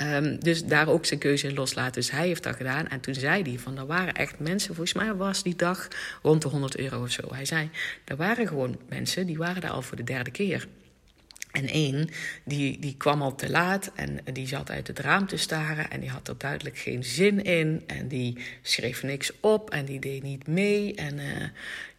Um, 0.02 0.40
dus 0.40 0.66
daar 0.66 0.88
ook 0.88 1.06
zijn 1.06 1.20
keuze 1.20 1.48
in 1.48 1.54
loslaten. 1.54 1.94
Dus 1.94 2.12
hij 2.12 2.28
heeft 2.28 2.44
dat 2.44 2.56
gedaan. 2.56 2.88
En 2.88 3.00
toen 3.00 3.14
zei 3.14 3.42
hij 3.44 3.60
van, 3.60 3.78
er 3.78 3.86
waren 3.86 4.14
echt 4.14 4.40
mensen, 4.40 4.76
volgens 4.76 4.94
mij 4.94 5.14
was 5.14 5.44
die 5.44 5.56
dag 5.56 5.88
rond 6.22 6.42
de 6.42 6.48
100 6.48 6.78
euro 6.78 7.02
of 7.02 7.12
zo. 7.12 7.34
Hij 7.34 7.46
zei, 7.46 7.70
er 8.06 8.16
waren 8.16 8.48
gewoon 8.48 8.78
mensen, 8.90 9.26
die 9.26 9.38
waren 9.38 9.62
daar 9.62 9.72
al 9.72 9.82
voor 9.82 9.98
de 9.98 10.04
derde 10.04 10.32
keer. 10.32 10.68
En 11.52 11.68
één, 11.68 12.10
die, 12.44 12.80
die 12.80 12.96
kwam 12.98 13.22
al 13.22 13.36
te 13.36 13.50
laat 13.50 13.92
en 13.96 14.20
die 14.34 14.48
zat 14.48 14.72
uit 14.72 14.88
het 14.88 15.00
raam 15.00 15.28
te 15.28 15.38
staren 15.38 15.90
en 15.90 16.00
die 16.00 16.10
had 16.10 16.28
er 16.28 16.38
duidelijk 16.38 16.78
geen 16.78 17.04
zin 17.04 17.44
in. 17.44 17.84
En 17.88 18.08
die 18.08 18.38
schreef 18.62 19.04
niks 19.04 19.32
op 19.40 19.70
en 19.70 19.86
die 19.86 20.00
deed 20.00 20.24
niet 20.24 20.48
mee. 20.48 20.96
En 20.96 21.18
uh, 21.18 21.26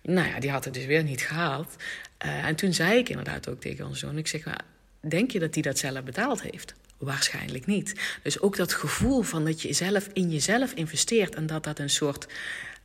nou 0.03 0.29
ja, 0.29 0.41
die 0.41 0.51
had 0.51 0.65
het 0.65 0.75
dus 0.75 0.85
weer 0.85 1.03
niet 1.03 1.23
gehaald. 1.23 1.77
Uh, 2.25 2.45
en 2.45 2.55
toen 2.55 2.73
zei 2.73 2.99
ik 2.99 3.09
inderdaad 3.09 3.49
ook 3.49 3.61
tegen 3.61 3.87
onze 3.87 3.99
zoon, 3.99 4.19
ik 4.19 4.27
zeg, 4.27 4.45
denk 5.01 5.31
je 5.31 5.39
dat 5.39 5.55
hij 5.55 5.63
dat 5.63 5.79
zelf 5.79 6.03
betaald 6.03 6.43
heeft? 6.43 6.75
Waarschijnlijk 6.99 7.67
niet. 7.67 8.19
Dus 8.23 8.41
ook 8.41 8.57
dat 8.57 8.73
gevoel 8.73 9.23
van 9.23 9.45
dat 9.45 9.63
je 9.63 9.73
zelf 9.73 10.09
in 10.13 10.31
jezelf 10.31 10.73
investeert 10.73 11.35
en 11.35 11.47
dat 11.47 11.65
dat 11.65 11.79
een 11.79 11.91
soort 11.91 12.27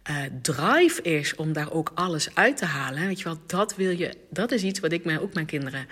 uh, 0.09 0.17
drive 0.41 1.01
is 1.01 1.35
om 1.35 1.53
daar 1.53 1.71
ook 1.71 1.91
alles 1.93 2.35
uit 2.35 2.57
te 2.57 2.65
halen. 2.65 3.07
Weet 3.07 3.17
je 3.17 3.23
wel, 3.23 3.39
dat, 3.47 3.75
wil 3.75 3.89
je, 3.89 4.13
dat 4.29 4.51
is 4.51 4.63
iets 4.63 4.79
wat 4.79 4.91
ik 4.91 5.05
mij, 5.05 5.19
ook 5.19 5.33
mijn 5.33 5.45
kinderen 5.45 5.87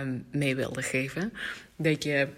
um, 0.00 0.26
mee 0.30 0.56
wilde 0.56 0.82
geven. 0.82 1.32
Dat 1.76 2.02
je 2.02 2.28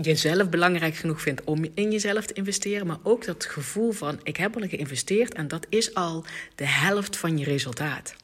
jezelf 0.00 0.48
belangrijk 0.48 0.94
genoeg 0.94 1.20
vindt 1.20 1.44
om 1.44 1.64
in 1.74 1.90
jezelf 1.90 2.26
te 2.26 2.34
investeren, 2.34 2.86
maar 2.86 2.98
ook 3.02 3.24
dat 3.24 3.44
gevoel 3.44 3.92
van 3.92 4.20
ik 4.22 4.36
heb 4.36 4.56
al 4.56 4.68
geïnvesteerd 4.68 5.34
en 5.34 5.48
dat 5.48 5.66
is 5.68 5.94
al 5.94 6.24
de 6.54 6.66
helft 6.66 7.16
van 7.16 7.38
je 7.38 7.44
resultaat. 7.44 8.14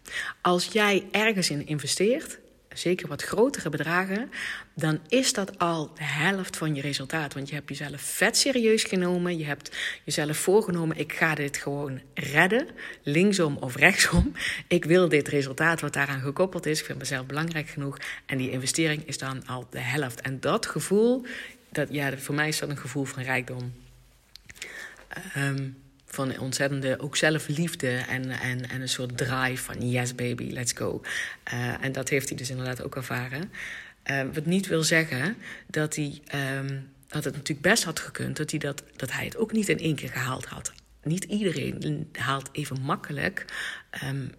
Als 0.41 0.67
jij 0.67 1.05
ergens 1.11 1.51
in 1.51 1.67
investeert, 1.67 2.39
zeker 2.79 3.09
wat 3.09 3.23
grotere 3.23 3.69
bedragen, 3.69 4.31
dan 4.75 5.01
is 5.09 5.33
dat 5.33 5.59
al 5.59 5.91
de 5.95 6.05
helft 6.05 6.57
van 6.57 6.75
je 6.75 6.81
resultaat. 6.81 7.35
Want 7.35 7.49
je 7.49 7.55
hebt 7.55 7.69
jezelf 7.69 8.01
vet 8.01 8.37
serieus 8.37 8.85
genomen. 8.85 9.39
Je 9.39 9.45
hebt 9.45 9.77
jezelf 10.05 10.37
voorgenomen: 10.37 10.99
ik 10.99 11.13
ga 11.13 11.35
dit 11.35 11.57
gewoon 11.57 12.01
redden, 12.15 12.69
linksom 13.03 13.57
of 13.57 13.77
rechtsom. 13.77 14.33
Ik 14.69 14.85
wil 14.85 15.09
dit 15.09 15.29
resultaat 15.29 15.81
wat 15.81 15.93
daaraan 15.93 16.21
gekoppeld 16.21 16.67
is. 16.67 16.79
Ik 16.79 16.87
vind 16.87 16.99
mezelf 16.99 17.27
belangrijk 17.27 17.69
genoeg. 17.69 17.99
En 18.27 18.39
die 18.39 18.51
investering 18.51 19.07
is 19.07 19.19
dan 19.19 19.47
al 19.47 19.67
de 19.71 19.81
helft. 19.81 20.21
En 20.21 20.41
dat 20.41 20.67
gevoel, 20.67 21.25
dat, 21.71 21.89
ja, 21.91 22.19
voor 22.19 22.35
mij 22.35 22.49
is 22.49 22.59
dat 22.59 22.69
een 22.69 22.79
gevoel 22.79 23.05
van 23.05 23.23
rijkdom. 23.23 23.73
Um, 25.37 25.77
van 26.05 26.39
ontzettende 26.39 27.01
ook 27.01 27.17
zelfliefde 27.17 27.89
en, 27.89 28.31
en, 28.31 28.69
en 28.69 28.81
een 28.81 28.89
soort 28.89 29.17
drive 29.17 29.63
van 29.63 29.91
yes 29.91 30.15
baby, 30.15 30.51
let's 30.51 30.73
go. 30.73 31.03
Uh, 31.53 31.85
en 31.85 31.93
dat 31.93 32.09
heeft 32.09 32.29
hij 32.29 32.39
dus 32.39 32.51
inderdaad 32.51 32.83
ook 32.83 32.97
ervaren. 32.97 33.53
Uh, 34.11 34.23
wat 34.33 34.47
niet 34.47 34.67
wil 34.67 34.83
zeggen 34.83 35.37
dat 35.67 35.97
hij 35.97 36.21
um, 36.59 36.89
dat 37.09 37.25
het 37.25 37.35
natuurlijk 37.35 37.69
best 37.69 37.85
had 37.85 38.01
gekund 38.01 38.37
dat 38.37 38.51
hij, 38.51 38.59
dat, 38.59 38.83
dat 38.97 39.13
hij 39.13 39.25
het 39.25 39.37
ook 39.37 39.53
niet 39.53 39.69
in 39.69 39.79
één 39.79 39.95
keer 39.95 40.09
gehaald 40.09 40.47
had. 40.47 40.73
Niet 41.03 41.25
iedereen 41.25 42.09
haalt 42.13 42.49
even 42.53 42.81
makkelijk 42.81 43.45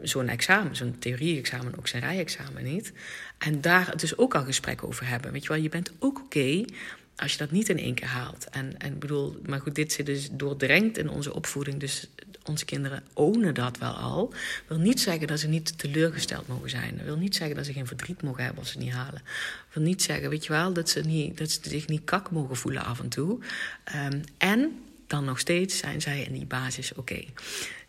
zo'n 0.01 0.27
examen, 0.27 0.75
zo'n 0.75 0.99
theorie-examen, 0.99 1.77
ook 1.77 1.87
zijn 1.87 2.01
rijexamen 2.01 2.63
niet. 2.63 2.93
En 3.37 3.61
daar 3.61 3.97
dus 3.97 4.17
ook 4.17 4.35
al 4.35 4.43
gesprekken 4.43 4.87
over 4.87 5.07
hebben. 5.07 5.31
Weet 5.31 5.43
je 5.43 5.49
wel, 5.49 5.57
je 5.57 5.69
bent 5.69 5.91
ook 5.99 6.19
oké 6.19 6.37
okay 6.37 6.65
als 7.19 7.31
je 7.31 7.37
dat 7.37 7.51
niet 7.51 7.69
in 7.69 7.77
één 7.77 7.93
keer 7.93 8.07
haalt. 8.07 8.47
En, 8.49 8.77
en 8.77 8.99
bedoel, 8.99 9.39
maar 9.45 9.59
goed, 9.59 9.75
dit 9.75 9.91
zit 9.91 10.05
dus 10.05 10.29
doordrenkt 10.31 10.97
in 10.97 11.09
onze 11.09 11.33
opvoeding. 11.33 11.79
Dus 11.79 12.07
onze 12.45 12.65
kinderen 12.65 13.03
ownen 13.13 13.53
dat 13.53 13.77
wel 13.77 13.93
al. 13.93 14.33
Wil 14.67 14.77
niet 14.77 14.99
zeggen 14.99 15.27
dat 15.27 15.39
ze 15.39 15.47
niet 15.47 15.77
teleurgesteld 15.77 16.47
mogen 16.47 16.69
zijn. 16.69 17.01
Wil 17.03 17.17
niet 17.17 17.35
zeggen 17.35 17.55
dat 17.55 17.65
ze 17.65 17.73
geen 17.73 17.87
verdriet 17.87 18.21
mogen 18.21 18.43
hebben 18.43 18.59
als 18.59 18.71
ze 18.71 18.77
het 18.77 18.85
niet 18.85 18.93
halen. 18.93 19.21
Wil 19.73 19.83
niet 19.83 20.01
zeggen, 20.01 20.29
weet 20.29 20.45
je 20.45 20.51
wel, 20.51 20.73
dat 20.73 20.89
ze, 20.89 21.01
niet, 21.01 21.37
dat 21.37 21.51
ze 21.51 21.59
zich 21.69 21.87
niet 21.87 22.03
kak 22.03 22.31
mogen 22.31 22.55
voelen 22.55 22.85
af 22.85 22.99
en 22.99 23.09
toe. 23.09 23.39
Um, 23.95 24.21
en 24.37 24.79
dan 25.07 25.25
nog 25.25 25.39
steeds 25.39 25.77
zijn 25.77 26.01
zij 26.01 26.21
in 26.21 26.33
die 26.33 26.45
basis 26.45 26.93
oké. 26.93 27.23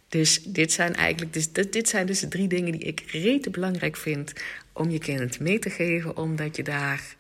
Dus 0.09 0.43
dit 0.43 0.73
zijn 0.73 0.95
eigenlijk 0.95 1.33
dus, 1.33 1.53
dit, 1.53 1.73
dit 1.73 1.89
zijn 1.89 2.07
dus 2.07 2.21
de 2.21 2.29
drie 2.29 2.49
dingen 2.49 2.73
die 2.73 2.81
ik 2.81 3.01
rete 3.07 3.51
belangrijk 3.51 3.97
vind 3.97 4.33
om 4.73 4.91
je 4.91 4.99
kind 4.99 5.41
mee 5.41 5.59
te 5.59 5.71
geven, 5.71 6.17
omdat 6.17 6.57
je 6.57 6.63
daar 6.63 7.17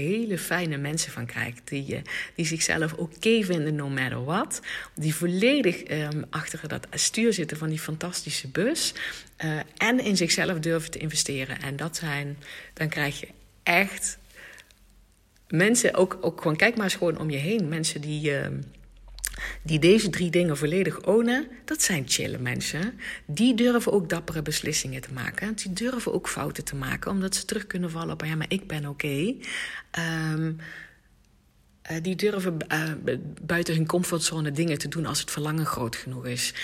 hele 0.00 0.38
fijne 0.38 0.76
mensen 0.76 1.12
van 1.12 1.26
krijgt. 1.26 1.60
Die, 1.64 1.94
uh, 1.94 1.98
die 2.34 2.46
zichzelf 2.46 2.92
oké 2.92 3.42
vinden, 3.44 3.74
no 3.74 3.88
matter 3.88 4.24
what. 4.24 4.60
Die 4.94 5.14
volledig 5.14 5.90
um, 5.90 6.24
achter 6.30 6.68
dat 6.68 6.86
stuur 6.90 7.32
zitten 7.32 7.56
van 7.56 7.68
die 7.68 7.78
fantastische 7.78 8.48
bus. 8.48 8.94
Uh, 9.44 9.58
en 9.76 10.00
in 10.00 10.16
zichzelf 10.16 10.58
durven 10.58 10.90
te 10.90 10.98
investeren. 10.98 11.60
En 11.60 11.76
dat 11.76 11.96
zijn, 11.96 12.36
dan 12.74 12.88
krijg 12.88 13.20
je 13.20 13.28
echt 13.62 14.18
mensen, 15.48 15.94
ook, 15.94 16.18
ook 16.20 16.40
gewoon, 16.40 16.56
kijk 16.56 16.74
maar 16.76 16.84
eens 16.84 16.94
gewoon 16.94 17.18
om 17.18 17.30
je 17.30 17.36
heen. 17.36 17.68
Mensen 17.68 18.00
die. 18.00 18.30
Uh, 18.30 18.46
die 19.62 19.78
deze 19.78 20.10
drie 20.10 20.30
dingen 20.30 20.56
volledig 20.56 21.00
ownen, 21.00 21.46
dat 21.64 21.82
zijn 21.82 22.04
chille 22.06 22.38
mensen. 22.38 23.00
Die 23.26 23.54
durven 23.54 23.92
ook 23.92 24.08
dappere 24.08 24.42
beslissingen 24.42 25.00
te 25.00 25.12
maken. 25.12 25.54
Die 25.54 25.72
durven 25.72 26.12
ook 26.12 26.28
fouten 26.28 26.64
te 26.64 26.76
maken, 26.76 27.10
omdat 27.10 27.34
ze 27.34 27.44
terug 27.44 27.66
kunnen 27.66 27.90
vallen 27.90 28.12
op: 28.12 28.24
ja, 28.24 28.36
maar 28.36 28.50
ik 28.50 28.66
ben 28.66 28.86
oké. 28.86 29.34
Um, 29.98 30.58
uh, 31.90 31.96
die 32.02 32.16
durven 32.16 32.56
uh, 32.68 33.14
buiten 33.42 33.74
hun 33.74 33.86
comfortzone 33.86 34.50
dingen 34.50 34.78
te 34.78 34.88
doen 34.88 35.06
als 35.06 35.20
het 35.20 35.30
verlangen 35.30 35.66
groot 35.66 35.96
genoeg 35.96 36.26
is. 36.26 36.54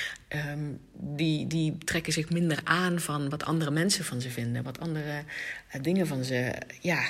Um, 0.53 0.81
die, 0.93 1.47
die 1.47 1.79
trekken 1.79 2.13
zich 2.13 2.31
minder 2.31 2.61
aan 2.65 3.01
van 3.01 3.29
wat 3.29 3.45
andere 3.45 3.71
mensen 3.71 4.05
van 4.05 4.21
ze 4.21 4.31
vinden, 4.31 4.63
wat 4.63 4.81
andere 4.81 5.23
uh, 5.75 5.83
dingen 5.83 6.07
van 6.07 6.25
ze, 6.25 6.53
ja, 6.81 7.01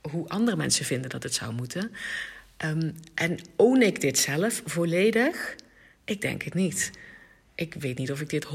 hoe 0.00 0.28
andere 0.28 0.56
mensen 0.56 0.84
vinden 0.84 1.10
dat 1.10 1.22
het 1.22 1.34
zou 1.34 1.52
moeten. 1.52 1.90
Um, 2.64 2.94
en 3.14 3.38
own 3.56 3.82
ik 3.82 4.00
dit 4.00 4.18
zelf 4.18 4.62
volledig? 4.64 5.54
Ik 6.04 6.20
denk 6.20 6.42
het 6.42 6.54
niet. 6.54 6.90
Ik 7.54 7.74
weet 7.74 7.98
niet 7.98 8.12
of 8.12 8.20
ik 8.20 8.28
dit 8.28 8.46
100% 8.46 8.50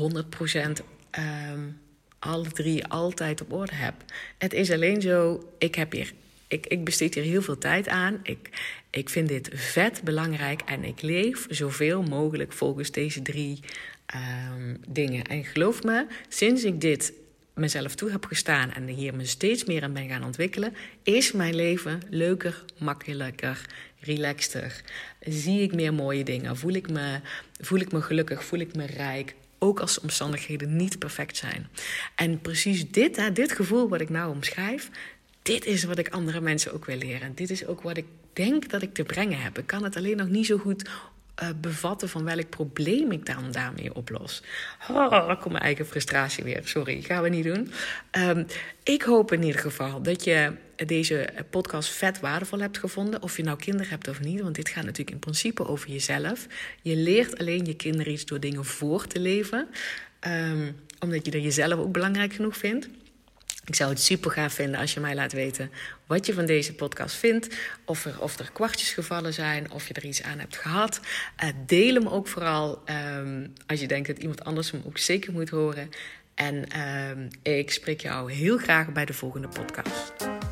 um, 1.19 1.79
alle 2.19 2.47
drie 2.51 2.85
altijd 2.85 3.41
op 3.41 3.53
orde 3.53 3.75
heb. 3.75 3.93
Het 4.37 4.53
is 4.53 4.71
alleen 4.71 5.01
zo, 5.01 5.49
ik 5.57 5.75
heb 5.75 5.91
hier 5.91 6.13
ik, 6.53 6.67
ik, 6.67 6.83
besteed 6.83 7.13
hier 7.13 7.23
heel 7.23 7.41
veel 7.41 7.57
tijd 7.57 7.87
aan. 7.87 8.19
Ik, 8.23 8.49
ik 8.89 9.09
vind 9.09 9.27
dit 9.27 9.49
vet 9.53 10.01
belangrijk 10.03 10.61
en 10.61 10.83
ik 10.83 11.01
leef 11.01 11.45
zoveel 11.49 12.03
mogelijk 12.03 12.53
volgens 12.53 12.91
deze 12.91 13.21
drie 13.21 13.59
um, 14.15 14.77
dingen. 14.87 15.23
En 15.23 15.43
geloof 15.43 15.83
me, 15.83 16.05
sinds 16.27 16.63
ik 16.63 16.81
dit 16.81 17.13
mezelf 17.53 17.95
toe 17.95 18.11
heb 18.11 18.25
gestaan 18.25 18.71
en 18.71 18.87
hier 18.87 19.15
me 19.15 19.25
steeds 19.25 19.65
meer 19.65 19.83
aan 19.83 19.93
ben 19.93 20.09
gaan 20.09 20.23
ontwikkelen, 20.23 20.75
is 21.03 21.31
mijn 21.31 21.55
leven 21.55 22.01
leuker, 22.09 22.63
makkelijker, 22.77 23.65
relaxter. 24.03 24.81
Zie 25.19 25.61
ik 25.61 25.73
meer 25.73 25.93
mooie 25.93 26.23
dingen, 26.23 26.57
voel 26.57 26.73
ik 26.73 26.89
me, 26.89 27.19
voel 27.59 27.79
ik 27.79 27.91
me 27.91 28.01
gelukkig, 28.01 28.43
voel 28.43 28.59
ik 28.59 28.75
me 28.75 28.85
rijk. 28.85 29.35
Ook 29.59 29.79
als 29.79 29.93
de 29.93 30.01
omstandigheden 30.01 30.75
niet 30.75 30.99
perfect 30.99 31.37
zijn. 31.37 31.67
En 32.15 32.41
precies 32.41 32.91
dit, 32.91 33.35
dit 33.35 33.51
gevoel 33.51 33.89
wat 33.89 34.01
ik 34.01 34.09
nou 34.09 34.31
omschrijf, 34.31 34.89
dit 35.41 35.65
is 35.65 35.83
wat 35.83 35.97
ik 35.97 36.09
andere 36.09 36.41
mensen 36.41 36.73
ook 36.73 36.85
wil 36.85 36.97
leren. 36.97 37.35
Dit 37.35 37.49
is 37.49 37.65
ook 37.65 37.81
wat 37.81 37.97
ik 37.97 38.05
denk 38.33 38.69
dat 38.69 38.81
ik 38.81 38.93
te 38.93 39.03
brengen 39.03 39.41
heb. 39.41 39.57
Ik 39.57 39.67
kan 39.67 39.83
het 39.83 39.95
alleen 39.95 40.17
nog 40.17 40.27
niet 40.27 40.45
zo 40.45 40.57
goed 40.57 40.89
uh, 41.41 41.49
bevatten 41.61 42.09
van 42.09 42.23
welk 42.23 42.49
probleem 42.49 43.11
ik 43.11 43.25
dan 43.25 43.51
daarmee 43.51 43.95
oplos. 43.95 44.43
Oh, 44.89 45.27
komt 45.27 45.51
mijn 45.51 45.63
eigen 45.63 45.85
frustratie 45.85 46.43
weer. 46.43 46.61
Sorry, 46.63 47.01
gaan 47.01 47.23
we 47.23 47.29
niet 47.29 47.43
doen. 47.43 47.71
Um, 48.11 48.45
ik 48.83 49.01
hoop 49.01 49.31
in 49.31 49.43
ieder 49.43 49.61
geval 49.61 50.01
dat 50.01 50.23
je 50.23 50.51
deze 50.85 51.29
podcast 51.49 51.89
vet 51.89 52.19
waardevol 52.19 52.59
hebt 52.59 52.77
gevonden. 52.77 53.21
Of 53.21 53.37
je 53.37 53.43
nou 53.43 53.57
kinderen 53.57 53.89
hebt 53.89 54.07
of 54.07 54.19
niet. 54.19 54.41
Want 54.41 54.55
dit 54.55 54.69
gaat 54.69 54.83
natuurlijk 54.83 55.11
in 55.11 55.19
principe 55.19 55.67
over 55.67 55.89
jezelf. 55.89 56.47
Je 56.81 56.95
leert 56.95 57.39
alleen 57.39 57.65
je 57.65 57.75
kinderen 57.75 58.13
iets 58.13 58.25
door 58.25 58.39
dingen 58.39 58.65
voor 58.65 59.07
te 59.07 59.19
leven. 59.19 59.67
Um, 60.27 60.75
omdat 60.99 61.25
je 61.25 61.31
er 61.31 61.39
jezelf 61.39 61.79
ook 61.79 61.91
belangrijk 61.91 62.33
genoeg 62.33 62.57
vindt. 62.57 62.89
Ik 63.65 63.75
zou 63.75 63.89
het 63.89 64.01
super 64.01 64.31
gaaf 64.31 64.53
vinden 64.53 64.79
als 64.79 64.93
je 64.93 64.99
mij 64.99 65.15
laat 65.15 65.31
weten 65.31 65.71
wat 66.07 66.25
je 66.25 66.33
van 66.33 66.45
deze 66.45 66.73
podcast 66.73 67.15
vindt. 67.15 67.55
Of 67.85 68.05
er, 68.05 68.21
of 68.21 68.39
er 68.39 68.51
kwartjes 68.53 68.93
gevallen 68.93 69.33
zijn, 69.33 69.71
of 69.71 69.87
je 69.87 69.93
er 69.93 70.05
iets 70.05 70.23
aan 70.23 70.39
hebt 70.39 70.57
gehad. 70.57 70.99
Uh, 71.43 71.49
deel 71.65 71.93
hem 71.93 72.07
ook 72.07 72.27
vooral 72.27 72.83
um, 73.17 73.53
als 73.67 73.79
je 73.79 73.87
denkt 73.87 74.07
dat 74.07 74.17
iemand 74.17 74.43
anders 74.43 74.71
hem 74.71 74.81
ook 74.85 74.97
zeker 74.97 75.33
moet 75.33 75.49
horen. 75.49 75.89
En 76.35 76.79
um, 77.09 77.27
ik 77.41 77.71
spreek 77.71 78.01
jou 78.01 78.31
heel 78.31 78.57
graag 78.57 78.91
bij 78.91 79.05
de 79.05 79.13
volgende 79.13 79.47
podcast. 79.47 80.42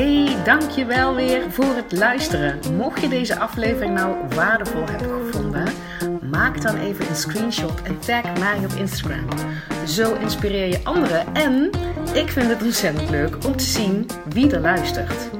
Hey, 0.00 0.36
dankjewel 0.44 1.14
weer 1.14 1.50
voor 1.50 1.74
het 1.74 1.92
luisteren. 1.92 2.58
Mocht 2.76 3.00
je 3.00 3.08
deze 3.08 3.38
aflevering 3.38 3.94
nou 3.94 4.16
waardevol 4.34 4.86
hebben 4.86 5.08
gevonden, 5.08 5.64
maak 6.30 6.62
dan 6.62 6.76
even 6.76 7.08
een 7.08 7.16
screenshot 7.16 7.82
en 7.82 7.98
tag 7.98 8.38
mij 8.38 8.58
op 8.64 8.72
Instagram. 8.72 9.28
Zo 9.86 10.14
inspireer 10.14 10.66
je 10.66 10.80
anderen 10.84 11.34
en 11.34 11.70
ik 12.12 12.28
vind 12.28 12.48
het 12.48 12.62
ontzettend 12.62 13.10
leuk 13.10 13.44
om 13.46 13.56
te 13.56 13.64
zien 13.64 14.06
wie 14.28 14.52
er 14.52 14.60
luistert. 14.60 15.39